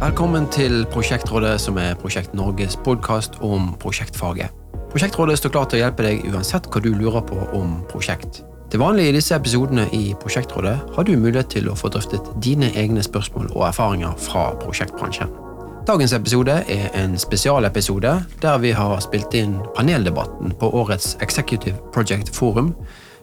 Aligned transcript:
Velkommen 0.00 0.46
til 0.48 0.86
Prosjektrådet, 0.88 1.58
som 1.60 1.76
er 1.76 1.92
Prosjekt 2.00 2.32
Norges 2.32 2.72
podkast 2.80 3.34
om 3.44 3.74
prosjektfaget. 3.80 4.48
Prosjektrådet 4.88 5.34
står 5.36 5.52
klar 5.52 5.66
til 5.68 5.76
å 5.76 5.80
hjelpe 5.82 6.06
deg 6.06 6.22
uansett 6.30 6.70
hva 6.72 6.80
du 6.80 6.88
lurer 6.94 7.20
på 7.28 7.36
om 7.58 7.74
prosjekt. 7.90 8.38
Til 8.72 8.80
vanlig 8.80 9.10
i 9.10 9.12
disse 9.18 9.36
episodene 9.36 9.84
i 9.92 10.14
Prosjektrådet 10.22 10.72
har 10.96 11.04
du 11.04 11.12
mulighet 11.20 11.52
til 11.52 11.68
å 11.68 11.76
få 11.76 11.90
drøftet 11.92 12.32
dine 12.40 12.70
egne 12.80 13.04
spørsmål 13.04 13.52
og 13.52 13.66
erfaringer 13.68 14.16
fra 14.24 14.46
prosjektbransjen. 14.62 15.36
Dagens 15.84 16.16
episode 16.16 16.56
er 16.64 16.88
en 16.96 17.20
spesialepisode 17.20 18.14
der 18.40 18.64
vi 18.64 18.72
har 18.72 18.96
spilt 19.04 19.36
inn 19.36 19.58
paneldebatten 19.76 20.56
på 20.56 20.72
årets 20.80 21.18
Executive 21.20 21.76
Project 21.92 22.32
Forum 22.32 22.72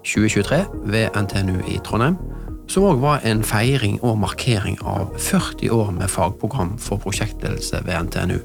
2023 0.05 0.61
ved 0.93 1.09
NTNU 1.17 1.57
i 1.73 1.81
Trondheim, 1.81 2.21
som 2.67 2.85
òg 2.87 3.01
var 3.01 3.23
en 3.27 3.43
feiring 3.45 3.97
og 4.03 4.19
markering 4.21 4.77
av 4.83 5.15
40 5.17 5.71
år 5.73 5.91
med 5.95 6.11
fagprogram 6.11 6.75
for 6.81 7.01
prosjektledelse 7.01 7.83
ved 7.87 8.07
NTNU. 8.07 8.39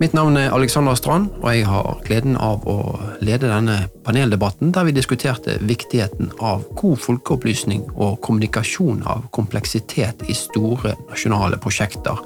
Mitt 0.00 0.14
navn 0.16 0.38
er 0.40 0.54
Alexander 0.56 0.94
Strand, 0.96 1.26
og 1.42 1.50
jeg 1.52 1.66
har 1.68 1.98
gleden 2.06 2.38
av 2.40 2.62
å 2.64 2.78
lede 3.20 3.50
denne 3.50 3.82
paneldebatten 4.06 4.70
der 4.72 4.86
vi 4.88 4.94
diskuterte 4.96 5.58
viktigheten 5.60 6.30
av 6.40 6.64
god 6.78 7.02
folkeopplysning 7.04 7.82
og 7.90 8.16
kommunikasjon 8.24 9.02
av 9.04 9.26
kompleksitet 9.36 10.24
i 10.24 10.36
store 10.38 10.94
nasjonale 11.10 11.60
prosjekter 11.60 12.16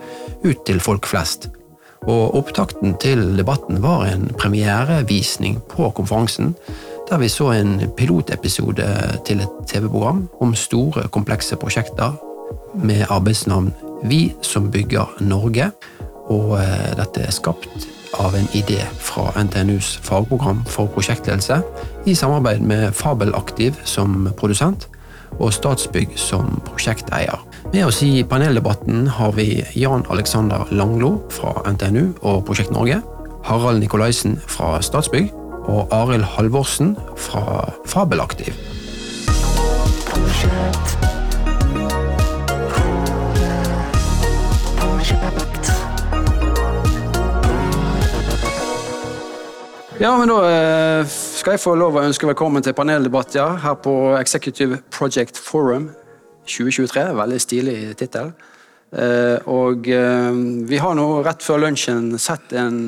ut 0.45 0.63
til 0.69 0.79
folk 0.79 1.11
flest. 1.11 1.49
Og 2.07 2.37
Opptakten 2.39 2.95
til 3.03 3.25
debatten 3.41 3.83
var 3.83 4.07
en 4.07 4.29
premierevisning 4.39 5.59
på 5.73 5.91
konferansen, 5.99 6.55
der 7.11 7.19
vi 7.21 7.29
så 7.29 7.51
en 7.53 7.91
pilotepisode 7.97 8.87
til 9.27 9.41
et 9.45 9.59
TV-program 9.69 10.29
om 10.41 10.55
store, 10.55 11.09
komplekse 11.09 11.57
prosjekter 11.57 12.17
med 12.75 13.05
arbeidsnavn 13.11 13.73
Vi 14.05 14.35
som 14.43 14.71
bygger 14.71 15.17
Norge 15.21 15.71
og 16.29 16.59
eh, 16.61 16.93
dette 16.97 17.23
er 17.25 17.33
skapt 17.33 17.87
av 18.21 18.35
en 18.37 18.49
idé 18.55 18.81
fra 19.03 19.33
NTNUs 19.43 19.99
fagprogram 20.05 20.63
for 20.71 20.87
prosjektledelse, 20.87 21.61
i 22.07 22.15
samarbeid 22.15 22.61
med 22.61 22.93
Fabelaktiv 22.95 23.75
som 23.85 24.29
produsent 24.39 24.89
og 25.41 25.53
Statsbygg 25.53 26.15
som 26.21 26.61
prosjekteier. 26.69 27.41
Med 27.73 27.89
oss 27.89 28.03
i 28.07 28.23
paneldebatten 28.23 29.09
har 29.17 29.33
vi 29.35 29.65
Jan 29.75 30.07
Alexander 30.11 30.69
Langlo 30.71 31.17
fra 31.35 31.57
NTNU 31.73 32.13
og 32.23 32.45
Prosjekt 32.47 32.71
Norge, 32.71 33.01
Harald 33.45 33.83
Nikolaisen 33.83 34.39
fra 34.47 34.79
Statsbygg 34.83 35.33
og 35.65 35.89
Arild 35.95 36.25
Halvorsen 36.35 36.97
fra 37.17 37.73
Fabelaktiv. 37.87 38.55
Ja, 50.01 50.17
men 50.19 50.29
Da 50.29 50.39
eh, 50.51 51.07
skal 51.09 51.55
jeg 51.55 51.63
få 51.63 51.77
lov 51.79 51.97
å 51.97 52.03
ønske 52.05 52.27
velkommen 52.29 52.65
til 52.65 52.75
paneldebatt 52.77 53.37
ja, 53.39 53.47
her 53.63 53.77
på 53.81 53.93
Executive 54.19 54.83
Project 54.93 55.39
Forum 55.39 55.93
2023. 56.45 57.05
Veldig 57.17 57.39
stilig 57.41 57.77
tittel. 57.97 58.35
Eh, 58.93 59.39
og 59.49 59.89
eh, 59.89 60.35
vi 60.69 60.81
har 60.83 60.99
nå 60.99 61.07
rett 61.25 61.47
før 61.47 61.63
lunsjen 61.65 62.19
sett 62.21 62.53
en 62.59 62.83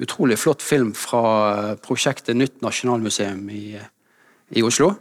utrolig 0.00 0.38
flott 0.40 0.62
film 0.64 0.94
fra 0.96 1.76
prosjektet 1.82 2.36
Nytt 2.36 2.60
Nasjonalmuseum 2.64 3.42
i, 3.52 3.64
i 4.56 4.64
Oslo. 4.64 4.94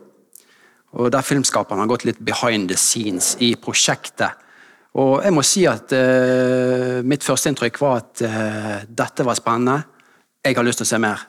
Og 1.00 1.12
Der 1.14 1.26
filmskaperen 1.26 1.80
har 1.84 1.90
gått 1.90 2.06
litt 2.08 2.20
behind 2.20 2.70
the 2.72 2.78
scenes 2.78 3.36
i 3.40 3.54
prosjektet. 3.56 4.46
Og 5.00 5.20
jeg 5.24 5.34
må 5.36 5.44
si 5.46 5.68
at 5.70 5.94
uh, 5.94 7.00
Mitt 7.06 7.24
førsteinntrykk 7.24 7.78
var 7.80 8.00
at 8.02 8.24
uh, 8.26 8.78
dette 8.90 9.26
var 9.28 9.38
spennende 9.38 9.78
jeg 10.46 10.56
har 10.56 10.66
lyst 10.66 10.80
til 10.82 10.88
å 10.88 10.90
se 10.90 11.00
mer. 11.04 11.24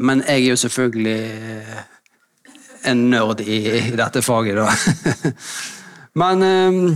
Men 0.00 0.22
jeg 0.24 0.40
er 0.40 0.48
jo 0.48 0.58
selvfølgelig 0.62 1.16
eh, 1.20 1.80
en 2.88 3.02
nerd 3.12 3.42
i, 3.44 3.58
i 3.76 3.90
dette 3.92 4.22
faget, 4.24 4.56
da. 4.56 5.34
Men 6.20 6.42
um, 6.42 6.86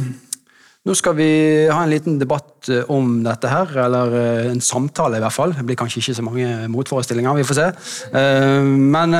nå 0.84 0.94
skal 0.96 1.16
vi 1.16 1.28
ha 1.70 1.80
en 1.80 1.92
liten 1.92 2.18
debatt 2.20 2.68
eh, 2.68 2.84
om 2.92 3.18
dette 3.24 3.48
her, 3.48 3.70
eller 3.86 4.16
en 4.50 4.60
samtale 4.64 5.18
i 5.18 5.24
hvert 5.24 5.36
fall. 5.36 5.54
Det 5.56 5.64
blir 5.64 5.78
kanskje 5.80 6.02
ikke 6.02 6.16
så 6.18 6.24
mange 6.26 6.48
motforestillinger, 6.72 7.38
vi 7.40 7.46
får 7.48 7.60
se. 7.60 7.68
Uh, 8.14 8.64
men 8.64 9.16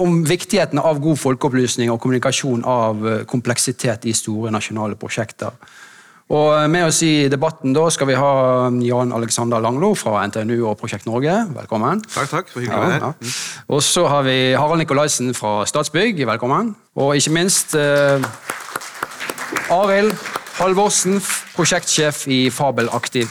om 0.00 0.20
viktigheten 0.28 0.80
av 0.80 1.00
god 1.02 1.20
folkeopplysning 1.20 1.92
og 1.92 2.00
kommunikasjon 2.02 2.66
av 2.68 3.06
kompleksitet 3.30 4.04
i 4.10 4.16
store 4.16 4.52
nasjonale 4.52 4.98
prosjekter. 5.00 5.56
Og 6.30 6.70
Med 6.70 6.86
oss 6.86 7.00
i 7.02 7.26
debatten 7.30 7.72
da 7.74 7.88
skal 7.90 8.06
vi 8.06 8.18
ha 8.18 8.34
Jan 8.86 9.12
Alexander 9.12 9.58
Langlo 9.62 9.94
fra 9.98 10.20
NTNU 10.30 10.60
og 10.62 10.76
Prosjekt 10.78 11.08
Norge. 11.08 11.32
Velkommen. 11.56 12.04
Takk, 12.06 12.30
takk. 12.30 12.52
For 12.52 12.62
hyggelig 12.62 12.78
å 12.78 12.84
være 12.84 12.98
her. 13.00 13.06
Ja. 13.08 13.32
Og 13.74 13.82
så 13.82 14.04
har 14.06 14.22
vi 14.28 14.36
Harald 14.54 14.84
Nikolaisen 14.84 15.34
fra 15.34 15.64
Statsbygg. 15.66 16.22
Velkommen. 16.30 16.76
Og 17.02 17.16
ikke 17.18 17.34
minst 17.34 17.74
eh, 17.74 18.22
Arild 19.74 20.14
Halvorsen, 20.60 21.14
prosjektsjef 21.54 22.26
i 22.28 22.50
Fabel 22.52 22.90
Aktiv. 22.92 23.30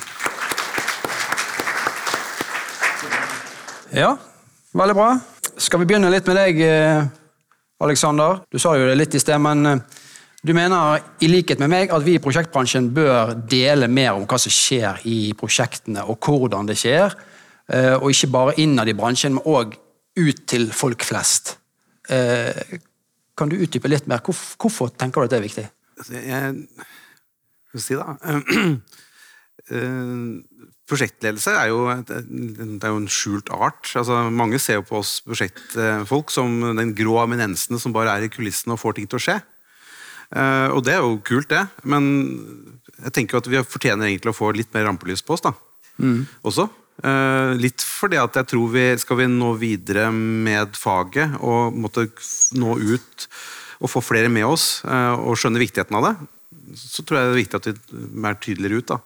Ja, 3.94 4.16
veldig 4.74 4.96
bra. 4.98 5.10
Skal 5.62 5.84
vi 5.84 5.90
begynne 5.92 6.10
litt 6.10 6.26
med 6.26 6.40
deg, 6.40 6.62
Aleksander? 6.66 7.12
Alexander? 7.86 8.40
Du 8.50 8.58
sa 8.58 8.72
jo 8.74 8.88
det 8.90 8.96
litt 8.98 9.14
i 9.14 9.22
sted, 9.22 9.38
men 9.46 9.62
eh, 9.70 9.84
du 10.42 10.56
mener 10.58 11.04
i 11.22 11.30
likhet 11.30 11.62
med 11.62 11.70
meg 11.70 11.94
at 11.94 12.02
vi 12.02 12.16
i 12.18 12.24
prosjektbransjen 12.24 12.90
bør 12.96 13.36
dele 13.52 13.86
mer 13.94 14.18
om 14.18 14.26
hva 14.26 14.40
som 14.42 14.56
skjer 14.56 15.06
i 15.06 15.20
prosjektene, 15.38 16.08
og 16.10 16.18
hvordan 16.26 16.72
det 16.72 16.80
skjer. 16.82 17.14
Eh, 17.70 17.94
og 17.94 18.10
ikke 18.10 18.32
bare 18.34 18.56
innad 18.64 18.90
i 18.90 18.96
bransjen, 18.98 19.38
men 19.38 19.46
òg 19.46 19.76
ut 20.18 20.42
til 20.50 20.66
folk 20.74 21.06
flest. 21.06 21.60
Eh, 22.10 22.80
kan 23.38 23.54
du 23.54 23.60
utdype 23.62 23.94
litt 23.94 24.10
mer? 24.10 24.26
Hvorfor 24.26 24.90
tenker 24.98 25.22
du 25.22 25.30
at 25.30 25.36
det 25.36 25.40
er 25.44 25.46
viktig? 25.46 25.68
Altså, 26.00 26.24
jeg 26.26 26.66
si 27.78 27.98
da 28.00 28.16
eh, 29.70 30.26
Prosjektledelse 30.90 31.54
er 31.54 31.68
jo, 31.70 31.84
det 32.02 32.16
er 32.82 32.90
jo 32.90 32.98
en 32.98 33.12
skjult 33.14 33.52
art. 33.54 33.92
Altså, 33.94 34.24
mange 34.34 34.58
ser 34.58 34.80
jo 34.80 34.88
på 34.88 34.98
oss 35.04 35.20
prosjektfolk 35.22 36.34
som 36.34 36.56
den 36.80 36.96
grå 36.98 37.20
eminensene 37.22 37.78
som 37.78 37.94
bare 37.94 38.16
er 38.18 38.26
i 38.26 38.32
kulissene 38.34 38.74
og 38.74 38.82
får 38.82 38.98
ting 38.98 39.06
til 39.12 39.20
å 39.20 39.22
skje. 39.22 39.36
Uh, 40.34 40.74
og 40.74 40.82
det 40.86 40.96
er 40.96 41.06
jo 41.06 41.20
kult, 41.26 41.50
det. 41.54 41.62
Men 41.86 42.10
jeg 43.04 43.14
tenker 43.16 43.38
jo 43.38 43.44
at 43.44 43.52
vi 43.54 43.62
fortjener 43.62 44.10
egentlig 44.10 44.34
å 44.34 44.40
få 44.40 44.50
litt 44.58 44.74
mer 44.74 44.88
rampelys 44.90 45.22
på 45.26 45.38
oss 45.38 45.46
da. 45.46 45.54
Mm. 46.02 46.24
også. 46.48 46.66
Uh, 47.04 47.54
litt 47.60 47.84
fordi 47.86 48.18
at 48.20 48.42
jeg 48.42 48.50
tror 48.52 48.74
vi 48.74 48.88
skal 49.00 49.22
vi 49.22 49.30
nå 49.30 49.54
videre 49.60 50.10
med 50.16 50.74
faget 50.80 51.38
og 51.40 51.78
måtte 51.78 52.08
nå 52.58 52.76
ut 52.80 53.30
og 53.80 53.94
få 53.94 54.02
flere 54.04 54.28
med 54.32 54.44
oss 54.44 54.82
og 54.84 55.38
skjønne 55.40 55.62
viktigheten 55.62 55.96
av 55.96 56.04
det, 56.04 56.14
så 56.76 57.04
tror 57.04 57.20
jeg 57.20 57.28
det 57.28 57.34
er 57.34 57.42
viktig 57.44 57.60
at 57.60 57.70
vi 57.90 58.26
er 58.30 58.40
tydeligere 58.42 58.82
ut. 58.82 58.94
da. 58.94 59.00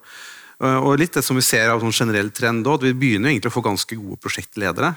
Og 0.84 0.94
litt 1.00 1.16
det 1.18 1.24
som 1.26 1.36
vi 1.36 1.44
ser 1.44 1.72
av 1.72 1.81
sånn 1.84 1.96
generell 1.96 2.30
trend, 2.31 2.68
at 2.68 2.86
vi 2.86 2.94
begynner 2.96 3.34
egentlig 3.34 3.52
å 3.52 3.58
få 3.58 3.66
ganske 3.66 3.98
gode 4.00 4.22
prosjektledere. 4.24 4.94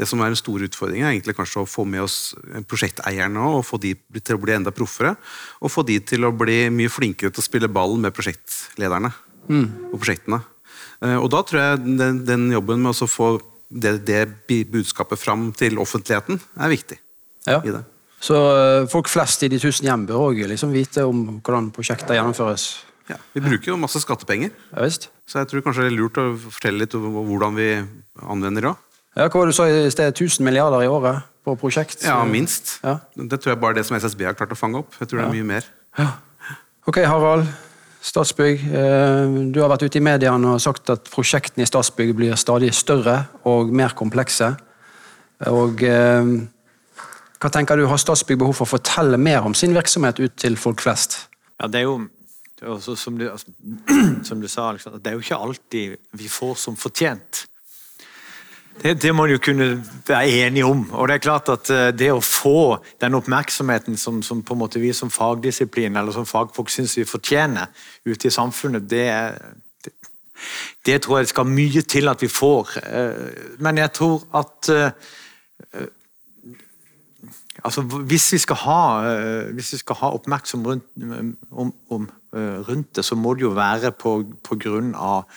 Det 0.00 0.08
som 0.08 0.22
er 0.24 0.32
en 0.32 0.38
stor 0.38 0.62
utfordring, 0.64 1.04
er 1.04 1.12
egentlig 1.12 1.36
kanskje 1.36 1.62
å 1.62 1.68
få 1.68 1.84
med 1.84 2.02
oss 2.06 2.32
prosjekteierne 2.70 3.42
og 3.52 3.66
få 3.68 3.78
de 3.82 3.92
til 4.18 4.38
å 4.38 4.40
bli 4.40 4.54
enda 4.56 4.72
proffere. 4.74 5.12
Og 5.60 5.72
få 5.72 5.84
de 5.86 5.98
til 6.00 6.24
å 6.24 6.32
bli 6.32 6.62
mye 6.72 6.90
flinkere 6.90 7.30
til 7.30 7.44
å 7.44 7.46
spille 7.46 7.70
ball 7.70 7.98
med 8.00 8.14
prosjektlederne 8.16 9.12
mm. 9.50 9.66
og 9.92 9.98
prosjektene. 9.98 10.40
Eh, 11.04 11.16
og 11.18 11.28
da 11.34 11.44
tror 11.46 11.62
jeg 11.62 11.84
den, 12.00 12.24
den 12.28 12.48
jobben 12.54 12.82
med 12.82 12.96
å 12.96 13.10
få 13.10 13.34
det, 13.70 14.00
det, 14.08 14.24
budskapet 14.72 15.20
fram 15.20 15.50
til 15.56 15.78
offentligheten 15.78 16.40
er 16.58 16.72
viktig. 16.72 16.98
Ja. 17.46 17.60
Så 18.20 18.36
eh, 18.36 18.84
folk 18.92 19.08
flest 19.08 19.42
i 19.46 19.48
de 19.52 19.58
tusen 19.62 19.88
hjem 19.88 20.04
bør 20.10 20.26
òg 20.28 20.42
liksom 20.50 20.72
vite 20.74 21.06
om 21.08 21.40
hvordan 21.40 21.70
prosjekter 21.72 22.18
gjennomføres? 22.18 22.66
Ja, 23.10 23.16
Vi 23.34 23.40
bruker 23.42 23.72
jo 23.72 23.78
masse 23.80 23.98
skattepenger, 24.04 24.52
ja, 24.70 24.82
visst. 24.84 25.08
så 25.26 25.40
jeg 25.40 25.48
tror 25.50 25.64
kanskje 25.66 25.86
det 25.88 25.90
er 25.90 25.96
lurt 25.98 26.20
å 26.20 26.26
fortelle 26.44 26.84
litt 26.84 26.94
om 26.94 27.08
hvordan 27.26 27.56
vi 27.56 27.70
anvender 28.22 28.68
det. 28.68 28.74
Ja, 29.18 29.24
hva 29.26 29.40
var 29.40 29.48
det 29.48 29.54
du 29.54 29.56
sa 29.56 29.66
i 29.66 29.88
sted? 29.90 30.12
1000 30.14 30.46
milliarder 30.46 30.84
i 30.84 30.90
året 30.90 31.24
på 31.42 31.56
prosjekt? 31.58 32.04
Ja, 32.06 32.20
minst. 32.28 32.76
Ja. 32.84 33.00
Det 33.16 33.40
tror 33.40 33.54
jeg 33.56 33.60
bare 33.64 33.74
det 33.80 33.86
som 33.88 33.96
SSB 33.98 34.22
har 34.28 34.36
klart 34.38 34.54
å 34.54 34.58
fange 34.58 34.78
opp. 34.84 34.94
Jeg 35.00 35.10
tror 35.10 35.22
det 35.22 35.26
er 35.26 35.34
mye 35.34 35.48
mer. 35.48 35.66
Ja. 35.98 36.12
Ok, 36.86 37.00
Harald. 37.02 37.48
Statsbygg. 38.00 38.62
Eh, 38.70 39.34
du 39.52 39.58
har 39.60 39.72
vært 39.72 39.82
ute 39.88 39.98
i 39.98 40.04
mediene 40.04 40.54
og 40.54 40.62
sagt 40.62 40.88
at 40.94 41.10
prosjektene 41.12 41.66
i 41.66 41.68
Statsbygg 41.68 42.14
blir 42.16 42.38
stadig 42.40 42.70
større 42.76 43.24
og 43.48 43.74
mer 43.74 43.92
komplekse. 43.98 44.52
Og 45.50 45.82
eh, 45.82 46.30
Hva 47.40 47.48
tenker 47.48 47.78
du, 47.80 47.86
Har 47.88 48.00
Statsbygg 48.00 48.40
behov 48.42 48.58
for 48.58 48.68
å 48.68 48.74
fortelle 48.76 49.16
mer 49.20 49.46
om 49.48 49.54
sin 49.56 49.72
virksomhet 49.72 50.20
ut 50.20 50.34
til 50.40 50.58
folk 50.60 50.82
flest? 50.84 51.22
Ja, 51.60 51.68
det 51.72 51.80
er 51.80 51.86
jo, 51.86 51.94
er 52.60 52.72
også, 52.74 52.96
som, 53.00 53.16
du, 53.16 53.30
som, 54.28 54.42
du, 54.42 54.48
sa, 54.48 54.68
Alexander, 54.68 55.00
det 55.00 55.12
er 55.12 55.16
jo 55.16 55.24
ikke 55.24 55.38
alltid 55.46 55.94
vi 56.20 56.28
får 56.28 56.58
som 56.60 56.76
fortjent. 56.76 57.46
Det, 58.80 58.92
det 59.00 59.12
må 59.16 59.24
en 59.24 59.32
jo 59.34 59.40
kunne 59.44 59.68
være 60.08 60.44
enige 60.44 60.68
om. 60.68 60.82
Og 60.92 61.08
det 61.08 61.16
er 61.16 61.22
klart 61.24 61.48
at 61.52 61.70
eh, 61.72 61.86
det 61.96 62.10
å 62.12 62.20
få 62.24 62.80
den 63.00 63.16
oppmerksomheten 63.16 63.96
som, 64.00 64.20
som 64.24 64.42
på 64.44 64.56
en 64.56 64.60
måte 64.60 64.80
vi 64.80 64.92
som 64.96 65.12
fagdisiplin 65.12 65.96
eller 65.96 66.16
som 66.16 66.28
fagfolk 66.28 66.72
syns 66.72 66.98
vi 66.98 67.06
fortjener 67.08 67.72
ute 68.04 68.28
i 68.28 68.34
samfunnet, 68.34 68.84
det, 68.88 69.08
det, 69.84 69.94
det, 70.86 70.98
tror 71.04 71.20
jeg 71.20 71.32
skal 71.32 71.48
mye 71.48 71.84
til 71.88 72.12
at 72.12 72.20
vi 72.24 72.28
får. 72.32 72.76
Eh, 72.84 73.56
men 73.64 73.80
jeg 73.80 73.94
tror 73.96 74.28
at 74.40 74.72
eh, 74.76 75.88
altså, 77.64 77.82
hvis, 77.82 78.32
vi 78.34 78.40
skal 78.42 78.58
ha, 78.64 78.80
hvis 79.56 79.72
vi 79.74 79.78
skal 79.82 79.98
ha 80.00 80.10
oppmerksom 80.16 80.66
rundt, 80.66 80.88
om, 81.50 81.72
om, 81.90 82.08
rundt 82.68 82.96
det, 82.96 83.04
så 83.04 83.18
må 83.18 83.34
det 83.34 83.46
jo 83.46 83.54
være 83.56 83.92
på, 83.92 84.16
på 84.46 84.58
grunn 84.60 84.92
av 84.94 85.30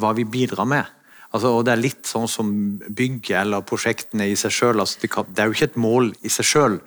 hva 0.00 0.12
vi 0.16 0.26
bidrar 0.26 0.68
med. 0.68 0.92
Altså, 1.34 1.50
og 1.50 1.64
Det 1.66 1.74
er 1.74 1.82
litt 1.82 2.06
sånn 2.06 2.30
som 2.30 2.54
bygget 2.78 3.40
eller 3.40 3.66
prosjektene 3.66 4.28
i 4.30 4.38
seg 4.38 4.54
sjøl. 4.54 4.80
Altså, 4.82 5.02
det 5.02 5.42
er 5.42 5.50
jo 5.50 5.56
ikke 5.56 5.70
et 5.72 5.82
mål 5.82 6.14
i 6.22 6.32
seg 6.32 6.50
sjøl 6.52 6.80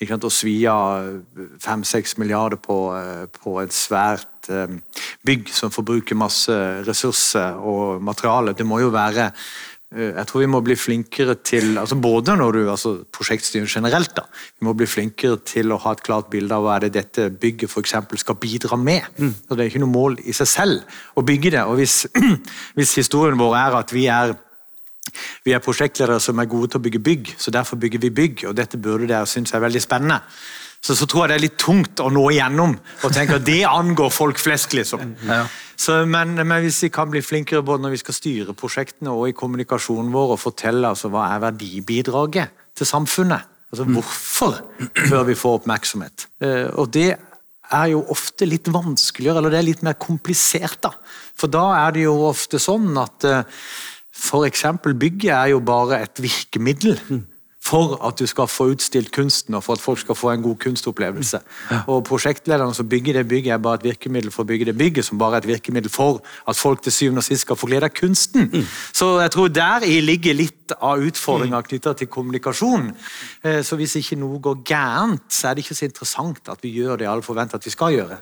å 0.00 0.30
svi 0.32 0.64
av 0.64 1.20
fem-seks 1.60 2.16
milliarder 2.16 2.56
på, 2.56 2.96
eh, 2.96 3.26
på, 3.28 3.60
et 3.60 3.72
svært 3.72 4.48
eh, 4.48 4.78
bygg 5.26 5.50
som 5.52 5.70
forbruker 5.70 6.16
masse 6.16 6.52
ressurser 6.86 7.58
og 7.60 8.00
materiale. 8.02 8.54
Det 8.54 8.64
må 8.64 8.80
jo 8.80 8.88
være 8.88 9.30
Eh, 9.30 9.79
jeg 9.90 10.26
tror 10.30 10.44
vi 10.44 10.46
må 10.46 10.60
bli 10.62 10.76
flinkere 10.78 11.34
til 11.42 11.78
altså 11.80 11.96
Både 11.98 12.36
når 12.38 12.52
du, 12.54 12.60
altså 12.70 12.92
prosjektstyrer 13.10 13.66
generelt, 13.66 14.12
da, 14.14 14.22
vi 14.60 14.68
må 14.68 14.74
bli 14.78 14.86
flinkere 14.86 15.40
til 15.42 15.72
å 15.74 15.80
ha 15.82 15.96
et 15.96 16.04
klart 16.06 16.28
bilde 16.30 16.54
av 16.54 16.62
hva 16.62 16.76
er 16.76 16.86
det 16.86 16.92
dette 16.94 17.26
bygget 17.42 17.72
for 17.72 17.82
eksempel, 17.82 18.20
skal 18.22 18.38
bidra 18.38 18.78
med. 18.78 19.02
Mm. 19.18 19.34
Så 19.34 19.56
Det 19.56 19.64
er 19.64 19.72
ikke 19.72 19.82
noe 19.82 19.90
mål 19.90 20.20
i 20.22 20.36
seg 20.36 20.46
selv 20.46 21.02
å 21.18 21.26
bygge 21.26 21.56
det. 21.56 21.64
og 21.66 21.80
Hvis, 21.80 22.04
hvis 22.78 22.94
historien 23.02 23.38
vår 23.40 23.58
er 23.64 23.80
at 23.80 23.96
vi 23.96 24.06
er 24.06 24.36
vi 25.42 25.56
er 25.56 25.62
prosjektledere 25.64 26.20
som 26.22 26.38
er 26.38 26.46
gode 26.46 26.70
til 26.70 26.78
å 26.78 26.84
bygge 26.84 27.02
bygg, 27.02 27.34
så 27.40 27.50
derfor 27.50 27.80
bygger 27.80 27.98
vi 28.04 28.10
bygg. 28.14 28.44
og 28.46 28.54
Dette 28.54 28.78
burde 28.78 29.08
dere 29.10 29.26
synes 29.26 29.50
er 29.56 29.64
veldig 29.64 29.82
spennende 29.82 30.20
så, 30.80 30.94
så, 30.96 31.06
tror 31.06 31.26
jeg 31.26 31.30
det 31.30 31.36
er 31.36 31.44
litt 31.44 31.58
tungt 31.60 32.00
å 32.00 32.08
nå 32.12 32.22
igjennom 32.32 32.72
og 33.04 33.12
tenke 33.12 33.36
at 33.36 33.44
det 33.44 33.60
angår 33.68 34.12
folk 34.14 34.40
flest. 34.40 34.72
liksom. 34.76 35.12
Ja. 35.28 35.42
Så, 35.76 35.98
men, 36.08 36.32
men, 36.40 36.56
hvis 36.64 36.80
vi 36.86 36.90
kan 36.92 37.10
bli 37.12 37.20
flinkere 37.24 37.64
både 37.64 37.84
når 37.84 37.94
vi 37.94 38.00
skal 38.00 38.16
styre 38.16 38.56
prosjektene 38.56 39.12
og 39.12 39.28
i 39.28 39.36
kommunikasjonen 39.36 40.12
vår 40.14 40.34
og 40.36 40.40
fortelle 40.40 40.88
altså, 40.88 41.12
hva 41.12 41.28
er 41.34 41.42
verdibidraget 41.44 42.56
til 42.76 42.88
samfunnet, 42.88 43.44
altså 43.72 43.86
mm. 43.86 43.98
hvorfor 43.98 44.56
bør 45.10 45.26
vi 45.28 45.36
få 45.36 45.58
oppmerksomhet? 45.58 46.26
Eh, 46.44 46.68
og 46.72 46.92
det 46.96 47.10
er 47.70 47.90
jo 47.92 48.00
ofte 48.10 48.48
litt 48.48 48.68
vanskeligere, 48.72 49.38
eller 49.38 49.52
det 49.52 49.60
er 49.60 49.68
litt 49.68 49.84
mer 49.86 49.98
komplisert. 50.00 50.80
da. 50.88 50.94
For 51.38 51.52
da 51.52 51.66
er 51.84 51.96
det 51.96 52.08
jo 52.08 52.16
ofte 52.30 52.58
sånn 52.58 52.96
at 52.98 53.28
eh, 53.28 53.60
f.eks. 54.16 54.64
bygget 54.88 55.34
er 55.36 55.52
jo 55.52 55.60
bare 55.64 56.00
et 56.08 56.24
virkemiddel. 56.24 56.96
Mm 57.12 57.29
for 57.64 57.98
at 58.06 58.18
du 58.18 58.26
skal 58.26 58.48
få 58.48 58.70
utstilt 58.72 59.10
kunsten 59.12 59.54
og 59.54 59.64
for 59.64 59.76
at 59.76 59.82
folk 59.82 59.98
skal 60.00 60.16
få 60.16 60.30
en 60.32 60.42
god 60.42 60.56
kunstopplevelse. 60.64 61.40
Og 61.92 62.04
Prosjektlederne 62.04 62.74
som 62.74 62.88
bygger 62.88 63.12
det 63.12 63.28
bygget, 63.28 63.52
er 63.52 63.58
bare 63.58 63.74
et 63.80 63.84
virkemiddel 63.84 64.32
for 64.32 64.42
å 64.42 64.48
bygge 64.48 64.70
det 64.70 64.76
bygget, 64.78 65.04
som 65.04 65.18
bare 65.20 65.38
er 65.38 65.44
et 65.44 65.50
virkemiddel 65.50 65.92
for 65.92 66.22
at 66.48 66.56
folk 66.56 66.82
til 66.82 66.92
syvende 66.92 67.20
og 67.20 67.28
sist 67.28 67.44
skal 67.44 67.58
få 67.60 67.68
glede 67.68 67.90
av 67.90 67.94
kunsten. 67.94 68.48
Mm. 68.52 68.64
Så 68.92 69.12
jeg 69.20 69.34
tror 69.36 69.52
der 69.52 69.86
ligger 70.00 70.34
litt 70.34 70.74
av 70.80 71.04
utfordringa 71.04 71.60
knytta 71.66 71.94
til 71.98 72.08
kommunikasjon. 72.08 72.90
Eh, 73.44 73.60
så 73.66 73.76
hvis 73.76 73.98
ikke 74.00 74.18
noe 74.18 74.40
går 74.40 74.64
gærent, 74.64 75.28
så 75.28 75.50
er 75.50 75.54
det 75.54 75.66
ikke 75.66 75.78
så 75.78 75.88
interessant 75.90 76.48
at 76.48 76.64
vi 76.64 76.72
gjør 76.80 77.02
det 77.02 77.10
alle 77.10 77.26
forventer 77.26 77.60
at 77.60 77.66
vi 77.66 77.74
skal 77.74 77.94
gjøre. 77.94 78.20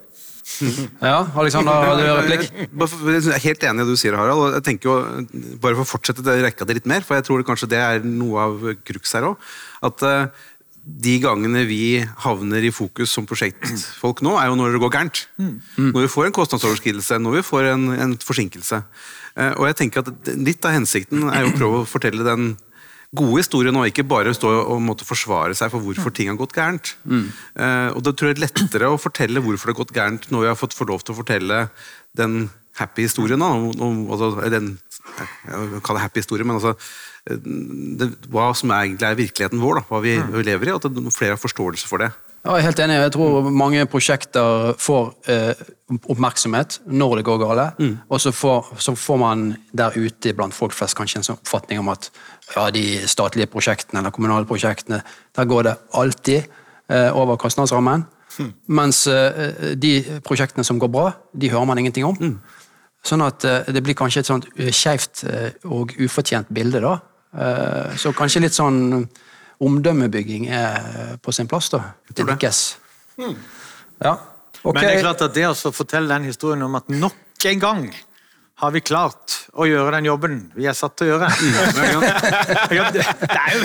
Ja, 1.09 1.23
Alexander, 1.39 1.73
har 1.89 1.99
du 1.99 2.05
replikk? 2.09 2.47
Jeg 2.51 3.35
er 3.35 3.45
helt 3.45 3.65
enig 3.69 3.85
i 3.85 3.87
det 3.87 3.97
du 3.97 4.01
sier, 4.01 4.17
Harald. 4.19 4.45
og 4.45 4.59
jeg 4.59 4.67
tenker 4.67 4.91
jo, 4.91 4.97
Bare 5.63 5.79
for 5.79 5.85
å 5.85 5.91
fortsette 5.93 6.25
det, 6.27 6.39
rekka 6.45 6.69
det 6.69 6.79
litt 6.81 6.89
mer, 6.91 7.07
for 7.07 7.19
jeg 7.19 7.27
tror 7.29 7.41
det 7.41 7.49
kanskje 7.49 7.71
det 7.73 7.81
er 7.81 8.07
noe 8.07 8.47
av 8.47 8.69
crux 8.87 9.17
her 9.17 9.29
òg. 9.31 9.51
At 9.89 10.05
uh, 10.07 10.47
de 10.89 11.19
gangene 11.21 11.67
vi 11.69 11.99
havner 12.25 12.65
i 12.65 12.73
fokus 12.75 13.13
som 13.15 13.27
prosjektfolk 13.29 14.23
nå, 14.25 14.39
er 14.41 14.49
jo 14.51 14.59
når 14.59 14.77
det 14.77 14.83
går 14.85 14.95
gærent. 14.95 15.25
Mm. 15.37 15.55
Når 15.91 16.07
vi 16.07 16.13
får 16.15 16.29
en 16.29 16.39
kostnadsoverskridelse, 16.39 17.21
når 17.23 17.39
vi 17.39 17.45
får 17.47 17.73
en, 17.75 17.91
en 18.07 18.17
forsinkelse. 18.23 18.81
Uh, 19.37 19.53
og 19.53 19.69
jeg 19.69 19.83
tenker 19.85 20.03
at 20.03 20.33
Litt 20.39 20.65
av 20.67 20.75
hensikten 20.79 21.29
er 21.29 21.45
jo 21.45 21.53
å 21.53 21.59
prøve 21.59 21.83
å 21.83 21.89
fortelle 21.89 22.27
den 22.27 22.55
gode 23.17 23.41
historier 23.41 23.73
nå, 23.73 23.87
ikke 23.89 24.05
bare 24.05 24.35
stå 24.37 24.51
og 24.69 24.83
måtte 24.85 25.07
forsvare 25.09 25.57
seg 25.57 25.73
for 25.73 25.85
hvorfor 25.85 26.13
ting 26.15 26.29
har 26.29 26.37
gått 26.37 26.57
gærent. 26.57 26.93
Mm. 27.09 27.27
Uh, 27.57 27.91
og 27.97 28.03
det 28.05 28.15
tror 28.19 28.31
jeg 28.31 28.37
er 28.37 28.45
lettere 28.45 28.91
å 28.93 29.01
fortelle 29.01 29.43
hvorfor 29.45 29.71
det 29.71 29.75
har 29.75 29.81
gått 29.81 29.95
gærent 29.97 30.29
når 30.33 30.45
vi 30.45 30.51
har 30.53 30.59
fått 30.61 30.77
få 30.77 30.89
lov 30.91 31.05
til 31.05 31.17
å 31.17 31.21
fortelle 31.23 31.63
den 32.19 32.51
happy 32.79 33.09
historien. 33.09 33.41
Da, 33.41 33.49
om, 33.57 34.05
altså, 34.13 34.33
den, 34.53 34.75
jeg 35.01 35.83
kaller 35.83 36.03
det 36.03 36.05
happy 36.05 36.23
historie, 36.23 36.47
men 36.47 36.61
altså 36.61 36.75
eh, 37.31 37.41
det, 37.99 38.13
hva 38.33 38.51
som 38.59 38.75
egentlig 38.77 39.09
er 39.09 39.21
virkeligheten 39.23 39.63
vår, 39.63 39.81
da, 39.81 39.87
hva 39.89 40.03
vi, 40.05 40.19
mm. 40.21 40.35
vi 40.37 40.47
lever 40.51 40.71
i, 40.71 40.77
og 40.77 40.85
at 40.85 41.17
flere 41.17 41.37
har 41.37 41.43
forståelse 41.43 41.91
for 41.91 42.05
det. 42.05 42.13
Ja, 42.45 42.55
jeg 42.55 42.63
er 42.63 42.67
helt 42.69 42.81
enig. 42.85 42.99
Jeg 43.03 43.13
tror 43.17 43.49
mange 43.51 43.87
prosjekter 43.91 44.75
får 44.81 45.09
eh, 45.29 45.63
oppmerksomhet 46.09 46.79
når 46.87 47.19
det 47.19 47.25
går 47.27 47.41
galt. 47.43 47.81
Mm. 47.83 47.97
Og 48.09 48.23
så 48.23 48.33
får, 48.33 48.71
så 48.79 48.95
får, 48.95 49.19
man 49.21 49.49
der 49.73 49.97
ute 49.97 50.35
blant 50.37 50.55
folk 50.55 50.77
flest 50.77 50.97
kanskje 50.99 51.21
en 51.21 51.27
sånn 51.27 51.41
oppfatning 51.41 51.83
om 51.83 51.91
at 51.93 52.11
ja, 52.55 52.69
de 52.75 52.85
statlige 53.11 53.51
prosjektene 53.53 54.01
eller 54.03 54.15
kommunale 54.15 54.49
prosjektene, 54.49 55.03
der 55.37 55.51
går 55.51 55.67
det 55.67 55.75
alltid 55.99 56.47
eh, 56.89 57.11
over 57.11 57.37
kostnadsrammen. 57.37 58.07
Mm. 58.39 58.55
Mens 58.79 59.03
eh, 59.11 59.75
de 59.75 60.21
prosjektene 60.25 60.65
som 60.65 60.79
går 60.79 60.95
bra, 60.95 61.11
de 61.35 61.51
hører 61.51 61.69
man 61.69 61.83
ingenting 61.83 62.07
om. 62.07 62.17
Mm. 62.23 62.39
Sånn 63.07 63.23
at 63.25 63.45
eh, 63.47 63.71
det 63.75 63.83
blir 63.85 63.97
kanskje 63.99 64.25
et 64.25 64.31
sånt 64.31 64.49
eh, 64.57 64.73
skeivt 64.75 65.25
eh, 65.29 65.51
og 65.71 65.95
ufortjent 66.03 66.51
bilde, 66.55 66.83
da. 66.85 66.99
så 68.01 68.09
kanskje 68.17 68.41
litt 68.41 68.57
sånn 68.57 69.03
omdømmebygging 69.61 70.49
er 70.55 71.17
på 71.23 71.35
sin 71.35 71.49
plass, 71.51 71.71
da. 71.73 71.83
Det 72.15 72.27
lykkes. 72.27 72.61
Mm. 73.19 73.39
Ja. 74.05 74.17
Okay. 74.63 74.75
Men 74.75 74.85
det 74.85 74.93
er 74.93 75.01
klart 75.03 75.25
at 75.27 75.35
det 75.35 75.47
å 75.49 75.73
fortelle 75.75 76.11
den 76.15 76.29
historien 76.31 76.63
om 76.67 76.79
at 76.79 76.91
nok 76.91 77.47
en 77.49 77.63
gang 77.63 77.89
har 78.59 78.73
vi 78.75 78.81
klart 78.83 79.37
å 79.55 79.69
gjøre 79.69 79.93
den 79.95 80.09
jobben 80.09 80.39
vi 80.59 80.67
er 80.67 80.75
satt 80.75 80.97
til 80.99 81.07
å 81.07 81.11
gjøre. 81.13 81.29
det 82.71 83.37
er 83.39 83.55
jo 83.55 83.61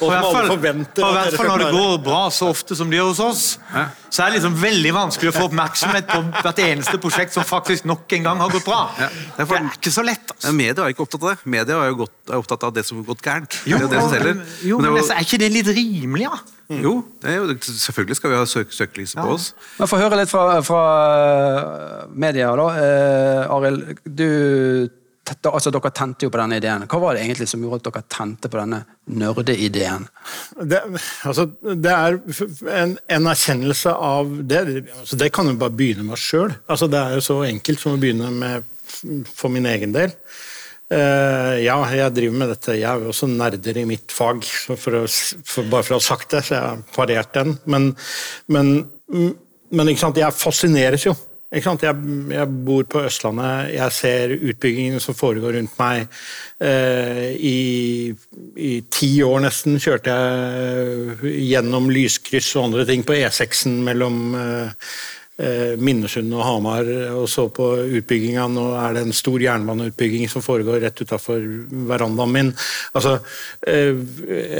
Og 0.00 0.06
i 0.06 0.12
hvert 0.14 1.36
fall 1.36 1.50
når 1.50 1.64
det 1.66 1.72
går 1.74 1.98
bra 2.06 2.22
så 2.32 2.48
ofte 2.54 2.76
som 2.78 2.88
det 2.88 3.00
gjør 3.00 3.12
hos 3.12 3.20
oss, 3.24 3.44
så 4.14 4.22
er 4.22 4.30
det 4.30 4.38
liksom 4.38 4.54
veldig 4.60 4.90
vanskelig 4.94 5.32
å 5.32 5.34
få 5.34 5.46
oppmerksomhet 5.48 6.06
på 6.06 6.20
hvert 6.38 6.60
eneste 6.62 7.00
prosjekt 7.02 7.34
som 7.34 7.46
faktisk 7.46 7.86
nok 7.90 8.12
en 8.14 8.28
gang 8.28 8.42
har 8.44 8.52
gått 8.52 8.66
bra. 8.68 8.84
Det 8.94 9.42
er 9.42 9.66
ikke 9.72 9.90
så 9.90 10.04
lett. 10.06 10.30
Altså. 10.36 10.52
Media 10.54 10.84
er 10.84 10.94
ikke 10.94 11.02
opptatt 11.02 11.24
av 11.24 11.32
det. 11.32 11.50
Media 11.56 11.80
er 11.82 11.90
jo 11.90 11.98
godt, 12.04 12.14
er 12.30 12.38
opptatt 12.38 12.66
av 12.68 12.74
det 12.76 12.86
som 12.86 13.00
har 13.00 13.08
gått 13.08 13.24
gærent. 13.26 13.58
Jo, 13.66 13.80
det 13.82 13.98
er, 13.98 14.28
det 14.28 14.34
jo, 14.68 14.78
men, 14.78 14.94
men 14.94 15.14
er 15.16 15.26
ikke 15.26 15.40
det 15.42 15.50
litt 15.50 15.72
rimelig, 15.74 16.28
da? 16.30 16.38
Ja? 16.38 16.50
Mm. 16.64 16.78
Jo, 16.80 16.92
jo, 17.28 17.56
selvfølgelig 17.60 18.16
skal 18.16 18.30
vi 18.32 18.36
ha 18.38 18.44
søk 18.48 18.70
søkelyset 18.72 19.18
på 19.20 19.34
oss. 19.34 19.50
Men 19.76 19.90
Få 19.90 19.98
høre 20.00 20.22
litt 20.22 20.30
fra, 20.30 20.62
fra 20.64 20.84
eh, 21.12 22.06
media, 22.14 22.54
da. 22.56 22.68
Eh, 22.80 23.52
Arild, 23.52 23.98
du 24.06 24.28
altså 25.24 25.72
Dere 25.72 25.90
tente 25.94 26.26
jo 26.26 26.32
på 26.32 26.40
denne 26.40 26.58
ideen. 26.60 26.84
Hva 26.90 27.00
var 27.00 27.16
det 27.16 27.24
egentlig 27.24 27.48
som 27.48 27.62
gjorde 27.64 27.80
at 27.80 27.86
dere 27.88 28.04
tente 28.12 28.50
på 28.52 28.60
denne 28.60 28.80
nerdeideen? 29.08 30.08
Det, 30.60 30.80
altså, 31.24 31.46
det 31.64 31.92
er 31.94 32.18
en, 32.82 32.96
en, 33.16 33.28
erkjennelse 33.32 33.94
av 33.94 34.32
det. 34.44 34.64
Altså, 35.00 35.20
det 35.20 35.30
kan 35.34 35.48
jo 35.48 35.56
bare 35.60 35.76
begynne 35.76 36.06
med 36.06 36.18
oss 36.18 36.26
sjøl. 36.28 36.52
Altså, 36.68 36.90
det 36.92 37.00
er 37.00 37.16
jo 37.16 37.28
så 37.28 37.38
enkelt 37.48 37.82
som 37.82 37.96
å 37.96 38.02
begynne 38.02 38.32
med 38.34 38.68
for 39.28 39.52
min 39.52 39.68
egen 39.68 39.94
del. 39.96 40.12
Uh, 40.92 41.56
ja, 41.64 41.78
jeg 41.96 42.12
driver 42.14 42.40
med 42.42 42.50
dette. 42.52 42.76
Jeg 42.76 42.88
er 42.90 43.02
jo 43.02 43.12
også 43.14 43.28
nerder 43.30 43.80
i 43.80 43.86
mitt 43.88 44.12
fag, 44.12 44.44
for 44.44 45.00
å, 45.00 45.04
for, 45.08 45.70
bare 45.72 45.86
for 45.86 45.96
å 45.96 46.00
ha 46.02 46.04
sagt 46.04 46.36
det, 46.36 46.44
så 46.44 46.58
jeg 46.58 46.64
har 46.66 46.82
parert 46.94 47.32
den. 47.36 47.56
Men, 47.64 47.94
men, 48.52 48.74
men 49.74 49.94
jeg 49.94 50.36
fascineres 50.36 51.08
jo. 51.08 51.16
Jeg, 51.54 51.96
jeg, 52.34 52.48
bor 52.66 52.86
på 52.90 53.04
Østlandet, 53.06 53.74
jeg 53.76 53.94
ser 53.94 54.34
utbyggingene 54.34 55.02
som 55.02 55.14
foregår 55.14 55.54
rundt 55.58 55.76
meg. 55.78 56.08
Uh, 56.62 57.30
i, 57.34 58.14
I 58.58 58.72
ti 58.90 59.10
år 59.26 59.44
nesten 59.46 59.78
kjørte 59.82 60.14
jeg 60.14 61.34
gjennom 61.52 61.90
lyskryss 61.94 62.54
og 62.58 62.70
andre 62.70 62.86
ting 62.88 63.06
på 63.06 63.16
E6-en 63.18 63.80
mellom 63.86 64.34
Eh, 64.34 64.70
Minnesund 65.34 66.30
og 66.36 66.44
Hamar 66.46 66.86
og 67.18 67.24
så 67.30 67.48
på 67.50 67.66
utbygginga. 67.98 68.44
Nå 68.54 68.68
er 68.78 68.94
det 68.94 69.02
en 69.02 69.16
stor 69.16 69.42
jernbaneutbygging 69.42 70.28
som 70.30 70.44
foregår 70.44 70.78
rett 70.84 71.02
utafor 71.02 71.42
verandaen 71.90 72.34
min. 72.34 72.52
Altså, 72.94 73.16
eh, 73.66 73.98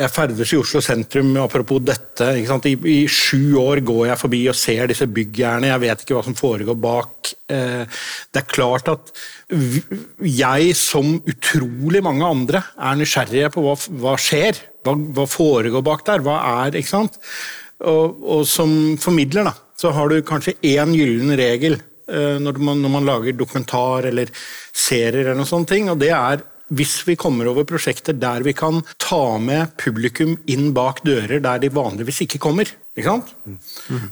jeg 0.00 0.10
ferdes 0.10 0.50
i 0.50 0.58
Oslo 0.58 0.82
sentrum, 0.82 1.30
apropos 1.38 1.78
dette. 1.84 2.26
I, 2.40 2.74
I, 2.90 2.98
sju 3.06 3.54
år 3.60 3.84
går 3.86 4.08
jeg 4.10 4.22
forbi 4.24 4.42
og 4.50 4.58
ser 4.58 4.90
disse 4.90 5.06
byggjernene, 5.06 5.70
jeg 5.70 5.84
vet 5.86 6.04
ikke 6.04 6.18
hva 6.18 6.26
som 6.26 6.38
foregår 6.38 6.78
bak. 6.82 7.34
Eh, 7.54 8.04
det 8.34 8.42
er 8.42 8.50
klart 8.50 8.90
at 8.90 9.14
jeg, 9.54 10.74
som 10.78 11.18
utrolig 11.22 12.02
mange 12.02 12.26
andre, 12.26 12.64
er 12.74 12.98
nysgjerrige 12.98 13.52
på 13.54 13.62
hva, 13.62 13.78
hva 14.02 14.18
skjer. 14.18 14.58
Hva, 14.84 14.96
hva, 15.16 15.28
foregår 15.30 15.84
bak 15.86 16.02
der? 16.08 16.24
Hva 16.24 16.40
er 16.64 16.80
ikke 16.80 16.96
sant? 16.96 17.20
Og, 17.84 18.18
og 18.34 18.42
som 18.48 18.98
formidler, 19.00 19.46
da 19.46 19.60
så 19.76 19.92
har 19.94 20.10
du 20.10 20.22
kanskje 20.26 20.56
én 20.62 20.94
gyllen 20.96 21.34
regel 21.38 21.78
eh, 21.78 22.40
når 22.42 22.58
man, 22.62 22.82
når 22.82 22.92
man, 22.96 23.06
lager 23.08 23.38
dokumentar 23.38 24.08
eller 24.10 24.32
serier, 24.72 25.24
eller 25.24 25.38
noen 25.38 25.50
sånne 25.50 25.70
ting, 25.70 25.90
og 25.92 26.00
det 26.02 26.12
er 26.14 26.44
hvis 26.74 27.02
vi 27.04 27.16
kommer 27.20 27.50
over 27.50 27.66
prosjekter 27.68 28.16
der 28.16 28.44
vi 28.46 28.54
kan 28.56 28.80
ta 29.02 29.36
med 29.38 29.74
publikum 29.80 30.32
inn 30.50 30.70
bak 30.76 31.02
dører 31.04 31.42
der 31.44 31.60
de 31.60 31.68
vanligvis 31.68 32.22
ikke 32.24 32.40
kommer. 32.40 32.70
Ikke 32.96 33.10
sant? 33.10 33.34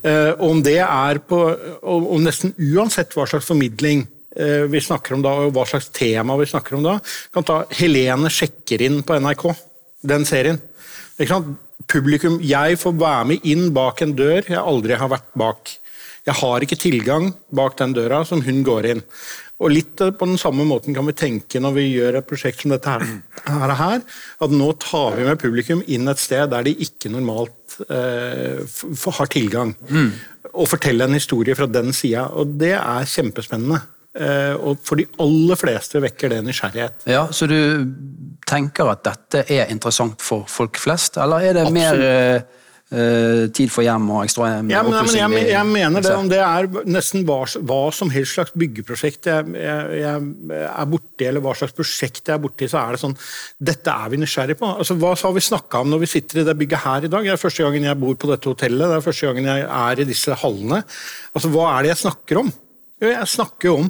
Eh, 0.05 0.33
og 0.37 0.49
om 0.51 0.61
det 0.65 0.81
er 0.85 1.23
på 1.25 1.39
og 1.39 2.19
nesten 2.23 2.53
uansett 2.59 3.15
hva 3.17 3.25
slags 3.31 3.49
formidling 3.49 4.05
eh, 4.37 4.69
vi 4.69 4.83
snakker 4.85 5.17
om 5.17 5.25
da, 5.25 5.35
og 5.47 5.57
hva 5.57 5.65
slags 5.69 5.89
tema 5.95 6.37
vi 6.41 6.51
snakker 6.51 6.77
om 6.77 6.85
da, 6.87 6.99
kan 7.33 7.47
ta 7.47 7.63
Helene 7.79 8.31
sjekker 8.33 8.85
inn 8.85 9.01
på 9.07 9.17
NRK, 9.23 9.47
den 10.13 10.29
serien. 10.29 10.61
Ikke 11.17 11.33
sant? 11.33 11.55
Publikum, 11.93 12.39
jeg 12.41 12.79
får 12.81 12.93
være 12.97 13.25
med 13.29 13.47
inn 13.49 13.69
bak 13.77 14.01
en 14.01 14.15
dør 14.17 14.47
jeg 14.49 14.61
aldri 14.61 14.97
har 14.97 15.11
vært 15.13 15.29
bak. 15.37 15.75
Jeg 16.25 16.39
har 16.39 16.65
ikke 16.65 16.79
tilgang 16.81 17.33
bak 17.53 17.77
den 17.77 17.93
døra 17.97 18.23
som 18.25 18.41
hun 18.47 18.63
går 18.65 18.89
inn. 18.95 19.03
Og 19.63 19.75
litt 19.75 20.01
på 20.01 20.27
den 20.27 20.41
samme 20.41 20.65
måten 20.67 20.97
kan 20.97 21.07
vi 21.07 21.15
tenke 21.15 21.61
når 21.61 21.77
vi 21.77 21.85
gjør 21.93 22.19
et 22.19 22.29
prosjekt 22.29 22.65
som 22.65 22.73
dette 22.73 22.91
her, 22.91 23.05
her, 23.79 24.01
at 24.43 24.55
nå 24.57 24.71
tar 24.83 25.19
vi 25.19 25.27
med 25.29 25.41
publikum 25.43 25.85
inn 25.87 26.09
et 26.11 26.23
sted 26.23 26.49
der 26.51 26.65
de 26.67 26.75
ikke 26.87 27.13
normalt 27.13 27.77
eh, 27.87 28.63
har 29.19 29.31
tilgang. 29.31 29.77
Og 30.53 30.71
fortelle 30.73 31.07
en 31.07 31.19
historie 31.19 31.55
fra 31.59 31.69
den 31.71 31.93
sida. 31.97 32.27
Og 32.33 32.57
det 32.59 32.75
er 32.79 33.11
kjempespennende. 33.13 33.83
Eh, 34.13 34.55
og 34.61 34.81
for 34.85 35.01
de 35.01 35.07
aller 35.25 35.57
fleste 35.57 36.01
vekker 36.05 36.35
det 36.35 36.43
nysgjerrighet. 36.45 37.07
Ja, 37.09 37.27
Så 37.33 37.49
du 37.49 37.57
tenker 38.49 38.91
at 38.93 39.07
dette 39.07 39.47
er 39.49 39.71
interessant 39.73 40.21
for 40.21 40.45
folk 40.51 40.77
flest, 40.81 41.17
eller 41.17 41.41
er 41.41 41.55
det 41.57 41.63
Absolutt. 41.63 41.79
mer 41.79 42.03
eh, 42.05 42.43
eh, 42.93 43.45
tid 43.57 43.71
for 43.73 43.87
hjem 43.87 44.11
og 44.13 44.27
ekstra 44.27 44.51
hjem? 44.51 44.69
Ja, 44.75 44.83
men, 44.85 44.99
men 44.99 45.17
jeg, 45.17 45.47
jeg 45.49 45.69
mener 45.71 46.05
det, 46.05 46.13
om 46.13 46.29
det 46.29 46.43
er 46.45 46.69
nesten 46.85 47.25
hva, 47.25 47.39
hva 47.65 47.79
som 47.97 48.13
helst 48.13 48.37
slags 48.37 48.53
byggeprosjekt 48.53 49.31
jeg, 49.31 49.55
jeg, 49.57 50.03
jeg 50.03 50.67
er 50.67 50.91
borti, 50.93 51.29
eller 51.31 51.45
hva 51.47 51.55
slags 51.57 51.73
prosjekt 51.79 52.29
jeg 52.29 52.37
er 52.37 52.43
borti, 52.43 52.69
så 52.69 52.83
er 52.83 52.93
det 52.93 53.01
sånn 53.01 53.17
Dette 53.73 53.95
er 53.95 54.13
vi 54.13 54.21
nysgjerrig 54.21 54.59
på. 54.61 54.75
Altså, 54.75 54.99
Hva 55.01 55.15
har 55.17 55.33
vi 55.39 55.45
snakka 55.47 55.81
om 55.87 55.95
når 55.95 56.03
vi 56.05 56.11
sitter 56.19 56.43
i 56.43 56.45
det 56.51 56.57
bygget 56.61 56.85
her 56.85 57.07
i 57.09 57.13
dag? 57.17 57.25
Det 57.25 57.33
er 57.33 57.41
første 57.41 57.65
gangen 57.65 57.89
jeg 57.89 58.01
bor 58.05 58.21
på 58.21 58.29
dette 58.35 58.53
hotellet, 58.53 58.85
det 58.93 59.01
er 59.01 59.09
første 59.09 59.31
gangen 59.31 59.49
jeg 59.55 59.65
er 59.71 60.05
i 60.05 60.09
disse 60.13 60.37
hallene. 60.45 60.83
Altså, 61.33 61.49
Hva 61.57 61.71
er 61.79 61.87
det 61.87 61.95
jeg 61.95 62.03
snakker 62.05 62.43
om? 62.45 62.53
Jeg 63.03 63.29
snakker 63.29 63.71
jo 63.71 63.79
om 63.85 63.89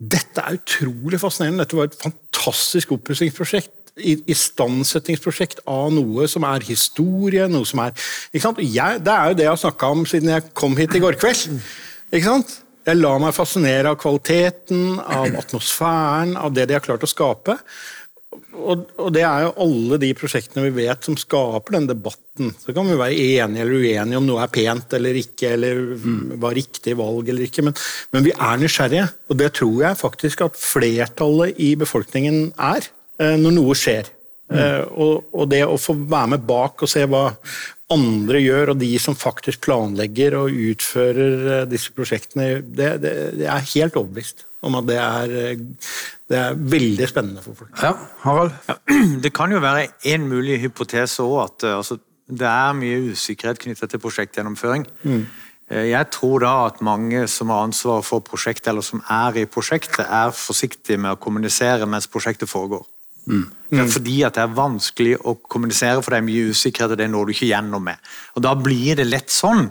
Dette 0.00 0.40
er 0.40 0.56
utrolig 0.56 1.20
fascinerende. 1.20 1.66
Dette 1.66 1.76
var 1.76 1.90
et 1.90 2.00
fantastisk 2.00 2.94
oppussingsprosjekt. 2.96 3.74
Istandsettingsprosjekt 4.00 5.60
av 5.68 5.90
noe 5.92 6.24
som 6.30 6.46
er 6.48 6.64
historie, 6.64 7.44
noe 7.52 7.68
som 7.68 7.82
er 7.84 7.92
ikke 8.30 8.46
sant? 8.46 8.62
Jeg, 8.64 9.02
Det 9.04 9.12
er 9.12 9.28
jo 9.28 9.36
det 9.36 9.44
jeg 9.44 9.52
har 9.52 9.60
snakka 9.60 9.92
om 9.92 10.06
siden 10.08 10.32
jeg 10.32 10.48
kom 10.56 10.76
hit 10.78 10.96
i 10.96 11.02
går 11.04 11.20
kveld. 11.20 11.60
Ikke 12.08 12.24
sant? 12.30 12.56
Jeg 12.88 12.96
lar 12.96 13.20
meg 13.20 13.36
fascinere 13.36 13.92
av 13.92 13.98
kvaliteten, 14.00 14.96
av 15.04 15.36
atmosfæren, 15.42 16.32
av 16.40 16.54
det 16.56 16.64
de 16.70 16.78
har 16.78 16.84
klart 16.84 17.04
å 17.04 17.10
skape. 17.10 17.58
Og, 18.30 18.84
og 19.00 19.08
det 19.14 19.24
er 19.26 19.42
jo 19.42 19.54
alle 19.64 19.96
de 20.02 20.10
prosjektene 20.14 20.68
vi 20.68 20.84
vet 20.84 21.06
som 21.06 21.16
skaper 21.18 21.74
den 21.74 21.88
debatten. 21.90 22.52
Så 22.62 22.74
kan 22.76 22.86
vi 22.86 22.98
være 22.98 23.16
enige 23.18 23.64
eller 23.64 23.80
uenige 23.82 24.20
om 24.20 24.28
noe 24.28 24.44
er 24.44 24.52
pent 24.54 24.94
eller 24.94 25.18
ikke, 25.18 25.54
eller 25.56 25.80
var 26.42 26.54
riktig 26.54 26.94
valg 26.98 27.32
eller 27.32 27.48
ikke, 27.48 27.64
men, 27.66 27.74
men 28.14 28.26
vi 28.28 28.34
er 28.36 28.60
nysgjerrige. 28.60 29.08
Og 29.32 29.40
det 29.40 29.50
tror 29.58 29.82
jeg 29.82 29.98
faktisk 29.98 30.44
at 30.46 30.60
flertallet 30.60 31.58
i 31.58 31.72
befolkningen 31.80 32.52
er, 32.54 32.86
eh, 33.18 33.34
når 33.40 33.56
noe 33.58 33.76
skjer. 33.78 34.12
Eh, 34.50 34.82
Og, 34.90 35.26
og 35.34 35.50
det 35.50 35.64
å 35.66 35.78
få 35.78 35.96
være 35.98 36.36
med 36.36 36.46
bak 36.46 36.86
og 36.86 36.90
se 36.90 37.04
hva 37.10 37.28
andre 37.90 38.38
gjør, 38.42 38.72
og 38.72 38.80
de 38.82 38.92
som 39.02 39.18
faktisk 39.18 39.64
planlegger 39.66 40.38
og 40.38 40.54
utfører 40.54 41.50
eh, 41.56 41.66
disse 41.70 41.90
prosjektene, 41.94 42.60
det, 42.62 42.92
det, 43.02 43.16
det 43.42 43.50
er 43.50 43.68
helt 43.74 43.98
overbevist 43.98 44.46
om 44.62 44.76
at 44.80 44.86
det 44.88 44.98
er, 45.00 45.34
eh, 45.40 45.62
det 46.28 46.38
er 46.38 46.58
veldig 46.76 47.08
spennende 47.08 47.44
for 47.44 47.58
folk. 47.58 47.72
Ja, 47.82 47.94
Harald? 48.24 48.52
Ja, 48.68 48.76
det 49.24 49.32
kan 49.36 49.52
jo 49.52 49.62
være 49.62 49.88
en 50.12 50.28
mulig 50.28 50.60
hypotese 50.64 51.24
òg, 51.24 51.38
at 51.44 51.68
eh, 51.68 51.76
altså, 51.76 51.98
det 52.30 52.46
er 52.46 52.76
mye 52.78 53.00
usikkerhet 53.10 53.58
knyttet 53.58 53.90
til 53.90 54.02
prosjektgjennomføring. 54.02 54.86
Mm. 55.02 55.24
Jeg 55.70 56.06
tror 56.10 56.42
da 56.42 56.52
at 56.66 56.80
mange 56.82 57.28
som 57.30 57.50
har 57.50 57.62
ansvaret 57.62 58.06
for 58.06 58.22
prosjektet, 58.26 58.72
eller 58.72 58.82
som 58.82 59.02
er 59.06 59.36
i 59.38 59.44
prosjektet, 59.46 60.02
er 60.02 60.32
forsiktige 60.34 60.98
med 60.98 61.14
å 61.14 61.18
kommunisere 61.22 61.86
mens 61.86 62.08
prosjektet 62.10 62.50
foregår. 62.50 62.82
Det 63.70 63.78
er 63.78 63.90
fordi 63.90 64.16
at 64.26 64.34
det 64.34 64.42
er 64.42 64.54
vanskelig 64.56 65.12
å 65.28 65.36
kommunisere, 65.38 66.00
for 66.02 66.14
det 66.14 66.20
er 66.20 66.26
mye 66.26 66.50
usikkerhet, 66.50 66.94
og 66.94 66.98
det 66.98 67.10
når 67.12 67.28
du 67.28 67.34
ikke 67.34 67.50
gjennom 67.52 67.84
med. 67.86 68.00
Og 68.34 68.42
Da 68.42 68.54
blir 68.58 68.96
det 68.98 69.06
lett 69.06 69.30
sånn 69.30 69.68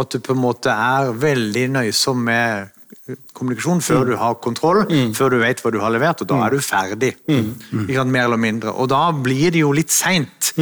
at 0.00 0.12
du 0.12 0.18
på 0.24 0.32
en 0.32 0.40
måte 0.40 0.72
er 0.72 1.12
veldig 1.12 1.66
nøysom 1.76 2.22
med 2.24 2.72
kommunikasjon 3.32 3.80
før 3.82 4.04
du 4.10 4.12
har 4.20 4.36
kontroll, 4.44 4.84
før 5.16 5.32
du 5.34 5.38
vet 5.42 5.60
hva 5.62 5.72
du 5.74 5.80
har 5.82 5.92
levert, 5.94 6.22
og 6.22 6.28
da 6.30 6.38
er 6.46 6.54
du 6.54 6.62
ferdig. 6.62 7.14
Ikke 7.26 7.96
sant, 7.98 8.12
mer 8.12 8.28
eller 8.28 8.40
mindre. 8.40 8.74
Og 8.76 8.90
da 8.92 9.06
blir 9.16 9.50
det 9.54 9.62
jo 9.64 9.72
litt 9.74 9.92
seint 9.92 10.52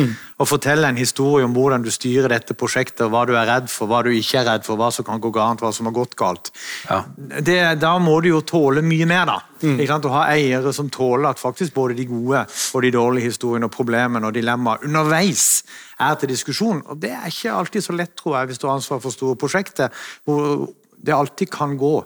å 0.40 0.46
fortelle 0.49 0.88
en 0.88 0.96
historie 0.96 1.44
om 1.44 1.52
hvordan 1.52 1.82
du 1.84 1.90
styrer 1.92 2.30
dette 2.32 2.54
prosjektet, 2.56 3.02
hva 3.12 3.26
du 3.28 3.34
er 3.37 3.49
redd 3.49 3.68
for, 3.68 3.90
hva 3.90 4.00
du 4.06 4.12
ikke 4.14 4.40
er 4.40 4.46
redd 4.49 4.64
for, 4.64 4.78
hva 4.80 4.88
som 4.94 5.04
kan 5.04 5.20
gå 5.20 5.32
galt, 5.34 5.60
hva 5.60 5.72
som 5.75 5.90
har 5.90 5.96
gått 5.96 6.16
galt. 6.18 6.52
Ja. 6.87 7.02
Det, 7.16 7.58
da 7.82 7.92
må 8.00 8.20
du 8.22 8.30
jo 8.30 8.40
tåle 8.46 8.84
mye 8.87 9.08
mer, 9.10 9.26
da. 9.28 9.38
Å 9.60 10.14
ha 10.14 10.22
eiere 10.32 10.72
som 10.72 10.88
tåler 10.88 11.28
at 11.34 11.42
faktisk 11.42 11.75
både 11.76 11.99
de 11.99 12.06
gode 12.08 12.46
og 12.49 12.84
de 12.87 12.92
dårlige 12.94 13.28
historiene 13.28 13.68
og 13.68 13.75
problemene 13.75 14.30
og 14.30 14.37
dilemmaer 14.38 14.87
underveis 14.88 15.66
er 16.00 16.16
til 16.16 16.32
diskusjon. 16.32 16.80
Og 16.88 17.02
det 17.02 17.12
er 17.12 17.28
ikke 17.28 17.58
alltid 17.58 17.84
så 17.84 17.96
lett, 17.99 18.14
tror 18.16 18.38
jeg, 18.38 18.52
hvis 18.52 18.62
du 18.62 18.70
har 18.70 18.78
ansvar 18.78 19.02
for 19.04 19.12
store 19.12 19.37
prosjekter, 19.37 19.92
hvor 20.25 20.70
det 21.00 21.14
alltid 21.16 21.52
kan 21.52 21.76
gå. 21.80 21.99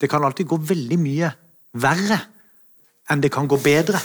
Det 0.00 0.08
kan 0.08 0.24
alltid 0.24 0.48
gå 0.48 0.58
veldig 0.70 0.98
mye 1.00 1.32
verre 1.80 2.20
enn 3.10 3.22
det 3.22 3.32
kan 3.34 3.48
gå 3.50 3.58
bedre. 3.62 3.98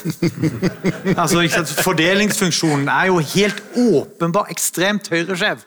altså? 1.21 1.43
Fordelingsfunksjonen 1.85 2.89
er 2.89 3.11
jo 3.11 3.21
helt 3.35 3.61
åpenbar 3.77 4.51
ekstremt 4.53 5.09
høyreskjev. 5.13 5.63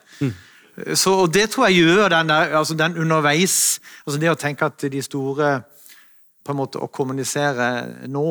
Så, 0.95 1.15
og 1.25 1.33
Det 1.35 1.49
tror 1.51 1.69
jeg 1.69 1.83
gjør 1.83 2.13
den, 2.13 2.29
der, 2.31 2.53
altså 2.55 2.75
den 2.79 2.95
underveis 3.03 3.81
altså 4.07 4.21
Det 4.23 4.29
å 4.31 4.37
tenke 4.39 4.69
at 4.69 4.85
de 4.87 5.01
store 5.03 5.49
på 6.47 6.55
en 6.55 6.59
måte 6.61 6.79
Å 6.79 6.87
kommunisere 6.87 7.67
nå 8.07 8.27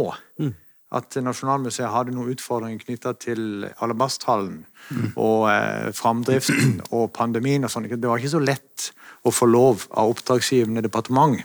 At 0.96 1.18
Nasjonalmuseet 1.20 1.92
hadde 1.92 2.14
noen 2.16 2.32
utfordringer 2.32 2.86
knytta 2.86 3.12
til 3.20 3.68
Alabasthallen 3.84 4.62
og 5.20 5.50
eh, 5.52 5.90
framdriften 5.92 6.78
og 6.96 7.10
pandemien 7.12 7.68
og 7.68 7.74
sånn. 7.74 7.90
Det 7.92 8.08
var 8.08 8.22
ikke 8.22 8.38
så 8.38 8.40
lett 8.40 8.86
å 9.28 9.34
få 9.36 9.50
lov 9.52 9.84
av 9.92 10.14
oppdragsgivende 10.14 10.86
departement 10.86 11.44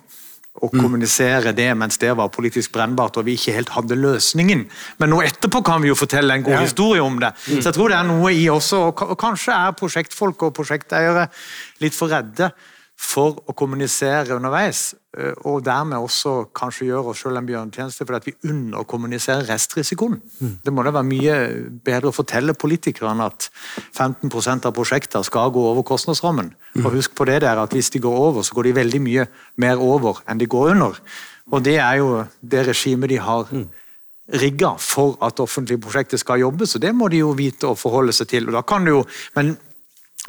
å 0.60 0.68
kommunisere 0.68 1.54
det 1.56 1.70
mens 1.78 1.96
det 1.98 2.10
var 2.18 2.28
politisk 2.32 2.74
brennbart 2.74 3.16
og 3.16 3.24
vi 3.26 3.38
ikke 3.38 3.54
helt 3.56 3.72
hadde 3.72 3.96
løsningen. 3.96 4.66
Men 5.00 5.10
nå 5.10 5.22
etterpå 5.24 5.62
kan 5.64 5.80
vi 5.82 5.88
jo 5.88 5.96
fortelle 5.98 6.36
en 6.36 6.44
god 6.44 6.60
historie 6.60 7.02
om 7.02 7.16
det. 7.22 7.32
Så 7.48 7.70
jeg 7.70 7.76
tror 7.78 7.92
det 7.92 7.96
er 7.98 8.10
noe 8.10 8.34
i 8.36 8.44
også, 8.52 8.82
og 8.90 9.02
og 9.12 9.16
kanskje 9.18 9.56
er 9.56 9.78
prosjektfolk 9.78 10.46
og 10.48 10.54
prosjekteiere 10.56 11.26
litt 11.82 11.96
for 11.96 12.12
redde 12.12 12.52
for 13.02 13.40
å 13.50 13.54
kommunisere 13.58 14.36
underveis, 14.36 14.94
eh, 15.18 15.34
og 15.48 15.64
dermed 15.66 15.98
også 15.98 16.34
kanskje 16.54 16.86
gjøre 16.86 17.12
oss 17.12 17.22
selv 17.24 17.40
en 17.40 17.48
bjørnetjeneste 17.48 18.06
fordi 18.06 18.20
at 18.20 18.28
vi 18.28 18.52
underkommuniserer 18.52 19.48
restrisikoen. 19.50 20.20
Det 20.62 20.72
må 20.72 20.84
da 20.86 20.94
være 20.94 21.08
mye 21.08 21.36
bedre 21.84 22.12
å 22.12 22.14
fortelle 22.14 22.54
politikerne 22.54 23.26
at 23.26 23.48
15% 23.90 24.68
av 24.70 24.76
prosjekter 24.76 25.26
skal 25.26 25.50
gå 25.50 25.66
over 25.72 25.82
kostnadsrammen. 25.82 26.52
Og 26.84 26.94
husk 26.94 27.16
på 27.18 27.26
det 27.28 27.40
der 27.42 27.58
at 27.58 27.74
hvis 27.74 27.90
de 27.90 28.02
går 28.02 28.18
over, 28.30 28.46
så 28.46 28.54
går 28.54 28.70
de 28.70 28.78
veldig 28.80 29.02
mye 29.02 29.26
mer 29.56 29.82
over 29.82 30.22
enn 30.26 30.38
de 30.38 30.46
går 30.46 30.76
under. 30.76 31.02
Og 31.50 31.64
det 31.66 31.78
er 31.82 31.98
jo 32.00 32.24
det 32.40 32.66
regimet 32.70 33.10
de 33.10 33.18
har 33.18 33.50
rigga 34.32 34.76
for 34.78 35.18
at 35.26 35.40
offentlige 35.42 35.82
prosjekter 35.82 36.20
skal 36.20 36.40
jobbe, 36.40 36.66
så 36.66 36.78
det 36.78 36.94
må 36.94 37.10
de 37.10 37.20
jo 37.20 37.34
vite 37.36 37.66
å 37.66 37.76
forholde 37.76 38.14
seg 38.14 38.30
til. 38.30 38.48
og 38.48 38.54
da 38.54 38.62
kan 38.62 38.84
du 38.84 38.90
jo, 38.90 39.04
Men 39.34 39.56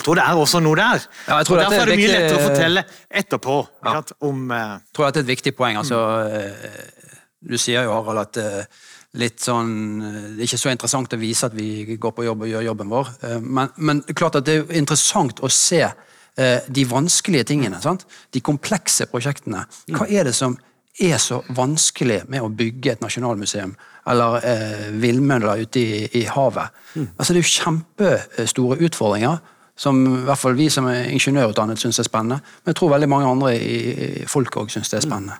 jeg 0.04 0.10
tror 0.10 0.20
det 0.20 0.24
er 0.28 0.40
også 0.44 0.60
noe 0.60 0.76
der. 0.76 1.06
Ja, 1.30 1.38
og 1.40 1.40
er 1.56 1.62
Derfor 1.64 1.82
er 1.82 1.92
det 1.94 2.00
mye 2.02 2.12
lettere 2.12 2.40
å 2.42 2.48
fortelle 2.50 2.84
etterpå 3.24 3.56
Ja. 3.86 3.94
sant, 3.96 4.12
om 4.20 4.52
eh, 4.52 4.58
Jeg 4.84 4.98
tror 4.98 5.08
det 5.08 5.16
er 5.16 5.24
et 5.24 5.32
viktig 5.32 5.54
poeng. 5.56 5.78
Altså, 5.80 6.02
eh, 6.28 7.14
du 7.44 7.56
sier 7.58 7.84
jo, 7.88 7.94
Harald, 7.96 8.20
at 8.24 8.38
uh, 8.40 8.84
litt 9.20 9.40
sånn 9.44 9.72
eh, 10.02 10.20
Det 10.34 10.42
er 10.42 10.48
ikke 10.48 10.62
så 10.62 10.72
interessant 10.74 11.14
å 11.16 11.20
vise 11.22 11.46
at 11.48 11.56
vi 11.56 11.96
går 11.96 12.14
på 12.18 12.26
jobb 12.28 12.46
og 12.46 12.52
gjør 12.52 12.68
jobben 12.70 12.92
vår. 12.92 13.14
Eh, 13.24 13.40
Men, 13.40 13.72
men 13.78 14.04
klart 14.16 14.36
at 14.40 14.48
det 14.48 14.60
er 14.62 14.76
interessant 14.80 15.40
å 15.44 15.50
se 15.52 15.82
eh, 15.86 16.60
de 16.68 16.86
vanskelige 16.90 17.50
tingene. 17.54 17.80
Sant? 17.84 18.06
De 18.34 18.42
komplekse 18.44 19.08
prosjektene. 19.12 19.66
Hva 19.94 20.08
er 20.10 20.30
det 20.30 20.36
som 20.36 20.58
er 21.02 21.18
så 21.18 21.40
vanskelig 21.50 22.24
med 22.30 22.44
å 22.46 22.52
bygge 22.54 22.92
et 22.98 23.02
nasjonalmuseum? 23.06 23.76
Eller 24.10 24.44
eh, 24.46 24.88
villmøller 25.00 25.64
ute 25.64 25.80
i, 25.80 26.02
i 26.20 26.26
havet? 26.28 26.74
Altså, 27.18 27.32
det 27.34 27.40
er 27.40 27.44
jo 27.44 27.54
kjempestore 27.54 28.80
utfordringer 28.84 29.40
som 29.76 30.00
i 30.06 30.22
hvert 30.28 30.40
fall 30.40 30.58
vi 30.58 30.70
som 30.70 30.88
er 30.90 31.10
ingeniørutdannet 31.10 31.82
syns 31.82 32.00
er 32.00 32.08
spennende. 32.08 32.40
Men 32.64 32.74
jeg 32.74 32.80
tror 32.80 32.94
veldig 32.94 33.10
mange 33.10 33.30
andre 33.30 33.56
i, 33.58 33.78
i 34.24 34.28
folk 34.30 34.56
òg 34.62 34.72
syns 34.74 34.92
det 34.92 35.00
er 35.00 35.06
spennende. 35.08 35.40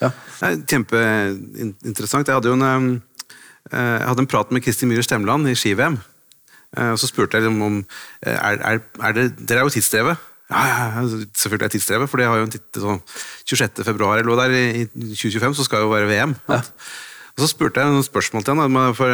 Ja. 0.00 0.12
Kjempeinteressant. 0.40 2.28
Jeg 2.28 2.36
hadde 2.36 2.52
jo 2.52 2.56
en, 2.56 3.02
eh, 3.72 3.76
jeg 4.00 4.08
hadde 4.08 4.24
en 4.24 4.30
prat 4.30 4.52
med 4.52 4.64
Kristin 4.64 4.90
Myhre 4.90 5.04
Stemland 5.04 5.48
i 5.48 5.56
ski-VM. 5.56 5.98
Eh, 6.76 6.90
og 6.92 6.98
Så 6.98 7.10
spurte 7.10 7.36
jeg 7.36 7.46
liksom 7.46 7.62
om 7.66 7.78
eh, 8.22 8.36
er, 8.36 8.60
er, 8.60 8.82
er 9.02 9.16
det, 9.16 9.26
Dere 9.40 9.64
er 9.64 9.68
jo 9.68 9.74
tidsdrevet. 9.76 10.26
Ja, 10.50 10.62
ja, 10.66 10.78
ja, 10.96 11.24
selvfølgelig 11.38 11.64
er 11.68 11.74
tidsdrevet, 11.76 12.10
for 12.10 12.18
det 12.18 12.26
har 12.26 12.40
jo 12.40 12.48
en 12.48 12.50
titt, 12.50 12.66
sånn, 12.74 12.98
26. 13.46 13.84
februar 13.86 14.18
eller 14.18 14.26
noe 14.26 14.40
der 14.40 14.54
i 14.56 14.82
i 14.82 14.86
2025, 15.14 15.54
så 15.54 15.66
skal 15.66 15.84
jo 15.84 15.92
være 15.92 16.08
VM. 16.10 16.34
sant? 16.48 16.72
Og 17.40 17.46
så 17.46 17.54
spurte 17.54 17.80
jeg 17.80 17.88
noen 17.88 18.04
spørsmål 18.04 18.42
til 18.44 18.58
ham. 18.60 18.74
For 18.92 19.08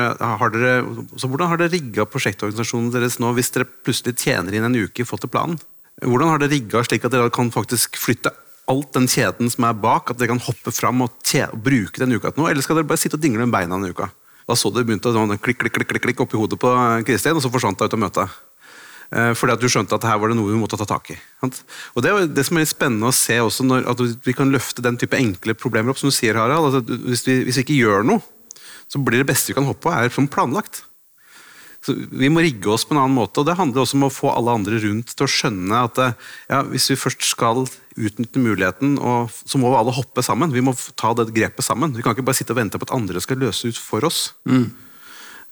så 1.15 1.29
hvordan 1.31 1.53
har 1.53 1.61
dere 1.61 1.71
rigga 1.77 2.09
prosjektorganisasjonen 2.11 2.89
deres 2.91 3.21
nå 3.23 3.31
hvis 3.37 3.53
dere 3.55 3.69
plutselig 3.69 4.17
tjener 4.19 4.57
inn 4.59 4.67
en 4.67 4.75
uke 4.75 5.05
i 5.05 5.07
forhold 5.07 5.23
til 5.29 5.31
planen? 5.31 5.61
Hvordan 6.03 6.33
har 6.33 6.43
dere 6.43 6.57
rigga 6.57 6.83
slik 6.83 7.07
at 7.07 7.15
dere 7.15 7.31
kan 7.31 7.53
faktisk 7.55 7.95
flytte 8.03 8.35
alt 8.67 8.91
den 8.99 9.07
kjeden 9.07 9.47
som 9.53 9.69
er 9.69 9.79
bak, 9.79 10.11
at 10.11 10.19
dere 10.19 10.33
kan 10.33 10.43
hoppe 10.43 10.75
fram 10.75 11.07
og, 11.07 11.15
og 11.15 11.63
bruke 11.69 12.03
den 12.03 12.17
uka 12.19 12.33
til 12.33 12.43
noe? 12.43 12.51
Eller 12.51 12.67
skal 12.67 12.81
dere 12.81 12.91
bare 12.91 12.99
sitte 13.05 13.15
og 13.15 13.23
dingle 13.23 13.47
med 13.47 13.55
beina 13.55 13.79
en 13.79 13.87
uka? 13.95 14.11
Da 14.47 14.59
så 14.59 14.75
det 14.75 14.83
begynte 14.89 15.13
å 15.13 15.15
sånn 15.15 15.39
klikk, 15.39 15.63
klikk, 15.63 15.79
klikk, 15.79 16.03
klikk 16.03 16.27
oppi 16.27 16.39
hodet 16.39 16.59
på 16.59 16.75
Kristin, 17.07 17.39
og 17.39 17.47
så 17.47 17.51
forsvant 17.55 17.79
hun 17.79 17.87
ut 17.87 17.95
av 17.95 18.03
møtet. 18.03 18.35
Eh, 19.15 19.33
fordi 19.39 19.55
at 19.55 19.63
du 19.63 19.69
skjønte 19.71 19.95
at 19.95 20.07
her 20.09 20.19
var 20.19 20.33
det 20.33 20.39
noe 20.39 20.51
vi 20.51 20.59
måtte 20.59 20.79
ta 20.81 20.87
tak 20.89 21.13
i. 21.15 21.19
Og 21.45 22.03
Det 22.03 22.11
er 22.11 22.27
det 22.27 22.47
som 22.49 22.59
er 22.59 22.67
spennende 22.69 23.11
å 23.11 23.15
se 23.15 23.39
også, 23.43 23.67
når, 23.67 23.87
at 23.93 24.03
vi 24.27 24.35
kan 24.35 24.51
løfte 24.51 24.83
den 24.83 24.99
type 24.99 25.19
enkle 25.19 25.55
problemer 25.55 25.93
opp. 25.93 26.01
som 26.01 26.11
du 26.11 26.17
sier, 26.17 26.35
Harald. 26.35 26.73
Altså, 26.73 26.99
hvis, 27.07 27.27
vi, 27.27 27.39
hvis, 27.47 27.61
vi, 27.61 27.67
ikke 27.67 27.81
gjør 27.81 28.07
noe, 28.07 28.25
så 28.91 29.03
blir 29.03 29.23
det 29.23 29.31
beste 29.31 29.53
vi 29.53 29.59
kan 29.59 29.67
hoppe 29.69 29.87
på, 29.87 29.95
er 29.95 30.11
som 30.11 30.29
planlagt. 30.31 30.85
Så 31.87 31.95
Vi 31.95 32.29
må 32.33 32.43
rigge 32.43 32.71
oss 32.73 32.85
på 32.85 32.97
en 32.97 33.03
annen 33.05 33.15
måte, 33.15 33.41
og 33.41 33.47
det 33.47 33.59
handler 33.59 33.85
også 33.85 33.99
om 33.99 34.09
å 34.09 34.11
få 34.15 34.33
alle 34.35 34.57
andre 34.59 34.81
rundt 34.83 35.13
til 35.15 35.27
å 35.27 35.31
skjønne 35.31 35.83
at 35.87 36.01
eh, 36.03 36.17
ja, 36.51 36.65
hvis 36.67 36.91
vi 36.91 36.99
først 36.99 37.23
skal 37.31 37.63
utnytte 37.97 38.43
muligheten, 38.43 38.99
så 39.33 39.57
må 39.57 39.71
alle 39.73 39.95
hoppe 39.95 40.21
sammen. 40.21 40.53
Vi 40.53 40.61
må 40.61 40.75
ta 40.99 41.15
det 41.17 41.31
grepet 41.33 41.65
sammen. 41.65 41.95
Vi 41.97 42.03
kan 42.05 42.13
ikke 42.13 42.27
bare 42.27 42.37
sitte 42.37 42.53
og 42.53 42.59
vente 42.59 42.77
på 42.77 42.85
at 42.91 42.93
andre 42.93 43.23
skal 43.25 43.41
løse 43.41 43.71
ut 43.71 43.79
for 43.81 44.05
oss. 44.05 44.35
Mm. 44.45 44.67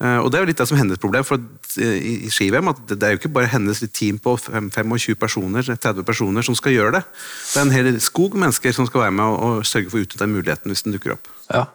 Eh, 0.02 0.18
og 0.18 0.30
Det 0.30 0.38
er 0.38 0.42
jo 0.42 0.48
litt 0.50 0.58
det 0.58 0.66
som 0.66 0.78
hennes 0.78 0.98
problem 0.98 1.24
for 1.26 1.38
eh, 1.78 2.26
i 2.26 2.30
ski-VM. 2.32 2.68
at 2.68 2.82
Det 2.88 3.02
er 3.02 3.14
jo 3.14 3.20
ikke 3.20 3.32
bare 3.36 3.52
hennes 3.52 3.78
team 3.92 4.18
på 4.18 4.36
25 4.36 5.14
personer, 5.14 5.62
30 5.62 6.02
personer 6.02 6.42
som 6.42 6.54
skal 6.54 6.72
gjøre 6.72 6.98
det. 6.98 7.04
Det 7.52 7.60
er 7.60 7.66
en 7.66 7.70
hel 7.70 8.00
skog 8.00 8.34
mennesker 8.34 8.72
som 8.72 8.86
skal 8.86 9.06
være 9.06 9.14
med 9.14 9.24
og, 9.24 9.64
sørge 9.64 9.90
for 9.90 9.98
å 9.98 10.04
utnytte 10.04 10.24
den 10.24 10.34
muligheten 10.34 10.70
hvis 10.70 10.82
den 10.82 10.96
dukker 10.96 11.14
opp. 11.14 11.30
Ja. 11.48 11.66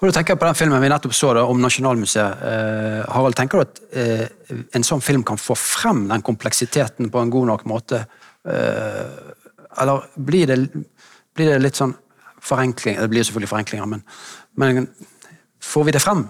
Og 0.00 0.08
da 0.08 0.12
tenker 0.16 0.38
på 0.40 0.48
den 0.48 0.56
filmen 0.56 0.80
vi 0.80 0.88
nettopp 0.88 1.14
så 1.16 1.34
da, 1.36 1.44
om 1.44 1.60
Nasjonalmuseet. 1.60 2.44
Eh, 2.50 3.00
Harald, 3.12 3.36
tenker 3.36 3.58
du 3.58 3.64
at 3.64 3.80
eh, 3.92 4.62
en 4.76 4.84
sånn 4.86 5.04
film 5.04 5.24
kan 5.24 5.40
få 5.40 5.56
frem 5.56 6.06
den 6.08 6.24
kompleksiteten 6.24 7.10
på 7.12 7.20
en 7.20 7.32
god 7.32 7.50
nok 7.52 7.66
måte? 7.68 8.06
Eh, 8.48 9.04
eller 9.80 10.08
blir 10.16 10.48
det, 10.48 10.56
blir 11.36 11.52
det, 11.52 11.60
litt 11.60 11.76
sånn 11.76 11.92
forenkling 12.46 12.96
Det 13.00 13.08
blir 13.10 13.24
selvfølgelig 13.26 13.50
forenklinger, 13.50 13.88
men, 13.90 14.04
men 14.56 14.86
får 15.60 15.88
vi 15.88 15.94
det 15.96 16.00
frem 16.04 16.22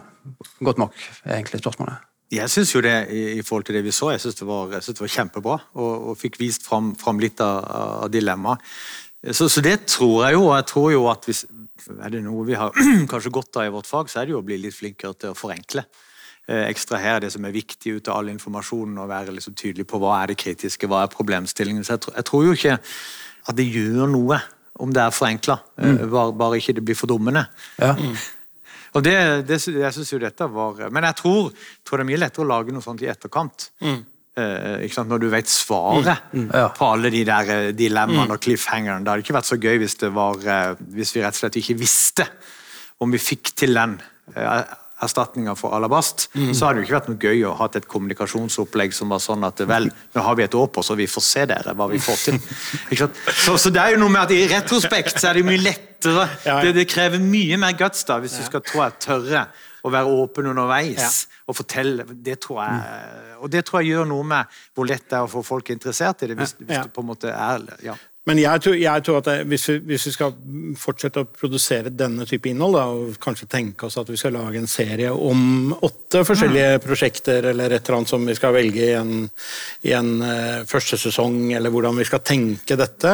godt 0.64 0.83
nok, 0.83 1.00
er 1.25 1.38
egentlig 1.38 1.62
spørsmålet. 1.62 2.04
Jeg 2.35 2.50
syns 2.50 2.73
jo 2.75 2.80
det, 2.83 2.95
i, 3.14 3.42
forhold 3.47 3.68
til 3.68 3.76
det 3.78 3.85
vi 3.87 3.95
så, 3.95 4.11
jeg 4.11 4.21
syns 4.25 4.35
det, 4.40 4.47
det, 4.47 5.00
var 5.00 5.12
kjempebra. 5.14 5.59
Og, 5.78 6.09
og 6.11 6.16
fikk 6.18 6.40
vist 6.40 6.66
fram, 6.66 6.95
fram 6.99 7.21
litt 7.23 7.40
av, 7.45 7.61
av 8.06 8.11
dilemmaet. 8.11 8.64
Så, 9.30 9.49
så, 9.49 9.62
det 9.62 9.85
tror 9.90 10.25
jeg 10.26 10.35
jo. 10.35 10.49
Og 10.49 10.56
jeg 10.56 10.66
tror 10.73 10.88
jo 10.92 11.04
at 11.11 11.28
hvis 11.28 11.45
er 12.02 12.11
det 12.11 12.25
noe 12.25 12.42
vi 12.49 12.59
har 12.59 12.75
kanskje 13.12 13.35
godt 13.35 13.61
av 13.61 13.68
i 13.68 13.73
vårt 13.75 13.87
fag, 13.87 14.11
så 14.11 14.21
er 14.21 14.26
det 14.26 14.35
jo 14.35 14.42
å 14.42 14.47
bli 14.47 14.59
litt 14.59 14.75
flinkere 14.75 15.14
til 15.14 15.35
å 15.35 15.38
forenkle. 15.38 15.87
Eh, 16.47 16.66
ekstrahere 16.71 17.25
det 17.25 17.33
som 17.35 17.47
er 17.47 17.54
viktig 17.54 17.97
ut 17.97 18.11
av 18.11 18.21
all 18.21 18.30
informasjonen 18.30 18.99
og 19.02 19.11
være 19.11 19.35
liksom 19.35 19.54
tydelig 19.59 19.87
på 19.90 19.99
hva 20.02 20.21
er 20.21 20.30
det 20.30 20.38
kritiske, 20.42 20.87
hva 20.90 21.04
er 21.04 21.14
problemstillingen. 21.14 21.87
Så 21.87 21.97
jeg, 21.97 22.04
tror, 22.04 22.14
jeg 22.18 22.28
tror 22.28 22.45
jo 22.47 22.59
ikke 22.59 22.76
at 23.47 23.59
det 23.59 23.66
gjør 23.66 24.11
noe 24.11 24.38
om 24.83 24.92
det 24.92 25.02
er 25.02 25.14
forenkla, 25.14 25.56
eh, 25.80 25.92
mm. 25.97 26.00
bare, 26.12 26.33
bare, 26.37 26.59
ikke 26.61 26.76
det 26.76 26.85
blir 26.87 26.99
fordummende. 26.99 27.47
Ja. 27.80 27.95
Mm. 27.99 28.14
Og 28.97 29.05
det, 29.05 29.17
det, 29.49 29.61
jeg 29.61 29.93
synes 29.93 30.12
jo 30.12 30.21
dette 30.23 30.47
var 30.53 30.87
Men 30.95 31.05
jeg 31.11 31.19
tror, 31.19 31.50
tror, 31.85 32.00
det 32.00 32.07
er 32.07 32.11
mye 32.11 32.21
lettere 32.23 32.47
å 32.47 32.49
lage 32.49 32.75
noe 32.75 32.85
sånt 32.85 33.03
i 33.05 33.11
etterkant. 33.12 33.71
Mm. 33.85 33.99
Eh, 34.37 34.97
Når 35.09 35.21
du 35.23 35.29
vet 35.33 35.49
svaret 35.49 36.33
mm. 36.33 36.49
Mm. 36.49 36.50
på 36.76 36.88
alle 36.93 37.12
de 37.12 37.23
der 37.25 37.53
eh, 37.55 37.69
dilemmaene 37.76 38.29
mm. 38.29 38.35
og 38.35 38.43
cliffhangeren. 38.45 39.05
Det 39.05 39.12
hadde 39.12 39.25
ikke 39.25 39.38
vært 39.38 39.49
så 39.49 39.61
gøy 39.61 39.79
hvis, 39.81 39.97
var, 40.12 40.43
eh, 40.45 40.83
hvis 40.97 41.15
vi 41.17 41.23
rett 41.25 41.37
og 41.37 41.41
slett 41.41 41.61
ikke 41.62 41.79
visste 41.81 42.26
om 43.00 43.12
vi 43.12 43.21
fikk 43.21 43.53
til 43.57 43.76
den. 43.76 43.99
Erstatninger 45.05 45.55
for 45.61 45.76
alabast, 45.76 46.31
mm. 46.33 46.55
så 46.57 46.69
hadde 46.69 46.81
det 46.81 46.87
ikke 46.87 46.95
vært 46.95 47.09
noe 47.11 47.21
gøy 47.21 47.43
å 47.45 47.53
ha 47.59 47.69
et 47.76 47.88
kommunikasjonsopplegg 47.91 48.95
som 48.97 49.11
var 49.12 49.21
sånn 49.21 49.45
at 49.45 49.61
vel, 49.69 49.91
nå 50.17 50.25
har 50.25 50.38
vi 50.38 50.47
et 50.47 50.57
år 50.57 50.71
på 50.73 50.85
så 50.87 50.97
vi 50.97 51.09
får 51.11 51.25
se 51.26 51.45
dere 51.50 51.75
hva 51.76 51.88
vi 51.91 52.00
får 52.00 52.23
til. 52.23 52.38
så, 53.45 53.59
så, 53.61 53.73
det 53.75 53.83
er 53.83 53.93
jo 53.93 54.00
noe 54.00 54.15
med 54.15 54.23
at 54.23 54.33
i 54.33 54.47
retrospekt 54.55 55.21
så 55.21 55.31
er 55.31 55.41
det 55.41 55.45
mye 55.50 55.61
lettere. 55.61 56.25
Det, 56.47 56.73
det 56.79 56.87
krever 56.88 57.21
mye 57.21 57.61
mer 57.61 57.76
guts 57.76 58.09
da, 58.09 58.17
hvis 58.25 58.39
du 58.41 58.47
skal 58.49 58.65
tro 58.65 58.80
jeg 58.87 58.97
tørre 59.04 59.47
å 59.87 59.93
være 59.93 60.17
åpen 60.25 60.49
underveis 60.50 61.26
og 61.47 61.61
fortelle. 61.61 62.09
Det 62.09 62.41
tror 62.43 62.65
jeg, 62.65 63.37
og 63.41 63.52
det 63.52 63.67
tror 63.69 63.82
jeg 63.82 63.95
gjør 63.95 64.11
noe 64.11 64.26
med 64.32 64.59
hvor 64.75 64.89
lett 64.89 65.06
det 65.11 65.21
er 65.21 65.28
å 65.28 65.30
få 65.30 65.45
folk 65.47 65.71
interessert 65.76 66.25
i 66.25 66.32
det. 66.32 66.41
hvis, 66.41 66.56
hvis 66.63 66.89
du 66.89 66.93
på 66.95 67.04
en 67.04 67.11
måte 67.13 67.32
er 67.32 67.69
ja. 67.85 67.95
Men 68.26 68.41
jeg 68.43 68.62
tror, 68.62 68.75
jeg 68.75 69.02
tror 69.06 69.21
at 69.21 69.28
det, 69.28 69.34
hvis, 69.47 69.65
vi, 69.71 69.76
hvis, 69.93 70.04
vi, 70.08 70.12
skal 70.17 70.32
fortsette 70.80 71.23
å 71.23 71.28
produsere 71.30 71.93
denne 71.95 72.25
type 72.26 72.50
innhold, 72.50 72.75
da, 72.75 72.84
og 72.91 73.19
kanskje 73.23 73.47
tenke 73.52 73.86
oss 73.86 73.99
at 74.00 74.08
vi 74.10 74.19
skal 74.19 74.34
lage 74.34 74.58
en 74.58 74.67
serie 74.71 75.12
om 75.15 75.71
åtte 75.76 76.25
forskjellige 76.26 76.73
mm. 76.80 76.82
prosjekter, 76.82 77.47
eller 77.52 77.71
et 77.76 77.86
eller 77.86 78.00
annet 78.00 78.10
som 78.10 78.26
vi 78.26 78.34
skal 78.34 78.54
velge 78.56 78.82
i 78.82 78.97
en, 78.99 79.28
i 79.86 79.93
en 79.95 80.10
uh, 80.25 80.65
første 80.67 80.99
sesong, 80.99 81.36
eller 81.54 81.71
hvordan 81.71 82.00
vi 82.00 82.08
skal 82.08 82.25
tenke 82.26 82.78
dette, 82.80 83.12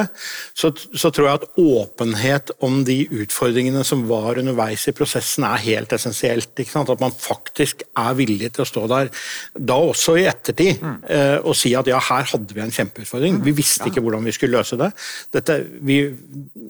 så, 0.57 0.73
så, 0.73 1.13
tror 1.13 1.29
jeg 1.29 1.43
at 1.43 1.61
åpenhet 1.61 2.55
om 2.65 2.81
de 2.89 3.03
utfordringene 3.13 3.85
som 3.85 4.07
var 4.09 4.41
underveis 4.41 4.87
i 4.89 4.97
prosessen, 4.97 5.45
er 5.45 5.67
helt 5.67 5.93
essensielt. 5.93 6.57
At 6.57 7.05
man 7.05 7.13
faktisk 7.13 7.85
er 8.01 8.17
villig 8.17 8.55
til 8.57 8.65
å 8.65 8.69
stå 8.71 8.87
der, 8.89 9.13
da 9.61 9.77
også 9.77 10.17
i 10.23 10.25
ettertid, 10.31 10.81
mm. 10.81 10.97
uh, 11.05 11.39
og 11.45 11.53
si 11.59 11.77
at 11.77 11.93
ja, 11.93 12.01
her 12.01 12.33
hadde 12.33 12.57
vi 12.57 12.65
en 12.65 12.73
kjempeutfordring. 12.73 13.43
Vi 13.45 13.57
visste 13.61 13.93
ikke 13.93 14.01
hvordan 14.01 14.25
vi 14.25 14.33
skulle 14.33 14.57
løse 14.57 14.81
det 14.81 14.89
dette, 15.33 15.57
vi, 15.81 15.99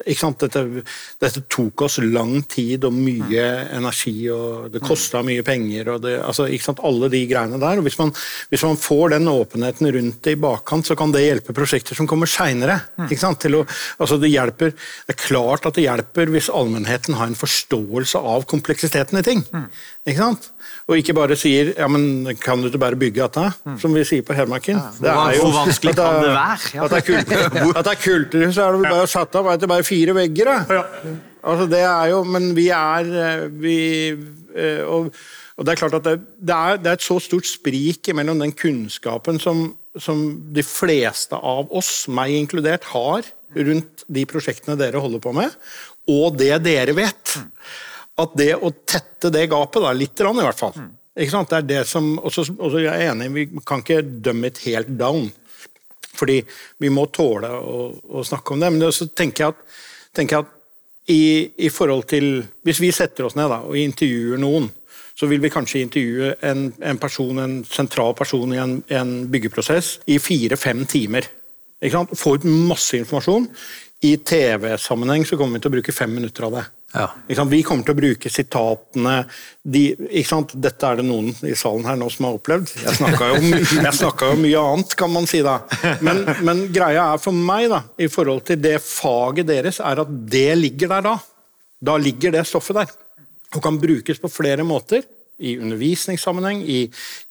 dette, 0.04 0.62
dette, 1.20 1.42
tok 1.52 1.84
oss 1.86 1.98
lang 2.04 2.42
tid 2.50 2.86
og 2.88 2.94
mye 2.96 3.46
energi, 3.76 4.14
og 4.32 4.70
det 4.74 4.82
kosta 4.84 5.22
mye 5.26 5.44
penger. 5.46 5.94
og 5.94 6.04
det, 6.06 6.18
altså, 6.22 6.46
Alle 6.82 7.10
de 7.12 7.24
greiene 7.26 7.60
der. 7.60 7.78
og 7.78 7.86
hvis 7.86 7.98
man, 7.98 8.12
hvis 8.50 8.62
man, 8.62 8.76
får 8.82 9.16
den 9.16 9.28
åpenheten 9.28 9.92
rundt 9.94 10.22
det 10.22 10.36
i 10.36 10.40
bakkant, 10.40 10.86
så 10.86 10.96
kan 10.96 11.12
det 11.12 11.24
hjelpe 11.24 11.56
prosjekter 11.56 11.98
som 11.98 12.06
kommer 12.06 12.26
seinere. 12.30 12.80
Altså, 13.98 14.18
det, 14.18 14.32
hjelper, 14.32 14.72
det 14.72 15.16
er 15.16 15.22
klart 15.26 15.66
at 15.66 15.74
det 15.74 15.86
hjelper 15.86 16.32
hvis 16.32 16.50
allmennheten 16.52 17.18
har 17.18 17.30
en 17.30 17.38
forståelse 17.38 18.18
av 18.18 18.46
kompleksiteten 18.50 19.18
i 19.18 19.26
ting. 19.26 19.44
Ikke 20.06 20.18
sant? 20.18 20.51
Og 20.90 20.98
ikke 20.98 21.14
bare 21.14 21.36
sier 21.38 21.72
ja, 21.76 21.86
men 21.90 22.26
kan 22.42 22.60
du 22.60 22.68
ikke 22.68 22.80
bare 22.82 22.98
bygge 22.98 23.22
dette, 23.22 23.44
mm. 23.64 23.76
som 23.82 23.92
vi 23.94 24.04
sier 24.06 24.24
på 24.26 24.34
Hedmarken. 24.36 24.80
Ja, 25.04 25.18
hvor, 25.38 25.52
vanskelig 25.62 25.94
kan 25.98 26.18
det 26.24 26.32
være? 26.32 26.56
Ja. 26.74 26.86
At 26.86 27.84
det 27.86 27.92
er 27.92 28.00
kulturhus, 28.02 28.54
så 28.56 28.66
er 28.66 28.78
det 28.78 28.88
bare 28.88 29.10
satt 29.10 29.38
opp 29.38 29.52
det 29.52 29.68
er 29.68 29.72
bare 29.76 29.86
fire 29.86 30.16
vegger. 30.16 30.50
Da. 30.50 30.80
Altså, 31.42 31.68
det 31.70 31.82
er 31.82 32.08
jo 32.12 32.22
Men 32.26 32.50
vi 32.56 32.68
er 32.74 33.12
eh, 33.26 33.44
vi, 33.62 33.76
eh, 34.10 34.82
og, 34.86 35.12
og, 35.56 35.66
det 35.66 35.74
er 35.74 35.80
klart 35.80 35.96
at 35.98 36.08
det, 36.08 36.16
det, 36.38 36.56
er, 36.56 36.82
det, 36.82 36.90
er, 36.90 36.98
et 36.98 37.06
så 37.06 37.18
stort 37.22 37.48
sprik 37.50 38.10
mellom 38.14 38.42
den 38.42 38.54
kunnskapen 38.54 39.40
som, 39.42 39.70
som 39.98 40.24
de 40.54 40.66
fleste 40.66 41.38
av 41.38 41.70
oss, 41.70 42.08
meg 42.10 42.34
inkludert, 42.36 42.90
har 42.94 43.26
rundt 43.52 44.06
de 44.08 44.26
prosjektene 44.28 44.78
dere 44.80 45.00
holder 45.02 45.20
på 45.22 45.34
med, 45.36 45.52
og 46.10 46.38
det 46.40 46.54
dere 46.64 46.94
vet. 46.96 47.36
At 48.20 48.34
det 48.36 48.50
å 48.60 48.72
tette 48.84 49.30
det 49.32 49.46
gapet, 49.48 49.80
da, 49.80 49.92
litt 49.96 50.20
i 50.20 50.26
hvert 50.28 50.58
fall 50.58 50.74
mm. 50.76 50.90
Det 51.12 51.56
er 51.58 51.64
det 51.68 51.82
som, 51.88 52.14
også, 52.24 52.46
også 52.56 52.80
jeg 52.80 52.92
er 52.92 53.10
enig, 53.10 53.28
Vi 53.32 53.46
kan 53.68 53.82
ikke 53.82 54.00
dømme 54.02 54.48
et 54.48 54.60
helt 54.64 54.92
down. 54.96 55.26
Fordi 56.16 56.38
vi 56.80 56.88
må 56.92 57.06
tåle 57.12 57.50
å, 57.52 57.90
å 57.92 58.24
snakke 58.24 58.54
om 58.54 58.62
det. 58.62 58.70
Men 58.72 58.92
så 58.92 59.08
tenker 59.12 59.44
jeg 59.44 59.54
at, 59.54 59.78
tenker 60.16 60.38
jeg 60.38 60.46
at 60.46 60.58
i, 61.12 61.22
i, 61.66 61.68
forhold 61.68 62.06
til 62.08 62.44
Hvis 62.62 62.80
vi 62.80 62.92
setter 62.94 63.26
oss 63.26 63.36
ned 63.36 63.50
da, 63.50 63.60
og 63.66 63.76
intervjuer 63.76 64.40
noen, 64.40 64.70
så 65.18 65.28
vil 65.28 65.42
vi 65.42 65.50
kanskje 65.52 65.82
intervjue 65.84 66.32
en, 66.48 66.70
en 66.80 66.98
person, 66.98 67.40
en 67.42 67.56
sentral 67.68 68.14
person 68.16 68.54
i 68.54 68.60
en, 68.62 68.78
en 68.88 69.10
byggeprosess 69.30 69.98
i 70.08 70.16
fire-fem 70.22 70.86
timer. 70.88 71.26
Ikke 71.82 71.98
sant? 71.98 72.14
Få 72.16 72.36
ut 72.38 72.46
masse 72.48 72.96
informasjon. 72.96 73.50
I 74.08 74.16
TV-sammenheng 74.24 75.26
så 75.28 75.36
kommer 75.38 75.58
vi 75.58 75.64
til 75.64 75.72
å 75.72 75.76
bruke 75.76 75.94
fem 75.94 76.14
minutter 76.16 76.48
av 76.48 76.56
det. 76.56 76.64
Ja. 76.92 77.06
Vi 77.48 77.62
kommer 77.64 77.86
til 77.86 77.94
å 77.94 77.96
bruke 77.96 78.30
sitatene 78.32 79.14
de, 79.62 79.84
Dette 79.96 80.88
er 80.88 81.00
det 81.00 81.06
noen 81.06 81.30
i 81.48 81.54
salen 81.56 81.86
her 81.88 81.96
nå 81.96 82.10
som 82.12 82.28
har 82.28 82.36
opplevd. 82.36 82.74
Jeg 82.82 82.98
snakka 82.98 83.30
jo, 83.30 83.38
jo, 84.28 84.32
mye 84.42 84.64
annet, 84.72 84.96
kan 85.00 85.12
man 85.12 85.28
si 85.30 85.40
da. 85.44 85.58
Men, 86.04 86.24
men, 86.44 86.66
greia 86.74 87.08
er 87.14 87.22
for 87.22 87.36
meg, 87.36 87.70
da, 87.72 87.80
i 87.96 88.10
forhold 88.12 88.44
til 88.50 88.60
det 88.60 88.76
faget 88.84 89.48
deres, 89.48 89.80
er 89.80 90.04
at 90.04 90.12
det 90.36 90.50
ligger 90.60 90.92
der 90.96 91.08
da. 91.08 91.16
Da 91.82 91.96
ligger 91.98 92.36
det 92.36 92.44
stoffet 92.50 92.82
der. 92.82 92.94
Og 93.56 93.64
kan 93.64 93.80
brukes 93.80 94.20
på 94.20 94.30
flere 94.32 94.64
måter 94.64 95.04
i 95.42 95.56
undervisningssammenheng, 95.58 96.62
i, 96.62 96.80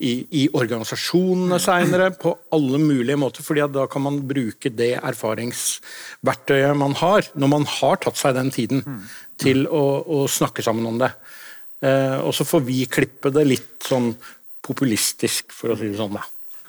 i, 0.04 0.12
i 0.42 0.44
organisasjonene 0.58 1.60
seinere, 1.62 2.10
på 2.20 2.34
alle 2.56 2.80
mulige 2.82 3.20
måter. 3.20 3.46
fordi 3.46 3.64
da 3.72 3.86
kan 3.88 4.04
man 4.04 4.20
bruke 4.28 4.72
det 4.74 4.96
erfaringsverktøyet 5.00 6.78
man 6.78 6.98
har, 7.00 7.30
når 7.36 7.54
man 7.56 7.68
har 7.78 8.02
tatt 8.04 8.20
seg 8.20 8.36
den 8.36 8.52
tiden 8.52 8.84
til 9.42 9.66
å, 9.68 9.86
å 10.06 10.26
snakke 10.30 10.64
sammen 10.66 10.88
om 10.90 11.00
det. 11.02 11.12
Eh, 11.82 12.20
og 12.22 12.34
så 12.38 12.46
får 12.48 12.62
vi 12.68 12.84
klippe 12.90 13.32
det 13.34 13.48
litt 13.48 13.88
sånn 13.88 14.12
populistisk, 14.62 15.50
for 15.56 15.74
å 15.74 15.80
si 15.80 15.90
det 15.90 15.98
sånn. 15.98 16.14
da. 16.18 16.26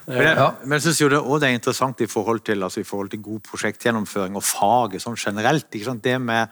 Men 0.09 0.25
jeg, 0.27 0.47
men 0.65 0.75
jeg 0.79 0.85
synes 0.89 1.01
jo 1.03 1.09
det, 1.13 1.21
det, 1.21 1.49
er 1.49 1.59
interessant 1.59 2.01
i 2.03 2.09
forhold 2.11 2.43
til, 2.47 2.65
altså 2.67 2.83
i 2.83 2.87
forhold 2.87 3.13
til 3.13 3.21
god 3.23 3.45
prosjektgjennomføring 3.47 4.39
og 4.39 4.43
faget 4.47 5.05
sånn 5.05 5.19
generelt. 5.21 5.69
Det 6.03 6.17
med 6.19 6.51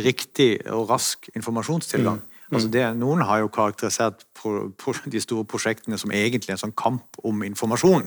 riktig 0.00 0.50
og 0.72 0.88
rask 0.92 1.28
informasjonstilgang. 1.34 2.22
Mm. 2.22 2.35
Altså 2.52 2.68
det, 2.70 2.82
noen 2.94 3.24
har 3.26 3.40
jo 3.42 3.48
karakterisert 3.50 4.20
på, 4.38 4.52
på 4.78 4.92
de 5.10 5.18
store 5.20 5.42
prosjektene 5.50 5.98
som 5.98 6.12
egentlig 6.14 6.52
en 6.54 6.60
sånn 6.60 6.74
kamp 6.78 7.18
om 7.26 7.40
informasjon. 7.42 8.04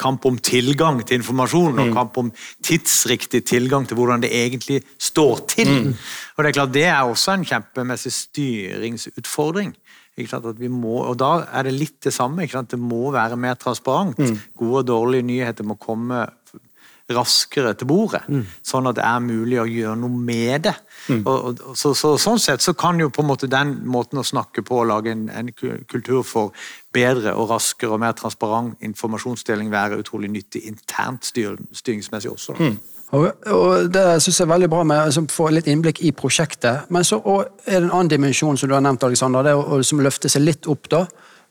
Kamp 0.00 0.26
om 0.28 0.36
tilgang 0.44 1.00
til 1.00 1.16
informasjon, 1.20 1.78
og 1.80 1.94
kamp 1.96 2.18
om 2.20 2.28
tidsriktig 2.66 3.40
tilgang 3.48 3.86
til 3.88 3.96
hvordan 3.96 4.20
det 4.20 4.32
egentlig 4.36 4.82
står 5.00 5.46
til. 5.48 5.72
Og 6.36 6.44
Det 6.44 6.50
er 6.50 6.58
klart 6.58 6.74
det 6.76 6.84
er 6.90 7.00
også 7.08 7.38
en 7.38 7.48
kjempemessig 7.48 8.12
styringsutfordring. 8.18 9.72
Må, 10.68 10.98
og 11.08 11.16
Da 11.16 11.46
er 11.56 11.62
det 11.64 11.72
litt 11.72 12.02
det 12.04 12.12
samme. 12.12 12.44
Det 12.44 12.76
må 12.78 13.08
være 13.14 13.38
mer 13.40 13.54
transparent. 13.54 14.18
Gode 14.58 14.82
og 14.82 14.86
dårlige 14.90 15.22
nyheter 15.24 15.64
må 15.64 15.78
komme 15.80 16.26
raskere 17.14 17.72
til 17.78 17.88
bordet, 17.90 18.22
sånn 18.66 18.88
at 18.90 18.98
det 18.98 19.04
er 19.06 19.24
mulig 19.24 19.58
å 19.60 19.66
gjøre 19.68 19.96
noe 20.00 20.22
med 20.30 20.66
det. 20.68 20.74
Og, 21.16 21.28
og, 21.28 21.62
så, 21.78 21.94
så, 21.96 22.14
sånn 22.20 22.38
sett 22.42 22.62
så 22.62 22.74
kan 22.78 23.00
jo 23.00 23.10
på 23.10 23.24
en 23.24 23.30
måte 23.30 23.50
den 23.50 23.76
måten 23.90 24.20
å 24.20 24.26
snakke 24.26 24.62
på 24.66 24.82
og 24.82 24.88
lage 24.90 25.14
en, 25.14 25.28
en 25.32 25.50
kultur 25.54 26.22
for 26.26 26.54
bedre 26.94 27.34
og 27.34 27.50
raskere 27.50 27.96
og 27.96 28.02
mer 28.02 28.14
transparent 28.18 28.80
informasjonsdeling 28.84 29.70
være 29.72 30.00
utrolig 30.02 30.30
nyttig 30.30 30.64
internt 30.70 31.28
styr, 31.28 31.58
styringsmessig 31.72 32.32
også. 32.32 32.56
da. 32.58 32.72
Og, 33.10 33.32
og 33.46 33.92
Det 33.92 34.22
synes 34.22 34.38
jeg 34.38 34.44
er 34.44 34.52
veldig 34.52 34.68
bra 34.70 34.82
med 34.86 35.18
å 35.18 35.24
få 35.32 35.48
litt 35.50 35.66
innblikk 35.70 36.02
i 36.06 36.12
prosjektet. 36.14 36.90
Men 36.94 37.06
så 37.06 37.18
er 37.26 37.80
det 37.80 37.80
en 37.82 37.90
annen 37.90 38.12
dimensjon 38.12 38.58
som 38.58 38.70
du 38.70 38.76
har 38.76 38.84
nevnt, 38.84 39.04
Alexander, 39.06 39.42
det 39.42 39.54
er 39.54 39.58
å, 39.58 39.66
å 39.66 39.80
liksom 39.80 40.02
løfte 40.04 40.30
seg 40.30 40.44
litt 40.44 40.68
opp. 40.70 40.90
da, 40.92 41.06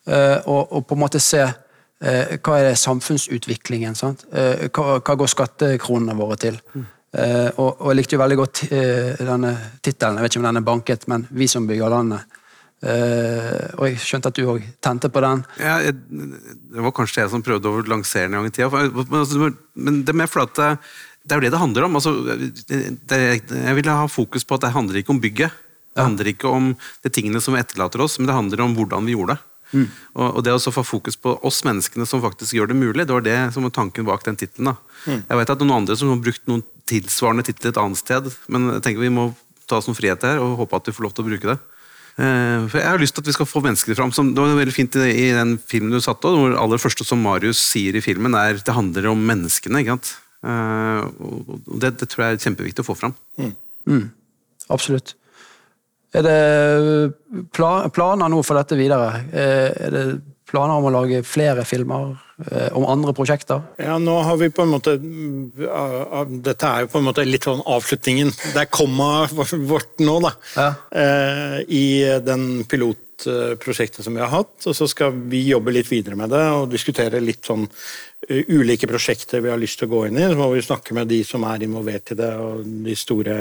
eh, 0.08 0.38
og, 0.46 0.72
og 0.72 0.88
på 0.88 0.96
en 0.96 1.04
måte 1.04 1.20
se 1.24 1.44
hva 2.00 2.56
er 2.60 2.70
det 2.70 2.80
samfunnsutviklingen. 2.80 3.96
sant? 3.96 4.24
Eh, 4.32 4.70
hva, 4.72 5.00
hva 5.04 5.16
går 5.20 5.32
skattekronene 5.34 6.16
våre 6.16 6.38
til? 6.40 6.60
Eh, 7.10 7.50
og, 7.58 7.80
og 7.82 7.88
jeg 7.90 7.98
likte 7.98 8.16
jo 8.16 8.22
veldig 8.22 8.38
godt 8.38 8.64
eh, 8.70 9.22
denne 9.26 9.56
tittelen, 9.82 10.20
jeg 10.20 10.28
vet 10.28 10.36
ikke 10.36 10.44
om 10.44 10.50
den 10.50 10.62
er 10.62 10.68
banket, 10.68 11.08
men 11.10 11.26
'Vi 11.30 11.48
som 11.50 11.68
bygger 11.68 11.90
landet'. 11.90 12.38
Eh, 12.80 13.66
og 13.76 13.90
jeg 13.90 14.00
skjønte 14.00 14.30
at 14.30 14.38
du 14.38 14.46
òg 14.48 14.64
tente 14.80 15.10
på 15.12 15.20
den. 15.26 15.42
Ja, 15.60 15.80
jeg, 15.84 15.98
det 16.00 16.84
var 16.86 16.96
kanskje 16.96 17.26
jeg 17.26 17.32
som 17.34 17.44
prøvde 17.44 17.68
å 17.68 17.82
lansere 17.84 18.30
den 18.30 18.38
en 18.38 18.46
gang 18.46 18.52
i 18.52 18.56
tida. 18.56 18.70
Men, 18.72 19.20
altså, 19.20 19.50
men 19.76 20.04
det 20.06 20.14
er 20.14 20.20
mer 20.22 20.44
at 20.46 20.54
det, 20.56 20.70
det 21.26 21.36
er 21.36 21.42
jo 21.42 21.46
det 21.48 21.52
det 21.52 21.64
handler 21.66 21.88
om. 21.90 21.98
Altså, 22.00 22.14
det, 22.70 22.80
det, 23.10 23.20
jeg 23.52 23.76
vil 23.82 23.92
ha 23.92 24.08
fokus 24.08 24.48
på 24.48 24.56
at 24.56 24.64
det 24.64 24.76
handler 24.78 25.02
ikke 25.02 25.12
om 25.12 25.20
bygget. 25.20 25.66
Det 25.92 26.06
handler 26.06 26.32
ikke 26.32 26.48
om 26.48 26.72
de 27.04 27.12
tingene 27.12 27.42
som 27.44 27.58
vi 27.58 27.60
etterlater 27.60 28.00
oss, 28.06 28.16
men 28.20 28.30
det 28.30 28.38
handler 28.38 28.64
om 28.64 28.78
hvordan 28.78 29.10
vi 29.10 29.18
gjorde 29.18 29.36
det. 29.36 29.49
Og, 30.16 30.28
og 30.38 30.44
det 30.44 30.54
å 30.56 30.72
få 30.74 30.84
fokus 30.84 31.16
på 31.20 31.36
oss 31.46 31.62
menneskene 31.68 32.08
som 32.10 32.22
faktisk 32.24 32.56
gjør 32.58 32.72
det 32.72 32.78
mulig, 32.80 33.06
det 33.08 33.14
var 33.16 33.26
det 33.26 33.38
som 33.54 33.64
var 33.68 33.74
tanken 33.76 34.08
bak 34.08 34.24
den 34.26 34.36
tittelen. 34.40 34.72
da. 34.74 34.76
Jeg 35.30 35.38
vet 35.42 35.50
at 35.54 35.60
noen 35.62 35.76
andre 35.84 35.98
som 36.00 36.10
har 36.10 36.22
brukt 36.24 36.46
noen 36.50 36.64
tilsvarende 36.90 37.46
titler 37.46 37.70
et 37.74 37.78
annet 37.82 37.98
sted, 38.02 38.32
men 38.50 38.70
jeg 38.76 38.82
tenker 38.88 39.06
vi 39.06 39.12
må 39.14 39.28
ta 39.70 39.78
oss 39.78 39.86
noen 39.88 39.98
frihet 40.00 40.24
her 40.26 40.40
og 40.42 40.58
håpe 40.64 40.80
at 40.80 40.90
vi 40.90 40.96
får 40.98 41.06
lov 41.06 41.14
til 41.14 41.26
å 41.26 41.30
bruke 41.30 41.52
det. 41.52 41.58
Eh, 42.20 42.66
For 42.68 42.80
Jeg 42.82 42.90
har 42.90 43.00
lyst 43.00 43.14
til 43.16 43.22
at 43.24 43.30
vi 43.30 43.36
skal 43.38 43.48
få 43.48 43.62
mennesker 43.64 43.96
fram. 43.96 44.12
Som, 44.12 44.34
det 44.34 44.42
var 44.42 44.58
veldig 44.58 44.74
fint 44.76 44.98
i, 44.98 45.06
i 45.14 45.28
den 45.38 45.58
filmen 45.62 45.94
du 45.94 46.02
satte, 46.02 46.28
hvor 46.34 46.50
det 46.52 46.58
aller 46.60 46.82
første 46.82 47.06
som 47.06 47.22
Marius 47.22 47.62
sier 47.62 47.96
i 47.96 48.02
filmen, 48.04 48.34
er 48.36 48.58
det 48.58 48.74
handler 48.76 49.12
om 49.14 49.22
menneskene. 49.30 49.84
ikke 49.86 49.96
sant? 50.00 50.16
Eh, 50.44 51.04
og 51.22 51.54
og 51.70 51.78
det, 51.84 51.94
det 52.02 52.10
tror 52.10 52.26
jeg 52.26 52.40
er 52.40 52.44
kjempeviktig 52.48 52.82
å 52.84 52.90
få 52.90 52.98
fram. 52.98 53.14
Absolutt. 54.70 55.14
Er 56.14 56.26
det 56.26 57.14
planer 57.54 58.32
nå 58.34 58.42
for 58.46 58.58
dette 58.58 58.78
videre? 58.80 59.24
Eh, 59.30 59.70
Er 59.88 59.94
det 59.94 60.06
planer 60.50 60.80
om 60.80 60.88
å 60.90 60.94
lage 60.94 61.22
flere 61.24 61.62
filmer? 61.66 62.16
eh, 62.52 62.70
Om 62.74 62.86
andre 62.90 63.14
prosjekter? 63.14 63.62
Ja, 63.78 63.98
nå 64.02 64.16
har 64.26 64.38
vi 64.38 64.50
på 64.50 64.64
en 64.64 64.72
måte 64.74 64.96
uh, 64.98 66.26
Dette 66.26 66.66
er 66.66 66.82
jo 66.86 66.88
på 66.90 66.98
en 67.02 67.06
måte 67.06 67.26
litt 67.28 67.46
sånn 67.46 67.62
avslutningen. 67.62 68.32
Det 68.56 68.64
er 68.64 68.72
kommaet 68.74 69.34
vårt 69.70 70.00
nå, 70.02 70.20
da. 70.26 70.32
Ja. 70.56 70.70
Eh, 70.90 71.58
I 71.70 71.86
den 72.26 72.64
pilotprosjektet 72.66 74.04
som 74.06 74.16
vi 74.18 74.24
har 74.24 74.32
hatt. 74.34 74.56
Og 74.66 74.74
så 74.76 74.88
skal 74.90 75.14
vi 75.30 75.44
jobbe 75.52 75.74
litt 75.76 75.92
videre 75.92 76.18
med 76.18 76.32
det 76.34 76.46
og 76.56 76.70
diskutere 76.74 77.22
litt 77.22 77.46
sånn 77.46 77.68
ulike 78.30 78.88
prosjekter 78.90 79.42
vi 79.42 79.50
har 79.52 79.60
lyst 79.62 79.80
til 79.80 79.88
å 79.90 79.94
gå 79.94 80.06
inn 80.10 80.18
i. 80.18 80.26
Så 80.28 80.38
må 80.40 80.50
vi 80.56 80.66
snakke 80.66 80.98
med 80.98 81.08
de 81.12 81.22
som 81.28 81.46
er 81.48 81.68
involvert 81.68 82.12
i 82.16 82.18
det, 82.20 82.34
og 82.42 82.66
de 82.86 82.96
store 82.98 83.36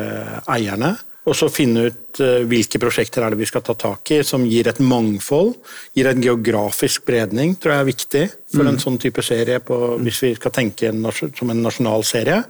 eierne. 0.49 0.97
Og 1.29 1.37
så 1.37 1.49
finne 1.53 1.89
ut 1.91 2.21
eh, 2.25 2.45
hvilke 2.49 2.81
prosjekter 2.81 3.25
er 3.25 3.35
det 3.35 3.43
vi 3.43 3.49
skal 3.49 3.65
ta 3.67 3.75
tak 3.79 4.15
i, 4.17 4.23
som 4.25 4.47
gir 4.49 4.71
et 4.71 4.81
mangfold. 4.81 5.55
Gir 5.97 6.09
en 6.11 6.25
geografisk 6.25 7.05
bredning, 7.09 7.57
tror 7.61 7.75
jeg 7.75 7.85
er 7.85 7.91
viktig 7.91 8.25
for 8.55 8.71
en 8.71 8.81
sånn 8.81 8.97
type 9.03 9.25
serie. 9.25 9.61
På, 9.65 9.99
hvis 10.01 10.23
vi 10.25 10.33
skal 10.39 10.55
tenke 10.57 10.89
en, 10.89 11.05
som 11.13 11.53
en 11.53 11.63
nasjonal 11.67 12.07
serie, 12.09 12.41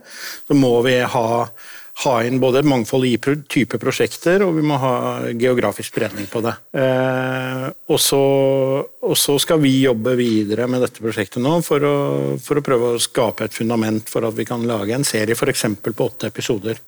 så 0.47 0.57
må 0.57 0.77
vi 0.87 0.95
ha, 1.03 1.27
ha 2.05 2.15
inn 2.23 2.39
både 2.39 2.63
et 2.63 2.71
mangfold 2.71 3.09
i 3.09 3.17
type 3.51 3.83
prosjekter, 3.83 4.47
og 4.47 4.55
vi 4.61 4.67
må 4.71 4.79
ha 4.79 4.95
geografisk 5.33 5.91
spredning 5.91 6.31
på 6.31 6.45
det. 6.47 6.55
Eh, 6.79 7.67
og, 7.91 7.99
så, 7.99 8.25
og 8.87 9.19
så 9.19 9.39
skal 9.43 9.63
vi 9.65 9.81
jobbe 9.83 10.15
videre 10.19 10.71
med 10.71 10.87
dette 10.87 11.03
prosjektet 11.03 11.43
nå 11.43 11.59
for 11.67 11.83
å, 11.83 11.97
for 12.43 12.61
å 12.61 12.67
prøve 12.67 12.95
å 12.95 13.03
skape 13.03 13.49
et 13.49 13.59
fundament 13.59 14.07
for 14.07 14.29
at 14.29 14.39
vi 14.39 14.47
kan 14.47 14.63
lage 14.71 14.95
en 14.95 15.09
serie 15.09 15.35
f.eks. 15.35 15.73
på 15.83 16.13
åtte 16.13 16.31
episoder. 16.31 16.79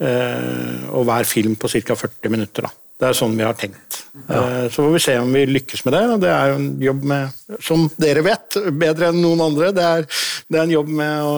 Eh, 0.00 0.88
og 0.90 1.04
hver 1.04 1.28
film 1.28 1.56
på 1.56 1.68
ca. 1.68 1.94
40 1.94 2.32
minutter. 2.32 2.68
Da. 2.68 2.72
Det 3.02 3.08
er 3.10 3.16
sånn 3.18 3.32
vi 3.34 3.42
har 3.42 3.56
tenkt. 3.58 3.98
Ja. 4.28 4.68
så 4.68 4.82
får 4.84 4.90
vi 4.92 5.00
se 5.00 5.14
om 5.18 5.30
vi 5.32 5.40
lykkes 5.48 5.80
med 5.86 5.94
det. 5.96 6.02
og 6.12 6.20
Det 6.22 6.28
er 6.30 6.50
jo 6.52 6.56
en 6.60 6.66
jobb 6.84 7.04
med, 7.08 7.38
som 7.64 7.86
dere 7.98 8.20
vet, 8.22 8.58
bedre 8.78 9.08
enn 9.08 9.18
noen 9.24 9.40
andre, 9.40 9.70
det 9.74 9.82
er, 9.88 10.04
det 10.52 10.58
er 10.60 10.66
en 10.68 10.74
jobb 10.74 10.90
med 11.00 11.22
å 11.24 11.32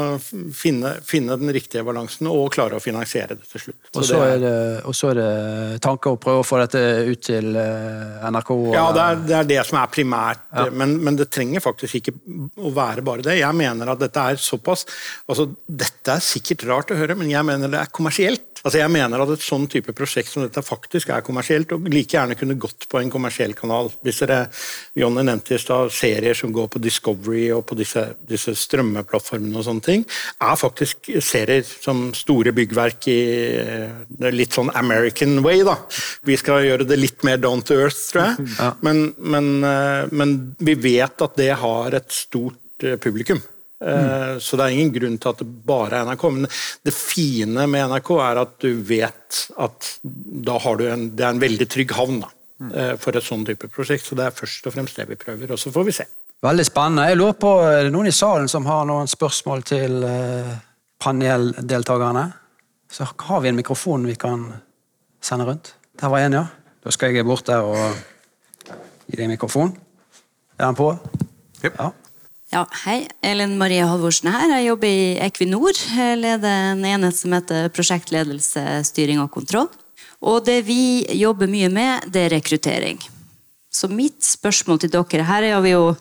finne, 0.59 0.91
finne 1.07 1.37
den 1.41 1.53
riktige 1.55 1.85
balansen 1.87 2.27
og 2.29 2.51
klare 2.53 2.77
å 2.77 2.83
finansiere 2.83 3.37
det 3.39 3.47
til 3.53 3.63
slutt. 3.69 3.79
Og 3.95 4.05
så 4.09 4.19
er 4.27 4.43
det, 4.43 4.55
og 4.91 4.97
så 4.99 5.13
er 5.15 5.21
det 5.23 5.29
tanker 5.87 6.17
å 6.17 6.21
prøve 6.21 6.43
å 6.43 6.49
få 6.51 6.59
dette 6.65 6.83
ut 7.09 7.23
til 7.31 7.55
eh, 7.63 8.27
NRK? 8.29 8.51
og- 8.59 8.75
Ja, 8.75 8.85
det 8.99 9.05
er, 9.07 9.23
det 9.31 9.39
er 9.39 9.49
det 9.55 9.61
som 9.71 9.79
er 9.81 9.93
primært, 9.95 10.43
men, 10.75 10.97
men 11.07 11.17
det 11.23 11.31
trenger 11.33 11.63
faktisk 11.65 12.03
ikke 12.03 12.17
å 12.59 12.75
være 12.75 13.07
bare 13.07 13.23
det. 13.31 13.39
Jeg 13.39 13.55
mener 13.63 13.95
at 13.95 14.03
dette 14.05 14.27
er 14.35 14.43
såpass 14.43 14.85
altså 15.31 15.49
Dette 15.71 16.19
er 16.19 16.21
sikkert 16.27 16.67
rart 16.69 16.91
å 16.93 16.99
høre, 16.99 17.15
men 17.17 17.31
jeg 17.31 17.47
mener 17.47 17.71
det 17.73 17.79
er 17.81 17.95
kommersielt. 17.95 18.51
Altså 18.65 18.79
Jeg 18.81 18.91
mener 18.91 19.21
at 19.21 19.29
et 19.35 19.43
sånn 19.45 19.67
type 19.69 19.93
prosjekt 19.97 20.31
som 20.33 20.43
dette 20.43 20.63
faktisk 20.65 21.11
er 21.13 21.21
kommersielt, 21.25 21.53
og 21.63 21.87
like 21.93 22.17
gjerne 22.17 22.37
kunne 22.39 22.57
gått 22.61 22.89
på 22.91 22.99
en 23.01 23.13
kommersiell 23.13 23.55
kanal. 23.57 23.91
Hvis 24.05 24.21
dere, 24.25 24.49
Jonny 24.99 25.25
nevnte 25.27 25.55
i 25.57 25.61
stad 25.63 25.93
serier 25.95 26.37
som 26.39 26.53
går 26.55 26.69
på 26.73 26.83
Discovery 26.83 27.47
og 27.55 27.65
på 27.69 27.79
disse, 27.79 28.03
disse 28.29 28.57
strømmeplattformene 28.59 29.61
og 29.61 29.67
sånne 29.69 29.87
ting, 29.87 30.05
er 30.43 30.59
faktisk 30.61 31.13
serier 31.25 31.65
som 31.65 32.09
store 32.17 32.55
byggverk 32.57 33.09
i 33.13 33.21
eh, 33.63 34.29
litt 34.35 34.57
sånn 34.57 34.73
American 34.75 35.41
way, 35.47 35.63
da. 35.67 35.79
Vi 36.27 36.39
skal 36.41 36.67
gjøre 36.67 36.89
det 36.89 37.01
litt 37.01 37.25
mer 37.27 37.41
down 37.43 37.63
to 37.63 37.79
earth, 37.79 38.01
tror 38.11 38.33
jeg. 38.33 38.53
Men, 38.85 39.07
men, 39.19 39.51
eh, 39.65 40.13
men 40.13 40.39
vi 40.59 40.77
vet 40.91 41.25
at 41.25 41.41
det 41.41 41.53
har 41.63 41.97
et 41.97 42.13
stort 42.15 42.85
eh, 42.85 42.99
publikum. 43.01 43.43
Eh, 43.83 44.39
Så 44.39 44.57
det 44.57 44.65
er 44.65 44.75
ingen 44.75 44.93
grunn 44.95 45.19
til 45.19 45.29
at 45.33 45.39
det 45.43 45.49
bare 45.67 45.99
er 46.01 46.05
NRK. 46.09 46.25
Men 46.33 46.47
det 46.85 46.95
fine 46.95 47.67
med 47.71 47.89
NRK 47.91 48.11
er 48.23 48.41
at 48.45 48.55
du 48.63 48.71
vet 48.83 49.41
at 49.59 49.91
da 50.05 50.59
har 50.59 50.77
du 50.81 50.87
en, 50.89 51.09
det 51.17 51.25
er 51.25 51.35
en 51.35 51.41
veldig 51.43 51.69
trygg 51.69 51.93
havn 51.99 52.21
da, 52.23 52.31
eh, 52.71 52.93
for 53.01 53.17
et 53.17 53.25
sånn 53.27 53.45
type 53.47 53.69
prosjekt. 53.69 54.07
Så 54.07 54.17
det 54.19 54.27
er 54.29 54.37
først 54.37 54.67
og 54.67 54.75
fremst 54.77 54.97
det 54.97 55.09
vi 55.11 55.17
prøver, 55.21 55.53
og 55.53 55.59
så 55.59 55.73
får 55.75 55.85
vi 55.89 55.97
se. 55.99 56.07
Veldig 56.45 56.65
spennende. 56.69 57.09
Jeg 57.09 57.17
lurer 57.17 57.33
på, 57.41 57.53
Er 57.65 57.83
det 57.85 57.93
noen 57.93 58.07
i 58.07 58.13
salen 58.13 58.49
som 58.49 58.67
har 58.67 58.85
noen 58.85 59.09
spørsmål 59.09 59.63
til 59.65 60.03
eh, 60.05 60.55
paneldeltakerne? 61.01 62.33
Så 62.91 63.07
har 63.19 63.41
vi 63.41 63.49
en 63.49 63.57
mikrofon 63.57 64.05
vi 64.07 64.15
kan 64.15 64.53
sende 65.25 65.45
rundt. 65.49 65.75
Der 66.01 66.09
var 66.09 66.19
en, 66.21 66.33
ja. 66.33 66.47
Da 66.85 66.91
skal 66.91 67.15
jeg 67.15 67.25
bort 67.25 67.47
der 67.47 67.65
og 67.65 67.97
gi 69.09 69.17
deg 69.17 69.29
mikrofon. 69.29 69.73
Er 70.59 70.67
den 70.69 70.75
på? 70.79 70.91
Yep. 71.65 71.79
Ja. 71.81 71.91
Ja, 72.53 72.67
hei. 72.85 73.07
Elin 73.25 73.57
Marie 73.59 73.85
Halvorsen 73.89 74.29
her. 74.29 74.51
Jeg 74.59 74.69
jobber 74.69 74.91
i 74.91 75.17
Equinor. 75.25 75.79
Jeg 75.97 76.19
leder 76.21 76.75
en 76.75 76.85
enhet 76.85 77.17
som 77.17 77.33
heter 77.33 77.71
prosjektledelse, 77.73 78.63
styring 78.85 79.23
og 79.23 79.33
kontroll. 79.33 79.71
Og 80.25 80.45
det 80.45 80.61
vi 80.69 81.05
jobber 81.17 81.49
mye 81.51 81.71
med, 81.73 82.07
det 82.13 82.27
er 82.27 82.35
rekruttering. 82.37 83.01
Så 83.73 83.89
mitt 83.91 84.23
spørsmål 84.25 84.85
til 84.85 84.93
dere 84.93 85.27
Her, 85.27 85.43
er 85.43 85.67
jo, 85.67 85.97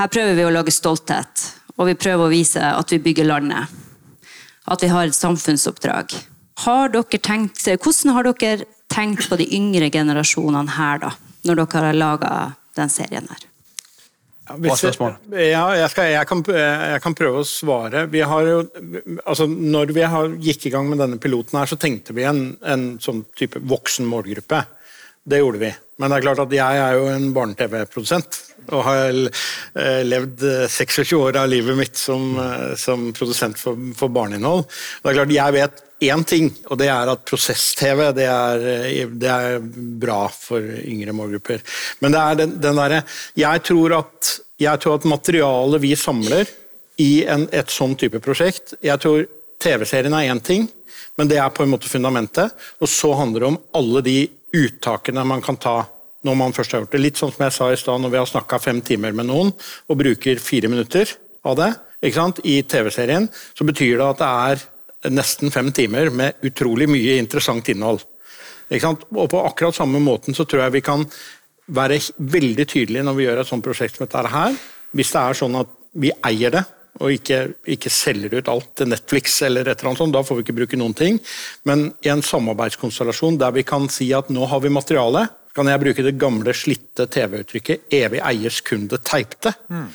her 0.00 0.08
prøver 0.08 0.34
vi 0.34 0.48
å 0.48 0.52
lage 0.52 0.74
stolthet, 0.74 1.46
og 1.76 1.86
vi 1.86 1.94
prøver 1.94 2.26
å 2.26 2.32
vise 2.32 2.60
at 2.60 2.90
vi 2.90 2.98
bygger 2.98 3.30
landet. 3.30 3.70
At 4.66 4.82
vi 4.82 4.88
har 4.88 5.06
et 5.06 5.14
samfunnsoppdrag. 5.14 6.16
Har 6.64 6.88
tenkt, 7.20 7.60
hvordan 7.60 8.14
har 8.16 8.32
dere 8.32 8.66
tenkt 8.88 9.28
på 9.28 9.36
de 9.36 9.46
yngre 9.52 9.90
generasjonene 9.92 10.78
her, 10.78 10.98
da? 10.98 11.14
Når 11.44 11.60
dere 11.60 11.86
har 11.86 11.98
laga 11.98 12.30
den 12.74 12.88
serien 12.88 13.28
her? 13.30 13.53
Ja, 14.44 14.56
er 14.58 14.76
spørsmålet? 14.76 15.28
Ja, 15.40 15.62
jeg, 15.78 15.88
skal, 15.92 16.10
jeg, 16.12 16.28
kan, 16.28 16.42
jeg 16.52 17.00
kan 17.04 17.16
prøve 17.16 17.40
å 17.40 17.48
svare. 17.48 18.04
Vi 18.12 18.20
har 18.20 18.48
jo, 18.48 18.58
altså 19.24 19.46
når 19.48 19.94
vi 19.96 20.04
har, 20.14 20.34
gikk 20.44 20.68
i 20.68 20.74
gang 20.74 20.90
med 20.90 21.00
denne 21.00 21.20
piloten, 21.22 21.56
her, 21.60 21.70
så 21.70 21.80
tenkte 21.80 22.16
vi 22.16 22.26
en, 22.28 22.50
en 22.60 22.84
sånn 23.02 23.24
type 23.38 23.62
voksen 23.64 24.08
målgruppe. 24.10 24.60
Det 25.24 25.40
gjorde 25.40 25.62
vi. 25.62 25.70
Men 25.96 26.10
det 26.10 26.18
er 26.18 26.26
klart 26.26 26.42
at 26.42 26.52
jeg 26.52 26.82
er 26.82 26.98
jo 26.98 27.08
en 27.08 27.30
barne-TV-produsent. 27.32 28.40
Og 28.74 28.84
har 28.84 29.16
eh, 29.16 30.02
levd 30.04 30.44
eh, 30.48 30.68
26 30.72 31.14
år 31.16 31.38
av 31.40 31.48
livet 31.52 31.76
mitt 31.78 31.96
som, 32.00 32.34
eh, 32.40 32.72
som 32.80 33.10
produsent 33.16 33.60
for, 33.60 33.80
for 33.96 34.12
barneinnhold. 34.12 34.64
Det 35.00 35.12
er 35.12 35.18
klart, 35.20 35.34
Jeg 35.38 35.56
vet 35.56 35.82
én 36.12 36.24
ting, 36.26 36.50
og 36.70 36.78
det 36.80 36.88
er 36.92 37.10
at 37.12 37.24
prosess-TV 37.28 38.00
det, 38.16 38.26
det, 39.20 39.30
er 39.30 39.62
bra 40.00 40.26
for 40.32 40.60
yngre 40.60 41.14
målgrupper. 41.16 41.62
Men 42.04 42.14
det 42.14 42.20
er 42.20 42.40
den, 42.42 42.56
den 42.62 42.80
derre 42.80 43.00
jeg, 43.38 43.64
tror 43.70 43.98
at, 44.00 44.34
materialet 45.04 45.82
vi 45.82 45.94
samler 45.98 46.50
i 47.02 47.24
en, 47.26 47.48
et 47.50 47.72
sånn 47.74 47.96
type 47.98 48.20
prosjekt 48.22 48.76
Jeg 48.84 49.00
tror 49.02 49.24
TV-serien 49.58 50.14
er 50.14 50.30
én 50.30 50.40
ting, 50.44 50.68
men 51.18 51.30
det 51.30 51.40
er 51.42 51.50
på 51.54 51.64
en 51.64 51.72
måte 51.72 51.90
fundamentet. 51.90 52.54
Og 52.78 52.90
så 52.90 53.12
handler 53.18 53.40
det 53.40 53.50
om 53.50 53.60
alle 53.74 54.02
de 54.06 54.18
uttakene 54.54 55.24
man 55.26 55.42
kan 55.42 55.58
ta 55.58 55.80
når 56.24 56.36
man 56.38 56.54
først 56.56 56.72
har 56.72 56.84
gjort 56.84 56.94
det. 56.94 57.02
Litt 57.02 57.20
sånn 57.20 57.32
som 57.34 57.44
jeg 57.44 57.54
sa 57.56 57.70
i 57.72 57.80
stad, 57.80 58.00
når 58.00 58.12
vi 58.12 58.20
har 58.20 58.28
snakka 58.30 58.60
fem 58.62 58.80
timer 58.84 59.12
med 59.16 59.28
noen 59.28 59.52
og 59.52 59.98
bruker 60.00 60.40
fire 60.40 60.70
minutter 60.72 61.10
av 61.44 61.58
det 61.60 61.72
i 62.44 62.60
TV-serien, 62.62 63.28
så 63.56 63.64
betyr 63.64 63.98
det 63.98 64.06
at 64.06 64.20
det 64.20 64.30
er 64.30 64.64
nesten 65.12 65.52
fem 65.52 65.70
timer 65.74 66.10
med 66.10 66.44
utrolig 66.46 66.88
mye 66.90 67.18
interessant 67.20 67.68
innhold. 67.72 68.04
Og 68.70 69.26
på 69.30 69.42
akkurat 69.44 69.76
samme 69.76 70.00
måten 70.02 70.36
så 70.36 70.46
tror 70.48 70.64
jeg 70.64 70.78
vi 70.78 70.84
kan 70.84 71.04
være 71.74 72.00
veldig 72.18 72.66
tydelige 72.68 73.04
når 73.04 73.18
vi 73.18 73.26
gjør 73.26 73.42
et 73.42 73.50
sånt 73.50 73.64
prosjekt 73.64 73.98
som 73.98 74.06
dette 74.06 74.32
her. 74.32 74.56
Hvis 74.94 75.12
det 75.12 75.20
er 75.20 75.38
sånn 75.38 75.60
at 75.60 75.70
vi 75.94 76.10
eier 76.26 76.54
det, 76.54 76.64
og 77.02 77.10
ikke, 77.10 77.38
ikke 77.74 77.90
selger 77.90 78.36
ut 78.38 78.48
alt 78.50 78.68
til 78.78 78.90
Netflix 78.92 79.40
eller 79.42 79.66
et 79.66 79.80
eller 79.80 79.90
annet 79.90 80.02
sånt, 80.04 80.14
da 80.14 80.22
får 80.22 80.38
vi 80.38 80.44
ikke 80.44 80.58
bruke 80.60 80.78
noen 80.78 80.94
ting. 80.94 81.18
Men 81.66 81.88
i 82.06 82.10
en 82.12 82.22
samarbeidskonstellasjon 82.22 83.38
der 83.40 83.54
vi 83.56 83.64
kan 83.66 83.88
si 83.90 84.12
at 84.14 84.30
nå 84.30 84.46
har 84.50 84.62
vi 84.62 84.70
materiale, 84.70 85.26
kan 85.54 85.70
jeg 85.70 85.82
bruke 85.82 86.02
det 86.06 86.16
gamle, 86.18 86.54
slitte 86.54 87.06
TV-uttrykket 87.10 87.90
'evig 87.90 88.22
eiers 88.26 88.60
kunde 88.66 88.98
teipte'. 88.98 89.54
Mm. 89.70 89.86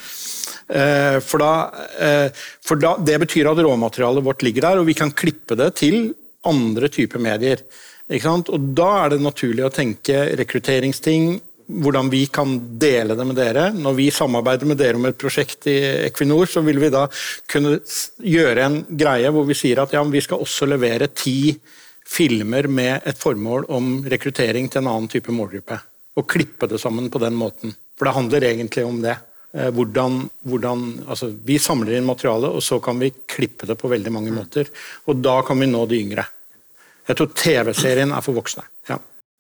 For, 0.69 1.41
da, 1.41 1.51
eh, 1.97 2.29
for 2.62 2.77
da, 2.77 2.95
Det 3.01 3.15
betyr 3.25 3.49
at 3.49 3.58
råmaterialet 3.65 4.25
vårt 4.25 4.43
ligger 4.45 4.67
der, 4.67 4.82
og 4.82 4.86
vi 4.86 4.93
kan 4.93 5.12
klippe 5.12 5.58
det 5.58 5.71
til 5.82 6.12
andre 6.45 6.89
typer 6.93 7.19
medier. 7.19 7.63
Og 8.10 8.60
Da 8.77 8.89
er 9.05 9.10
det 9.10 9.21
naturlig 9.21 9.65
å 9.65 9.73
tenke 9.73 10.36
rekrutteringsting, 10.38 11.39
hvordan 11.69 12.10
vi 12.10 12.23
kan 12.25 12.55
dele 12.82 13.15
det 13.15 13.25
med 13.29 13.38
dere. 13.38 13.67
Når 13.73 13.93
vi 13.93 14.10
samarbeider 14.12 14.65
med 14.65 14.79
dere 14.82 14.97
om 14.97 15.05
et 15.05 15.17
prosjekt 15.17 15.67
i 15.69 15.77
Equinor, 16.08 16.49
så 16.49 16.63
vil 16.65 16.79
vi 16.82 16.89
da 16.89 17.05
kunne 17.47 17.77
gjøre 18.25 18.65
en 18.65 18.79
greie 18.89 19.29
hvor 19.29 19.45
vi 19.45 19.58
sier 19.58 19.84
at 19.84 19.93
ja, 19.93 20.01
vi 20.03 20.23
skal 20.25 20.41
også 20.41 20.65
levere 20.69 21.12
ti 21.13 21.53
filmer 22.10 22.65
med 22.67 23.05
et 23.05 23.17
formål 23.21 23.67
om 23.69 23.99
rekruttering 24.10 24.69
til 24.69 24.82
en 24.82 24.89
annen 24.95 25.12
type 25.12 25.29
målgruppe. 25.29 25.77
Og 26.17 26.27
klippe 26.27 26.67
det 26.67 26.82
sammen 26.82 27.12
på 27.13 27.21
den 27.21 27.38
måten. 27.38 27.75
For 27.97 28.10
det 28.10 28.17
handler 28.17 28.49
egentlig 28.49 28.86
om 28.88 28.97
det. 29.03 29.19
Eh, 29.49 29.71
hvordan, 29.73 30.21
hvordan, 30.45 30.81
altså 31.09 31.31
vi 31.45 31.55
samler 31.57 31.95
inn 31.97 32.05
materiale, 32.05 32.51
og 32.53 32.62
så 32.62 32.77
kan 32.83 32.99
vi 33.01 33.09
klippe 33.25 33.65
det 33.65 33.79
på 33.81 33.89
veldig 33.89 34.12
mange 34.13 34.33
måter. 34.33 34.69
Og 35.09 35.23
da 35.23 35.39
kan 35.45 35.57
vi 35.57 35.69
nå 35.69 35.85
de 35.89 36.01
yngre. 36.03 36.25
Jeg 37.09 37.17
tror 37.17 37.31
TV-serien 37.33 38.13
er 38.13 38.21
for 38.21 38.38
voksne. 38.38 38.67
Ja. 38.91 38.99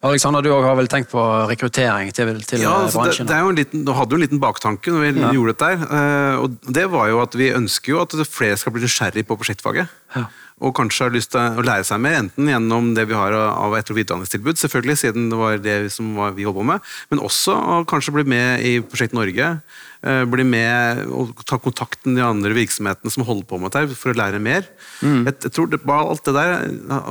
Alexander, 0.09 0.41
du 0.41 0.49
har 0.49 0.77
vel 0.79 0.87
tenkt 0.89 1.11
på 1.11 1.21
rekruttering 1.51 2.09
til, 2.15 2.31
til 2.47 2.63
ja, 2.63 2.71
altså 2.85 3.03
bransjen? 3.03 3.27
Det, 3.27 3.33
det, 3.33 3.37
er 3.37 3.43
jo 3.43 3.51
en 3.51 3.59
liten, 3.59 3.81
du 3.85 3.91
hadde 3.93 4.15
jo 4.15 4.17
en 4.17 4.23
liten 4.23 4.41
baktanke 4.41 4.93
når 4.95 5.03
vi 5.03 5.09
ja. 5.11 5.31
gjorde 5.35 5.53
dette. 5.53 5.69
her, 5.69 5.97
eh, 5.99 6.37
og 6.39 6.73
Det 6.79 6.85
var 6.89 7.09
jo 7.11 7.19
at 7.21 7.35
vi 7.37 7.49
ønsker 7.53 7.93
jo 7.93 7.99
at 8.01 8.15
flere 8.31 8.57
skal 8.57 8.73
bli 8.73 8.85
nysgjerrig 8.87 9.25
på 9.29 9.37
prosjektfaget. 9.37 9.91
Ja. 10.15 10.23
Og 10.65 10.73
kanskje 10.75 11.05
har 11.05 11.13
lyst 11.13 11.35
til 11.35 11.39
å 11.61 11.63
lære 11.63 11.85
seg 11.87 12.01
mer, 12.03 12.17
enten 12.23 12.49
gjennom 12.49 12.89
det 12.97 13.05
vi 13.11 13.15
har 13.15 13.35
av 13.37 13.75
etter- 13.77 13.93
og 13.93 13.99
videreutdanningstilbud, 13.99 14.57
selvfølgelig, 14.59 14.97
siden 15.03 15.29
det 15.31 15.37
var 15.39 15.61
det 15.63 15.77
som 15.93 16.09
vi 16.35 16.47
jobba 16.47 16.65
med, 16.73 16.89
men 17.13 17.21
også 17.23 17.53
å 17.55 17.77
kanskje 17.87 18.15
bli 18.17 18.25
med 18.33 18.65
i 18.65 18.73
Prosjekt 18.83 19.15
Norge 19.15 19.53
Eh, 19.53 19.88
bli 19.99 20.45
med 20.47 21.01
og 21.11 21.41
ta 21.43 21.57
kontakt 21.59 22.05
med 22.05 22.15
de 22.15 22.23
andre 22.23 22.53
virksomhetene 22.55 23.11
som 23.11 23.25
holder 23.27 23.43
på 23.49 23.57
med 23.59 23.73
dette, 23.73 23.97
for 23.99 24.13
å 24.13 24.15
lære 24.15 24.39
mer. 24.39 24.63
Mm. 25.03 25.25
Jeg, 25.27 25.35
jeg, 25.43 25.51
tror 25.55 25.67
det, 25.71 25.81
bare 25.83 26.05
alt 26.13 26.23
det 26.27 26.33
der, 26.37 26.53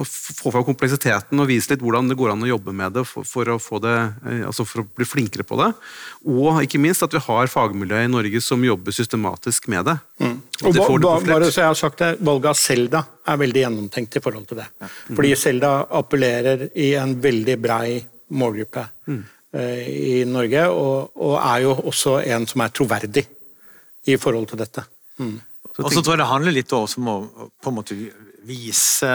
Få 0.09 0.53
fram 0.55 0.65
kompleksiteten 0.67 1.41
og 1.41 1.49
vise 1.51 1.73
litt 1.73 1.83
hvordan 1.85 2.09
det 2.09 2.17
går 2.19 2.33
an 2.33 2.45
å 2.47 2.49
jobbe 2.49 2.73
med 2.77 2.97
det 2.97 3.05
for, 3.09 3.27
for, 3.29 3.51
å, 3.53 3.81
det, 3.85 3.95
eh, 4.25 4.43
altså 4.49 4.65
for 4.69 4.83
å 4.83 4.87
bli 4.97 5.07
flinkere 5.09 5.45
på 5.47 5.59
det. 5.61 5.69
Og 6.29 6.63
ikke 6.65 6.81
minst 6.83 7.05
at 7.05 7.15
vi 7.15 7.23
har 7.25 7.53
fagmiljø 7.53 8.03
i 8.05 8.11
Norge 8.11 8.43
som 8.45 8.65
jobber 8.65 8.95
systematisk 8.95 9.69
med 9.73 9.89
det. 9.89 9.97
Mm. 10.23 10.37
Og 10.65 10.79
ba, 10.79 10.89
ba, 11.05 11.15
bare 11.29 11.51
så 11.53 11.65
jeg 11.65 11.73
har 11.73 11.79
sagt 11.79 12.03
det, 12.03 12.13
Valget 12.25 12.53
av 12.53 12.59
Selda 12.59 13.03
er 13.29 13.41
veldig 13.41 13.65
gjennomtenkt 13.65 14.19
i 14.19 14.23
forhold 14.25 14.49
til 14.51 14.63
det. 14.63 14.69
Ja. 14.81 14.89
Mm. 14.89 15.17
Fordi 15.19 15.35
Selda 15.39 15.73
appellerer 16.01 16.69
i 16.75 16.93
en 16.99 17.19
veldig 17.23 17.59
brei 17.61 17.99
målgruppe. 18.39 18.85
Mm. 19.09 19.27
Eh, 19.57 19.89
i 19.89 20.25
Norge, 20.29 20.67
og, 20.69 21.13
og, 21.17 21.37
er 21.41 21.63
jo 21.65 21.75
også 21.89 22.19
en 22.21 22.45
som 22.49 22.61
er 22.61 22.73
troverdig 22.75 23.25
i 24.09 24.17
forhold 24.21 24.51
til 24.51 24.61
dette. 24.61 24.85
Mm. 25.17 25.39
Og 25.79 25.93
så 25.93 26.03
tror 26.03 26.15
jeg 26.15 26.21
det 26.21 26.29
handler 26.29 26.57
litt 26.57 26.73
om 26.77 27.09
å 27.09 27.17
på 27.49 27.71
en 27.71 27.77
måte 27.79 27.97
vise 28.49 29.13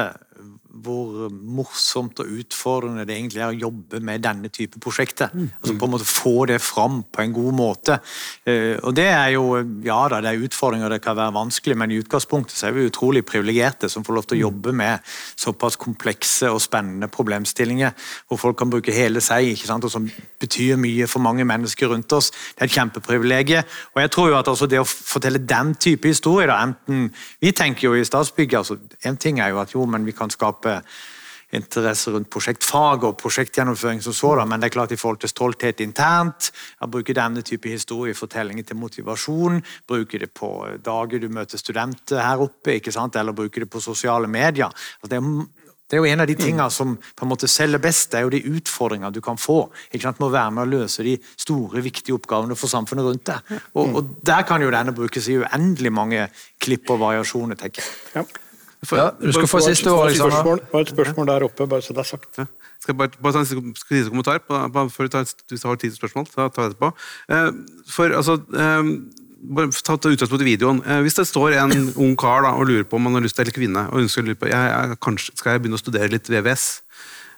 hvor 0.74 1.30
morsomt 1.30 2.18
og 2.24 2.30
utfordrende 2.40 3.06
det 3.06 3.14
egentlig 3.14 3.42
er 3.44 3.52
å 3.52 3.62
jobbe 3.68 4.00
med 4.02 4.24
denne 4.26 4.50
type 4.54 4.80
prosjekter. 4.82 5.30
Mm. 5.34 5.50
Altså 5.60 5.76
på 5.78 5.86
en 5.88 5.94
måte 5.94 6.10
Få 6.14 6.46
det 6.50 6.60
fram 6.62 7.02
på 7.12 7.22
en 7.22 7.34
god 7.34 7.54
måte. 7.58 7.98
Eh, 8.46 8.78
og 8.82 8.94
det 8.96 9.08
er 9.12 9.34
jo 9.36 9.44
Ja 9.86 10.00
da, 10.10 10.20
det 10.24 10.32
er 10.32 10.46
utfordringer, 10.46 10.90
det 10.90 11.02
kan 11.04 11.18
være 11.18 11.36
vanskelig, 11.36 11.78
men 11.78 11.92
i 11.92 12.00
utgangspunktet 12.02 12.58
så 12.58 12.68
er 12.68 12.76
vi 12.78 12.88
utrolig 12.88 13.24
privilegerte 13.26 13.90
som 13.90 14.06
får 14.06 14.18
lov 14.18 14.28
til 14.28 14.38
å 14.38 14.40
mm. 14.40 14.44
jobbe 14.44 14.74
med 14.82 15.14
såpass 15.40 15.78
komplekse 15.82 16.50
og 16.50 16.62
spennende 16.64 17.10
problemstillinger, 17.12 17.94
hvor 18.28 18.42
folk 18.42 18.58
kan 18.58 18.72
bruke 18.74 18.94
hele 18.96 19.22
seg, 19.22 19.52
ikke 19.54 19.70
sant, 19.70 19.86
og 19.86 19.94
som 19.94 20.08
betyr 20.42 20.80
mye 20.82 21.08
for 21.10 21.24
mange 21.24 21.46
mennesker 21.48 21.92
rundt 21.94 22.14
oss. 22.18 22.32
Det 22.54 22.66
er 22.66 22.72
et 22.72 22.78
kjempeprivilegium. 22.78 23.70
Og 23.94 24.02
jeg 24.02 24.14
tror 24.16 24.30
jo 24.32 24.40
at 24.40 24.50
altså 24.50 24.70
det 24.70 24.82
å 24.82 24.88
fortelle 24.88 25.44
den 25.44 25.76
type 25.76 26.10
historier, 26.10 26.50
da, 26.50 26.62
enten 26.64 27.10
Vi 27.44 27.52
tenker 27.52 27.88
jo 27.88 27.96
i 27.98 28.06
Statsbygget 28.06 28.58
altså, 28.58 28.78
En 29.06 29.18
ting 29.18 29.40
er 29.40 29.52
jo 29.52 29.60
at 29.62 29.74
jo, 29.74 29.86
men 29.86 30.06
vi 30.06 30.14
kan 30.16 30.32
skape 30.32 30.63
skape 30.64 30.82
interesse 31.54 32.10
rundt 32.10 32.32
prosjektfag 32.34 33.04
og 33.06 33.18
prosjektgjennomføring 33.22 34.00
som 34.02 34.14
sådan, 34.14 34.50
men 34.50 34.60
det 34.60 34.72
er 34.72 34.74
klart 34.74 34.92
i 34.92 34.98
forhold 34.98 35.20
til 35.22 35.30
stolthet 35.30 35.84
internt, 35.86 36.50
å 36.82 36.90
bruke 36.90 37.14
denne 37.14 37.44
type 37.46 37.70
historiefortellinger 37.70 38.66
til 38.66 38.80
motivasjon, 38.82 39.62
Bruker 39.88 40.20
det 40.20 40.32
på 40.34 40.50
dager 40.82 41.20
du 41.20 41.30
møter 41.30 41.62
studenter 41.62 42.24
her 42.24 42.42
oppe, 42.42 42.80
ikke 42.80 42.92
sant? 42.92 43.16
eller 43.16 43.38
bruker 43.38 43.62
det 43.62 43.70
på 43.70 43.82
sosiale 43.82 44.28
medier. 44.28 44.66
Altså 44.66 45.12
det, 45.12 45.20
er, 45.20 45.68
det 45.90 45.98
er 45.98 46.02
jo 46.02 46.10
en 46.10 46.24
av 46.24 46.28
de 46.28 46.36
tingene 46.40 46.70
som 46.74 46.96
på 46.98 47.26
en 47.26 47.30
måte 47.30 47.48
selger 47.48 47.82
best, 47.84 48.10
det 48.12 48.18
er 48.18 48.26
jo 48.26 48.34
de 48.34 48.58
utfordringene 48.58 49.14
du 49.14 49.22
kan 49.22 49.38
få. 49.38 49.68
ikke 49.92 50.08
sant? 50.08 50.24
Med 50.24 50.32
å 50.32 50.34
være 50.34 50.56
med 50.56 50.64
å 50.66 50.72
løse 50.72 51.06
de 51.06 51.20
store, 51.38 51.84
viktige 51.86 52.18
oppgavene 52.18 52.58
for 52.58 52.72
samfunnet 52.72 53.06
rundt 53.06 53.30
deg. 53.30 53.54
Og, 53.76 54.00
og 54.00 54.16
Der 54.26 54.42
kan 54.50 54.66
jo 54.66 54.74
denne 54.74 54.96
brukes 54.96 55.30
i 55.30 55.38
uendelig 55.44 55.94
mange 55.94 56.26
klipp 56.58 56.90
og 56.90 57.04
variasjoner, 57.06 57.62
tenker 57.62 57.86
jeg. 57.86 57.94
Ja. 58.18 58.43
For, 58.84 59.00
ja, 59.00 59.10
du 59.16 59.32
skal 59.32 59.48
få 59.48 59.62
siste 59.64 59.92
ord, 59.92 60.10
Alexander. 60.10 60.60
Bare 60.72 60.84
et 60.84 60.92
spørsmål 60.92 61.28
der 61.30 61.46
oppe, 61.48 61.68
bare 61.72 61.82
så 61.86 61.96
det 61.96 62.04
er 62.04 62.10
sagt. 62.10 62.30
Ja. 62.38 62.46
Skal 62.84 62.98
bare, 63.00 63.16
bare 63.24 63.34
ta 63.34 63.44
en 63.44 63.48
siste 63.48 64.10
kommentar 64.10 64.42
på, 64.44 64.60
på, 64.76 64.86
før 64.92 65.08
du 65.08 65.14
tar, 65.14 65.28
hvis 65.50 65.64
du 65.64 65.68
har 65.70 65.80
tid 65.80 65.94
til 65.94 66.00
spørsmål. 66.02 66.28
Ta, 66.34 66.50
ta 66.52 66.68
etterpå. 66.68 66.90
Eh, 67.32 67.52
for 67.88 68.16
altså 68.18 68.36
eh, 68.52 68.92
bare 69.44 69.72
ta, 69.72 69.96
ta 69.96 70.12
utgangspunkt 70.12 70.44
i 70.44 70.50
videoen. 70.52 70.82
Eh, 70.84 71.02
hvis 71.06 71.16
det 71.20 71.28
står 71.30 71.58
en 71.62 71.90
ung 72.04 72.16
kar 72.20 72.44
da, 72.44 72.56
og 72.60 72.68
lurer 72.68 72.88
på 72.88 73.00
om 73.00 73.08
han 73.08 73.20
har 73.20 73.26
lyst 73.26 73.40
til, 73.40 73.48
eller 73.48 73.56
kvinne 73.56 73.88
og 73.90 74.04
ønsker 74.04 74.24
å 74.24 74.30
lure 74.30 74.42
på, 74.42 74.52
jeg, 74.52 74.72
jeg, 74.76 75.00
kanskje, 75.04 75.36
skal 75.40 75.56
jeg 75.56 75.64
begynne 75.64 75.80
å 75.80 75.84
studere 75.84 76.12
litt 76.12 76.32
VVS 76.32 76.68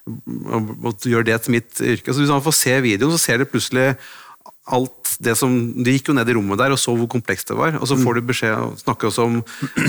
og, 0.05 0.73
og 0.85 1.07
gjøre 1.09 1.29
det 1.29 1.39
til 1.45 1.57
mitt 1.57 1.81
yrke. 1.81 2.13
Så 2.13 2.21
Hvis 2.21 2.33
han 2.33 2.45
får 2.45 2.57
se 2.57 2.77
videoen, 2.85 3.13
så 3.13 3.21
ser 3.21 3.41
det 3.41 3.49
plutselig 3.53 3.91
alt 4.65 5.15
det 5.21 5.35
som, 5.37 5.51
Du 5.83 5.91
gikk 5.91 6.09
jo 6.09 6.15
ned 6.17 6.27
i 6.27 6.33
rommet 6.35 6.59
der 6.59 6.73
og 6.73 6.79
så 6.81 6.95
hvor 6.97 7.07
komplekst 7.11 7.51
det 7.51 7.57
var. 7.57 7.77
og 7.79 7.87
Så 7.87 7.97
får 8.01 8.17
du 8.17 8.21
beskjed 8.25 8.55
og 8.57 8.79
snakker 8.81 9.07
også 9.07 9.27
om 9.27 9.37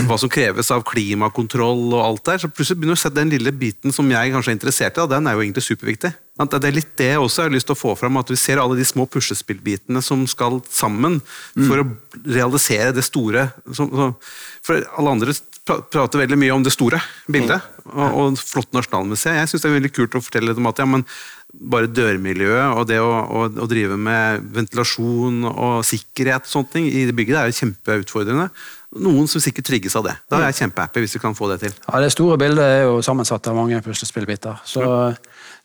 hva 0.07 0.19
som 0.21 0.31
kreves 0.31 0.71
av 0.71 0.85
klimakontroll 0.87 1.89
og 1.95 2.03
alt 2.03 2.25
der. 2.29 2.43
Så 2.43 2.51
plutselig 2.53 2.79
begynner 2.79 2.99
du 2.99 3.01
å 3.01 3.05
se 3.07 3.15
den 3.15 3.33
lille 3.33 3.53
biten 3.57 3.95
som 3.95 4.11
jeg 4.13 4.35
kanskje 4.35 4.53
er 4.53 4.59
interessert 4.59 5.01
i, 5.01 5.03
og 5.03 5.11
den 5.11 5.27
er 5.27 5.37
jo 5.37 5.43
egentlig 5.43 5.65
superviktig. 5.67 6.13
Det 6.37 6.61
er 6.69 6.77
litt 6.77 6.93
det 7.01 7.11
jeg 7.15 7.23
også 7.23 7.47
har 7.47 7.53
lyst 7.55 7.71
til 7.71 7.73
å 7.73 7.81
få 7.81 7.95
fram, 7.97 8.19
at 8.21 8.29
vi 8.29 8.37
ser 8.37 8.61
alle 8.61 8.77
de 8.77 8.85
små 8.85 9.07
puslespillbitene 9.09 10.03
som 10.05 10.27
skal 10.29 10.61
sammen 10.69 11.23
for 11.57 11.81
å 11.81 11.89
realisere 12.29 12.93
det 12.93 13.07
store. 13.09 13.49
For 13.73 14.85
alle 14.85 15.17
andre 15.17 15.33
prater 15.67 16.23
veldig 16.23 16.39
mye 16.39 16.55
om 16.55 16.65
det 16.65 16.73
store 16.75 17.01
bildet 17.31 17.65
og, 17.91 18.07
og 18.07 18.39
flott 18.39 18.73
Nasjonalmuseet. 18.77 19.41
Jeg 19.41 19.51
syns 19.51 19.65
det 19.65 19.71
er 19.71 19.77
veldig 19.81 19.93
kult 19.95 20.17
å 20.19 20.23
fortelle 20.23 20.51
litt 20.51 20.61
om 20.63 20.71
at 20.71 20.83
ja, 20.83 20.87
men 20.91 21.05
bare 21.57 21.89
dørmiljøet 21.89 22.77
og 22.77 22.89
det 22.91 22.99
å, 23.01 23.11
å, 23.11 23.45
å, 23.49 23.69
drive 23.71 23.97
med 24.01 24.49
ventilasjon 24.55 25.47
og 25.51 25.85
sikkerhet 25.87 26.47
og 26.47 26.53
sånne 26.53 26.73
ting 26.73 26.89
i 26.91 27.07
det 27.09 27.15
bygget 27.17 27.37
det 27.37 27.43
er 27.43 27.53
jo 27.53 27.59
kjempeutfordrende. 27.61 28.49
Noen 29.07 29.29
som 29.31 29.43
sikkert 29.43 29.69
trigges 29.69 29.97
av 29.99 30.07
det. 30.07 30.15
Da 30.31 30.41
er 30.41 30.51
jeg 30.51 30.61
kjempehappy 30.63 31.05
hvis 31.05 31.17
vi 31.19 31.23
kan 31.23 31.37
få 31.37 31.51
det 31.53 31.61
til. 31.65 31.75
Ja, 31.87 32.01
Det 32.03 32.13
store 32.15 32.39
bildet 32.41 32.65
er 32.65 32.87
jo 32.87 33.01
sammensatt 33.05 33.49
av 33.51 33.59
mange 33.59 33.81
puslespillbiter. 33.85 34.63
Så 34.69 34.85
ja. 34.85 35.01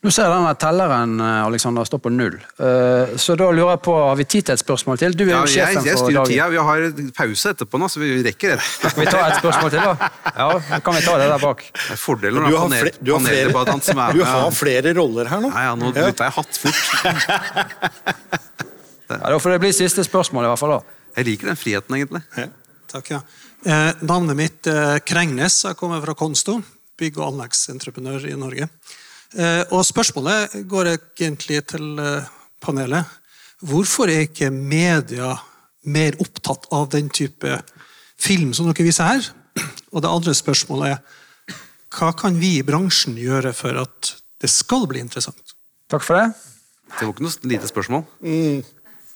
Nå 0.02 0.10
ser 0.10 0.24
jeg 0.26 0.32
denne 0.34 0.50
telleren 0.58 1.12
eh, 1.22 1.44
Alexander, 1.46 1.86
står 1.86 2.00
på 2.02 2.10
null. 2.10 2.34
Eh, 2.58 3.12
så 3.22 3.36
da 3.38 3.46
lurer 3.54 3.76
jeg 3.76 3.80
på, 3.86 3.92
har 4.02 4.16
vi 4.18 4.24
tid 4.26 4.42
til 4.48 4.54
et 4.56 4.62
spørsmål 4.64 4.98
til? 4.98 5.14
Du 5.14 5.22
er 5.22 5.28
jo 5.30 5.36
ja, 5.36 5.42
sjefen 5.52 5.78
jeg, 5.78 5.84
jeg 5.92 5.98
for 6.00 6.10
dagen. 6.16 6.26
Tida. 6.32 6.46
Vi 6.50 6.58
har 6.66 6.78
pause 7.20 7.52
etterpå 7.54 7.78
nå, 7.78 7.86
så 7.92 8.00
vi 8.02 8.08
rekker 8.26 8.56
det. 8.56 8.64
Skal 8.66 8.98
vi 8.98 9.06
ta 9.06 9.20
et 9.28 9.38
spørsmål 9.38 9.70
til, 9.70 9.78
da? 9.86 9.94
Ja, 10.34 10.48
kan 10.82 10.96
vi 10.98 11.02
ta 11.06 11.14
det 11.20 11.28
der 11.30 11.38
bak? 11.44 11.62
Det 11.76 11.94
er 11.94 12.00
fordelen 12.02 12.42
av 12.48 12.56
panel, 12.64 12.90
du 12.98 13.10
har 13.14 13.22
flere, 13.28 13.76
som 13.86 13.96
er 14.02 14.10
Du 14.18 14.22
har 14.26 14.50
flere 14.58 14.90
roller 14.98 15.26
her 15.30 15.38
nå. 15.44 15.48
Nei, 15.54 15.62
ja, 15.68 15.72
nå 15.78 15.86
bytta 15.94 16.26
jeg 16.26 16.34
hatt 16.40 16.54
fort. 16.64 16.82
ja, 19.12 19.20
Da 19.22 19.38
får 19.38 19.50
det 19.54 19.60
bli 19.68 19.72
siste 19.76 20.02
spørsmål, 20.08 20.42
i 20.48 20.50
hvert 20.50 20.62
fall. 20.64 20.74
da. 20.80 20.82
Jeg 21.20 21.24
liker 21.30 21.44
den 21.52 21.58
friheten, 21.60 21.92
egentlig. 22.00 22.22
Ja. 22.40 22.48
Takk, 22.90 23.06
ja. 23.14 23.20
Eh, 23.62 23.94
navnet 24.02 24.34
mitt 24.34 24.66
er 24.66 24.98
Krengnes. 25.06 25.60
Jeg 25.68 25.78
kommer 25.78 26.02
fra 26.02 26.10
Konsto 26.18 26.58
bygg- 26.98 27.20
og 27.22 27.36
anleggsentreprenør 27.36 28.26
i 28.26 28.34
Norge. 28.34 28.66
Eh, 29.32 29.62
og 29.72 29.84
spørsmålet 29.86 30.58
går 30.68 30.92
egentlig 30.92 31.62
til 31.72 31.98
eh, 32.02 32.26
panelet. 32.62 33.08
Hvorfor 33.62 34.10
er 34.10 34.26
ikke 34.26 34.50
media 34.52 35.32
mer 35.88 36.18
opptatt 36.22 36.66
av 36.74 36.88
den 36.92 37.08
type 37.14 37.56
film 38.20 38.52
som 38.54 38.68
dere 38.68 38.86
viser 38.86 39.08
her? 39.08 39.30
Og 39.92 40.02
det 40.02 40.10
andre 40.10 40.34
spørsmålet 40.36 40.94
er 40.96 41.58
hva 41.92 42.08
kan 42.16 42.38
vi 42.40 42.54
i 42.58 42.64
bransjen 42.64 43.18
gjøre 43.20 43.52
for 43.56 43.76
at 43.82 44.14
det 44.40 44.48
skal 44.50 44.86
bli 44.88 45.02
interessant? 45.04 45.52
Takk 45.92 46.04
for 46.06 46.16
det. 46.16 46.30
Det 46.92 47.04
var 47.04 47.12
ikke 47.12 47.26
noe 47.26 47.50
lite 47.52 47.68
spørsmål. 47.68 48.06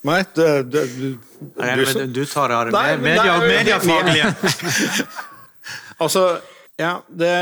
Nei, 0.07 0.19
det, 0.37 0.49
det, 0.71 0.83
du, 0.93 1.07
Nei, 1.57 1.71
du, 1.75 1.81
men 1.89 2.13
Du 2.13 2.21
tar 2.29 2.53
det 2.53 2.73
Nei, 2.75 2.91
men 3.01 3.03
media, 3.09 3.39
det 3.41 3.49
er- 3.49 3.57
mediefaglige. 3.57 5.07
Altså, 5.97 6.21
ja, 6.77 6.91
det, 7.09 7.33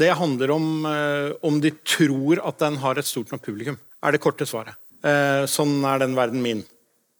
det 0.00 0.10
handler 0.18 0.50
om 0.56 0.66
eh, 0.90 1.30
om 1.46 1.60
de 1.62 1.70
tror 1.86 2.40
at 2.46 2.58
den 2.62 2.76
har 2.82 2.98
et 2.98 3.06
stort 3.08 3.30
nok 3.32 3.44
publikum, 3.46 3.78
er 4.02 4.12
det 4.16 4.20
korte 4.24 4.46
svaret. 4.48 4.74
Eh, 5.06 5.46
Sånn 5.48 5.78
er 5.86 6.02
den 6.02 6.16
verden 6.18 6.42
min. 6.44 6.64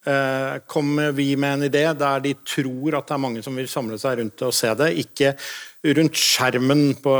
Eh, 0.08 0.58
Kommer 0.66 1.12
vi 1.12 1.34
med 1.36 1.58
en 1.58 1.66
idé 1.68 1.82
der 1.96 2.22
de 2.24 2.34
tror 2.48 2.96
at 2.98 3.06
det 3.08 3.14
er 3.16 3.22
mange 3.22 3.42
som 3.44 3.56
vil 3.56 3.68
samle 3.68 3.98
seg 4.00 4.18
rundt 4.20 4.42
og 4.46 4.54
se 4.56 4.72
det, 4.80 4.90
ikke 5.04 5.34
rundt 5.96 6.16
skjermen 6.18 6.82
på, 7.04 7.14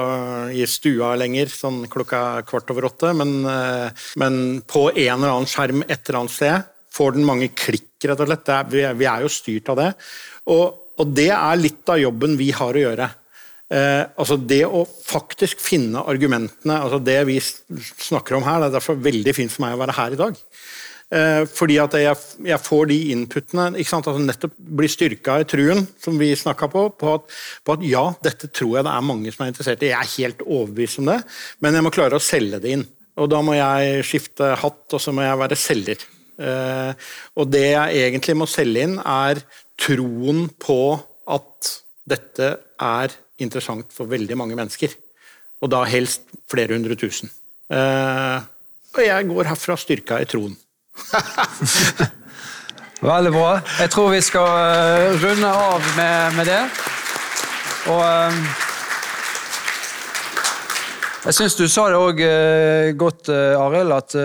i 0.57 0.65
stua 0.69 1.15
lenger, 1.21 1.49
sånn 1.53 1.85
klokka 1.93 2.43
kvart 2.49 2.73
over 2.75 2.89
åtte, 2.91 3.13
men, 3.17 3.37
eh, 3.49 4.05
men 4.21 4.61
på 4.69 4.89
en 4.91 5.15
eller 5.21 5.37
annen 5.37 5.49
skjerm 5.49 5.85
et 5.87 6.03
eller 6.09 6.23
annet 6.25 6.35
sted, 6.35 6.69
får 6.91 7.15
den 7.15 7.25
mange 7.29 7.47
klikk, 7.55 7.87
rett 8.03 8.21
og 8.21 8.27
slett. 8.27 8.45
Det 8.45 8.83
er- 8.85 8.95
vi 8.99 9.07
er 9.07 9.21
jo 9.23 9.29
styrt 9.31 9.69
av 9.71 9.77
det. 9.79 9.91
Og, 10.51 10.75
og 10.99 11.15
det 11.15 11.31
er 11.31 11.57
litt 11.61 11.89
av 11.89 12.01
jobben 12.01 12.37
vi 12.37 12.51
har 12.51 12.75
å 12.75 12.83
gjøre. 12.83 13.07
Eh, 13.71 14.03
altså 14.19 14.35
Det 14.37 14.65
å 14.67 14.83
faktisk 14.85 15.61
finne 15.63 16.03
argumentene, 16.11 16.81
altså 16.81 16.99
det 16.99 17.21
vi 17.29 17.39
snakker 17.41 18.39
om 18.39 18.47
her, 18.47 18.59
det 18.61 18.71
er 18.71 18.79
derfor 18.81 18.99
veldig 18.99 19.35
fint 19.37 19.53
for 19.55 19.67
meg 19.67 19.77
å 19.77 19.83
være 19.85 19.99
her 19.99 20.17
i 20.17 20.21
dag. 20.21 20.41
Eh, 21.11 21.45
fordi 21.51 21.77
at 21.83 21.95
jeg, 21.99 22.19
jeg 22.47 22.63
får 22.63 22.85
de 22.91 22.99
inputene, 23.15 23.65
ikke 23.75 23.91
sant? 23.91 24.07
Altså 24.11 24.23
nettopp 24.23 24.53
blir 24.79 24.91
styrka 24.91 25.41
i 25.43 25.47
truen, 25.49 25.83
som 26.03 26.19
vi 26.19 26.31
snakka 26.39 26.69
på, 26.71 26.85
på 26.99 27.15
at, 27.17 27.41
på 27.67 27.75
at 27.75 27.87
ja, 27.87 28.05
dette 28.23 28.51
tror 28.51 28.77
jeg 28.79 28.87
det 28.87 28.95
er 28.95 29.09
mange 29.09 29.35
som 29.35 29.43
er 29.47 29.51
interessert 29.51 29.83
i. 29.83 29.91
Jeg 29.91 29.99
er 29.99 30.15
helt 30.17 30.45
overbevist 30.47 31.03
om 31.03 31.11
det, 31.11 31.19
men 31.63 31.79
jeg 31.79 31.87
må 31.87 31.95
klare 31.95 32.19
å 32.19 32.23
selge 32.23 32.63
det 32.63 32.75
inn. 32.77 32.87
Og 33.19 33.31
da 33.31 33.41
må 33.43 33.57
jeg 33.59 34.07
skifte 34.07 34.53
hatt, 34.63 34.85
og 34.87 35.03
så 35.03 35.15
må 35.15 35.27
jeg 35.27 35.41
være 35.43 35.59
selger. 35.59 36.07
Eh, 36.41 37.11
og 37.37 37.51
det 37.53 37.67
jeg 37.73 38.05
egentlig 38.07 38.39
må 38.39 38.47
selge 38.51 38.87
inn, 38.87 38.99
er 39.03 39.43
troen 39.81 40.47
på 40.63 40.81
at 41.31 41.75
dette 42.11 42.55
er 42.81 43.19
interessant 43.41 43.93
for 43.95 44.11
veldig 44.11 44.37
mange 44.39 44.57
mennesker. 44.59 44.95
Og 45.61 45.71
da 45.73 45.85
helst 45.89 46.25
flere 46.51 46.77
hundre 46.77 46.97
tusen. 46.99 47.31
Uh, 47.71 48.41
og 48.97 49.05
jeg 49.05 49.29
går 49.29 49.51
herfra 49.53 49.77
styrka 49.79 50.19
i 50.23 50.27
troen. 50.29 50.57
Veldig 53.01 53.31
bra. 53.33 53.53
Jeg 53.81 53.91
tror 53.95 54.11
vi 54.13 54.19
skal 54.21 54.49
eh, 54.61 55.23
runde 55.23 55.51
av 55.57 55.87
med, 55.97 56.35
med 56.37 56.51
det. 56.51 56.59
Og 57.89 58.03
um, 58.03 58.43
Jeg 61.25 61.37
syns 61.39 61.57
du 61.57 61.65
sa 61.69 61.87
det 61.89 62.01
òg 62.01 62.21
godt, 63.01 63.31
eh, 63.33 63.57
Arild, 63.57 63.93
at 63.93 64.19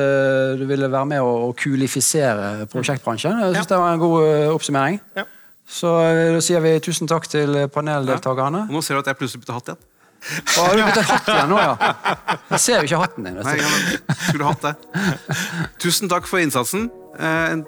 du 0.60 0.65
ville 0.67 0.91
være 0.91 1.08
med 1.13 1.23
å, 1.23 1.54
kulifisere 1.56 2.67
prosjektbransjen. 2.71 3.39
Jeg 3.45 3.56
syns 3.62 3.71
det 3.71 3.80
var 3.80 3.95
en 3.95 4.04
god 4.04 4.51
oppsummering. 4.58 4.99
Ja. 5.15 5.23
Så 5.67 5.91
eh, 6.06 6.38
sier 6.45 6.62
vi 6.63 6.75
tusen 6.84 7.10
takk 7.10 7.28
til 7.32 7.65
paneldeltakerne. 7.73 8.67
Og 8.69 8.78
nå 8.78 8.82
ser 8.86 8.97
du 8.97 9.04
at 9.04 9.12
jeg 9.12 9.19
plutselig 9.21 9.43
bytter 9.45 9.58
hatt 9.60 9.71
igjen. 9.73 9.84
Å, 10.25 10.63
har 10.65 10.75
du 10.78 10.82
byttet 10.88 11.10
hatt 11.10 11.28
igjen 11.30 11.51
nå, 11.51 11.58
ja? 11.62 11.73
Jeg 12.56 12.62
ser 12.63 12.80
jo 12.80 12.88
ikke 12.89 13.01
hatten 13.01 13.28
din. 13.28 13.39
Nei, 13.45 13.56
jeg 13.60 14.15
skulle 14.23 14.51
hatt 14.51 14.63
det. 14.65 14.73
Tusen 15.82 16.10
takk 16.12 16.30
for 16.30 16.41
innsatsen. 16.41 16.88
Eh, 17.17 17.51
en 17.56 17.65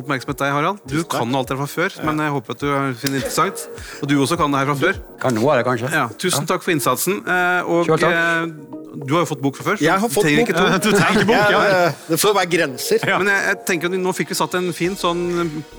oppmerksomhet 0.00 0.38
deg, 0.40 0.52
Harald. 0.54 0.80
Du 0.88 1.00
kan 1.10 1.34
alt 1.36 1.50
det 1.50 1.56
fra 1.60 1.66
før, 1.70 1.94
men 2.06 2.20
jeg 2.24 2.32
håper 2.34 2.54
at 2.56 2.60
du 2.62 2.68
finner 3.00 3.18
det 3.18 3.22
interessant. 3.24 3.62
Og 4.00 4.10
du 4.10 4.14
også 4.22 4.38
kan 4.40 4.52
det 4.54 4.60
her 4.62 4.68
fra 4.70 4.76
før. 4.80 5.00
Kan 5.22 5.36
noe 5.36 5.52
av 5.52 5.60
det, 5.60 5.64
kanskje? 5.68 5.90
Ja, 5.94 6.04
tusen 6.20 6.48
takk 6.50 6.64
for 6.66 6.74
innsatsen. 6.74 7.20
Eh, 7.24 7.70
og 7.70 7.90
eh, 7.96 8.52
du 9.00 9.14
har 9.14 9.24
jo 9.24 9.28
fått 9.30 9.42
bok 9.44 9.58
fra 9.60 9.68
før. 9.70 9.82
Jeg 9.82 10.02
har 10.04 10.12
fått 10.12 10.28
bok. 10.30 10.52
Du 10.86 10.90
trenger 10.94 11.26
bok, 11.28 11.54
ja. 11.54 11.62
Det 12.08 12.18
får 12.22 12.36
være 12.40 12.52
grenser. 12.56 13.04
Men 13.20 13.32
jeg, 13.32 13.46
jeg 13.50 13.60
tenker 13.72 13.90
at 13.92 13.98
Nå 14.00 14.14
fikk 14.16 14.32
vi 14.34 14.38
satt 14.38 14.56
en 14.58 14.70
fin 14.76 14.96
sånn 14.98 15.24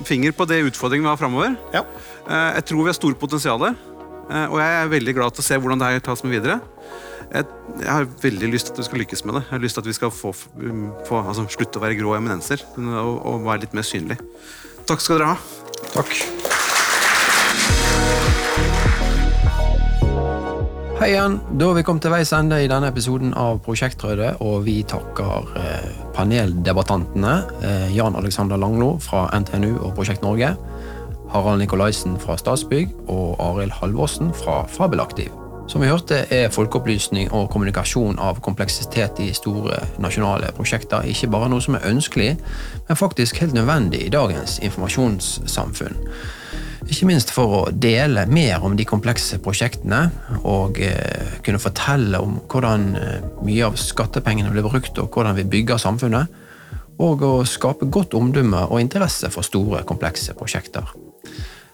finger 0.07 0.35
på 0.37 0.47
det 0.49 0.61
utfordringen 0.71 1.07
vi 1.07 1.11
har 1.13 1.19
framover. 1.21 1.55
Ja. 1.75 1.85
Eh, 2.27 2.49
Jeg 2.59 2.67
tror 2.71 2.85
vi 2.85 2.93
har 2.93 2.99
store 2.99 3.19
potensial, 3.19 3.71
og 4.31 4.59
jeg 4.61 4.75
er 4.83 4.91
veldig 4.91 5.13
glad 5.17 5.33
til 5.35 5.43
å 5.43 5.45
se 5.49 5.57
hvordan 5.59 5.81
det 5.81 5.87
her 5.91 6.03
tas 6.05 6.21
med 6.23 6.37
videre. 6.37 6.61
Jeg, 7.31 7.47
jeg 7.79 7.87
har 7.87 8.07
veldig 8.21 8.47
lyst 8.51 8.67
til 8.67 8.75
at 8.75 8.81
vi 8.81 8.83
skal 8.89 8.99
lykkes 9.05 9.23
med 9.23 9.37
det. 9.37 9.45
Jeg 9.45 9.55
har 9.55 9.63
lyst 9.63 9.77
til 9.77 9.85
at 9.85 9.87
vi 9.87 9.95
skal 9.95 10.11
få, 10.11 10.33
um, 10.59 10.89
få 11.07 11.21
altså, 11.23 11.45
slutte 11.47 11.79
å 11.79 11.83
være 11.85 11.95
grå 12.01 12.17
eminenser 12.17 12.63
og, 12.75 13.13
og 13.23 13.45
være 13.45 13.63
litt 13.63 13.75
mer 13.77 13.87
synlig. 13.87 14.19
Takk 14.89 15.03
skal 15.03 15.21
dere 15.21 15.31
ha. 15.31 15.37
Takk. 15.93 16.11
Hei 20.99 21.07
igjen. 21.15 21.39
Da 21.57 21.71
har 21.71 21.79
vi 21.79 21.85
kommet 21.87 22.03
til 22.05 22.13
veis 22.13 22.29
ende 22.35 22.59
i 22.61 22.67
denne 22.69 22.91
episoden 22.91 23.31
av 23.39 23.63
Prosjektrøde, 23.65 24.35
og 24.43 24.67
vi 24.67 24.81
takker 24.85 25.55
eh, 25.57 25.87
paneldebattantene 26.13 27.35
eh, 27.63 27.87
Jan 27.95 28.19
Alexander 28.19 28.59
Langlo 28.61 28.97
fra 29.01 29.23
NTNU 29.33 29.79
og 29.79 29.95
Prosjekt 29.97 30.21
Norge, 30.21 30.51
Harald 31.31 31.63
Nikolaisen 31.63 32.19
fra 32.21 32.35
Statsbygg 32.37 32.91
og 33.07 33.39
Arild 33.41 33.79
Halvorsen 33.79 34.35
fra 34.43 34.65
Fabelaktiv. 34.69 35.40
Som 35.71 35.81
vi 35.81 35.87
hørte, 35.87 36.25
er 36.35 36.49
folkeopplysning 36.51 37.29
og 37.31 37.45
kommunikasjon 37.53 38.17
av 38.19 38.41
kompleksitet 38.43 39.21
i 39.23 39.29
store 39.31 39.77
nasjonale 40.03 40.49
prosjekter 40.57 41.05
ikke 41.07 41.29
bare 41.31 41.47
noe 41.47 41.63
som 41.63 41.77
er 41.77 41.85
ønskelig, 41.87 42.33
men 42.89 42.99
faktisk 42.99 43.39
helt 43.39 43.55
nødvendig 43.55 44.01
i 44.03 44.09
dagens 44.11 44.57
informasjonssamfunn. 44.67 45.95
Ikke 46.91 47.07
minst 47.07 47.31
for 47.31 47.55
å 47.55 47.61
dele 47.71 48.25
mer 48.27 48.65
om 48.67 48.75
de 48.75 48.83
komplekse 48.89 49.39
prosjektene 49.39 50.01
og 50.41 50.81
eh, 50.83 51.37
kunne 51.45 51.61
fortelle 51.63 52.19
om 52.19 52.41
hvordan 52.51 52.89
eh, 52.99 53.29
mye 53.39 53.69
av 53.69 53.79
skattepengene 53.79 54.51
blir 54.51 54.67
brukt 54.67 54.99
og 54.99 55.07
hvordan 55.07 55.39
vi 55.39 55.47
bygger 55.55 55.79
samfunnet, 55.79 56.35
og 56.99 57.23
å 57.23 57.31
skape 57.47 57.87
godt 57.87 58.19
omdømme 58.19 58.67
og 58.67 58.83
interesse 58.83 59.31
for 59.31 59.47
store, 59.47 59.85
komplekse 59.87 60.35
prosjekter. 60.35 60.91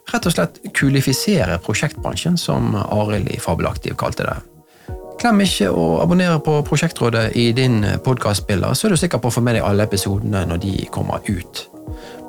Rett 0.07 0.27
og 0.27 0.33
slett 0.33 0.61
kulifisere 0.75 1.57
prosjektbransjen, 1.63 2.37
som 2.39 2.75
Arild 2.75 3.27
i 3.33 3.39
Fabelaktiv 3.43 3.97
kalte 3.99 4.27
det. 4.27 4.37
Glem 5.17 5.41
ikke 5.41 5.71
å 5.73 5.85
abonnere 6.03 6.37
på 6.45 6.59
Prosjektrådet 6.67 7.31
i 7.41 7.49
din 7.57 7.81
podkastspiller, 8.05 8.75
så 8.77 8.87
er 8.87 8.93
du 8.93 8.99
sikker 9.01 9.17
på 9.17 9.31
å 9.31 9.33
få 9.33 9.41
med 9.41 9.57
deg 9.57 9.65
alle 9.65 9.87
episodene 9.89 10.43
når 10.45 10.61
de 10.61 10.73
kommer 10.93 11.25
ut. 11.25 11.63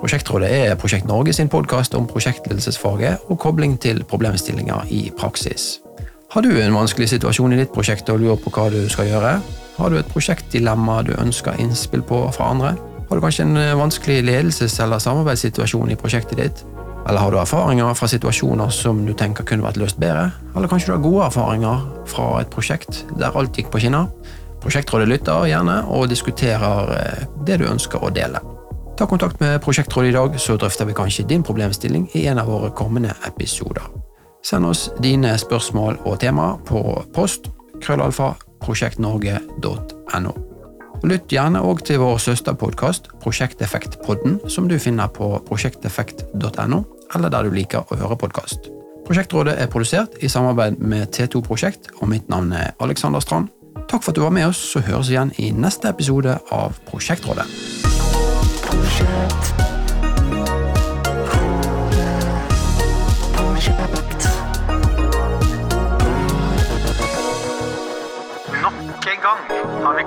Prosjektrådet 0.00 0.48
er 0.48 0.78
Prosjekt 0.80 1.06
Norge 1.10 1.34
sin 1.36 1.50
podkast 1.52 1.94
om 1.98 2.06
prosjektledelsesfaget 2.08 3.28
og 3.28 3.38
kobling 3.42 3.76
til 3.82 4.00
problemstillinger 4.08 4.88
i 4.94 5.02
praksis. 5.18 5.82
Har 6.32 6.44
du 6.44 6.50
en 6.60 6.76
vanskelig 6.76 7.10
situasjon 7.12 7.52
i 7.52 7.60
ditt 7.60 7.74
prosjekt 7.74 8.08
og 8.12 8.22
lurer 8.22 8.40
på 8.40 8.54
hva 8.56 8.70
du 8.72 8.80
skal 8.88 9.10
gjøre? 9.10 9.36
Har 9.76 9.92
du 9.92 9.98
et 10.00 10.10
prosjektdilemma 10.12 11.02
du 11.06 11.12
ønsker 11.18 11.60
innspill 11.60 12.02
på 12.08 12.24
fra 12.32 12.50
andre? 12.54 12.74
Har 13.08 13.16
du 13.16 13.24
kanskje 13.24 13.46
en 13.46 13.60
vanskelig 13.78 14.22
ledelses- 14.24 14.80
eller 14.84 15.00
samarbeidssituasjon 15.02 15.92
i 15.92 16.00
prosjektet 16.00 16.40
ditt? 16.40 16.64
Eller 17.08 17.20
har 17.24 17.32
du 17.32 17.38
erfaringer 17.40 17.94
fra 17.96 18.08
situasjoner 18.10 18.68
som 18.74 19.00
du 19.06 19.14
tenker 19.16 19.46
kunne 19.48 19.64
vært 19.64 19.78
løst 19.80 19.96
bedre? 20.00 20.28
Eller 20.54 20.68
kanskje 20.68 20.90
du 20.90 20.94
har 20.96 21.04
gode 21.06 21.24
erfaringer 21.30 21.86
fra 22.10 22.26
et 22.42 22.50
prosjekt 22.52 23.06
der 23.16 23.32
alt 23.32 23.56
gikk 23.56 23.70
på 23.72 23.80
skinner? 23.80 24.10
Prosjektrådet 24.60 25.08
lytter 25.08 25.46
gjerne 25.48 25.78
og 25.94 26.08
diskuterer 26.10 26.92
eh, 26.98 27.26
det 27.46 27.60
du 27.62 27.68
ønsker 27.70 28.02
å 28.02 28.10
dele. 28.12 28.42
Ta 28.98 29.06
kontakt 29.06 29.40
med 29.40 29.60
Prosjektrådet 29.62 30.10
i 30.10 30.16
dag, 30.16 30.34
så 30.42 30.56
drøfter 30.58 30.88
vi 30.88 30.96
kanskje 30.98 31.24
din 31.30 31.44
problemstilling 31.46 32.08
i 32.18 32.26
en 32.26 32.42
av 32.42 32.50
våre 32.50 32.72
kommende 32.76 33.14
episoder. 33.28 33.86
Send 34.44 34.66
oss 34.66 34.88
dine 35.00 35.36
spørsmål 35.38 36.00
og 36.04 36.18
tema 36.20 36.50
på 36.66 36.82
post 37.14 37.48
krøllalfa 37.80 38.32
prosjektnorge.no. 38.64 40.34
Lytt 41.06 41.30
gjerne 41.30 41.62
òg 41.62 41.84
til 41.86 42.00
vår 42.02 42.18
søsterpodkast 42.18 43.06
Prosjekteffektpodden, 43.22 44.40
som 44.50 44.66
du 44.66 44.74
finner 44.82 45.06
på 45.14 45.30
prosjekteffekt.no, 45.46 46.80
eller 47.14 47.32
der 47.32 47.46
du 47.46 47.54
liker 47.54 47.86
å 47.86 48.00
høre 48.00 48.18
podkast. 48.20 48.68
Prosjektrådet 49.08 49.54
er 49.56 49.70
produsert 49.72 50.18
i 50.20 50.28
samarbeid 50.28 50.82
med 50.84 51.08
T2 51.16 51.40
Prosjekt, 51.46 51.88
og 52.02 52.10
mitt 52.12 52.28
navn 52.28 52.52
er 52.52 52.74
Alexander 52.84 53.24
Strand. 53.24 53.48
Takk 53.88 54.02
for 54.02 54.12
at 54.12 54.18
du 54.18 54.24
var 54.26 54.34
med 54.36 54.50
oss, 54.50 54.60
så 54.74 54.84
høres 54.84 55.08
vi 55.08 55.16
igjen 55.16 55.32
i 55.40 55.48
neste 55.56 55.88
episode 55.88 56.36
av 56.52 56.76
Prosjektrådet. 56.90 57.48
Project. 58.68 59.77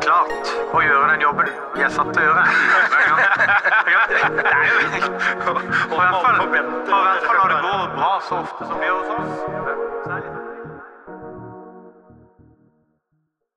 Klart 0.02 0.54
å 0.74 0.82
gjøre 0.84 1.10
den 1.14 1.26
jobben 1.26 1.50
vi 1.76 1.86
er 1.86 1.92
satt 1.94 2.14
til 2.16 2.22
å 2.22 2.26
gjøre. 2.30 2.44
Det 4.38 4.46
er 4.52 4.64
jo 4.68 4.78
i 4.82 4.92
hvert 4.92 5.42
fall 6.22 6.38
når 6.38 7.48
det 7.56 7.60
går 7.66 7.84
bra 7.98 8.14
så 8.28 8.44
ofte 8.44 8.70
som 8.70 8.80
det 8.80 8.88
gjør 8.92 8.98
hos 9.02 9.12
oss. 9.20 10.41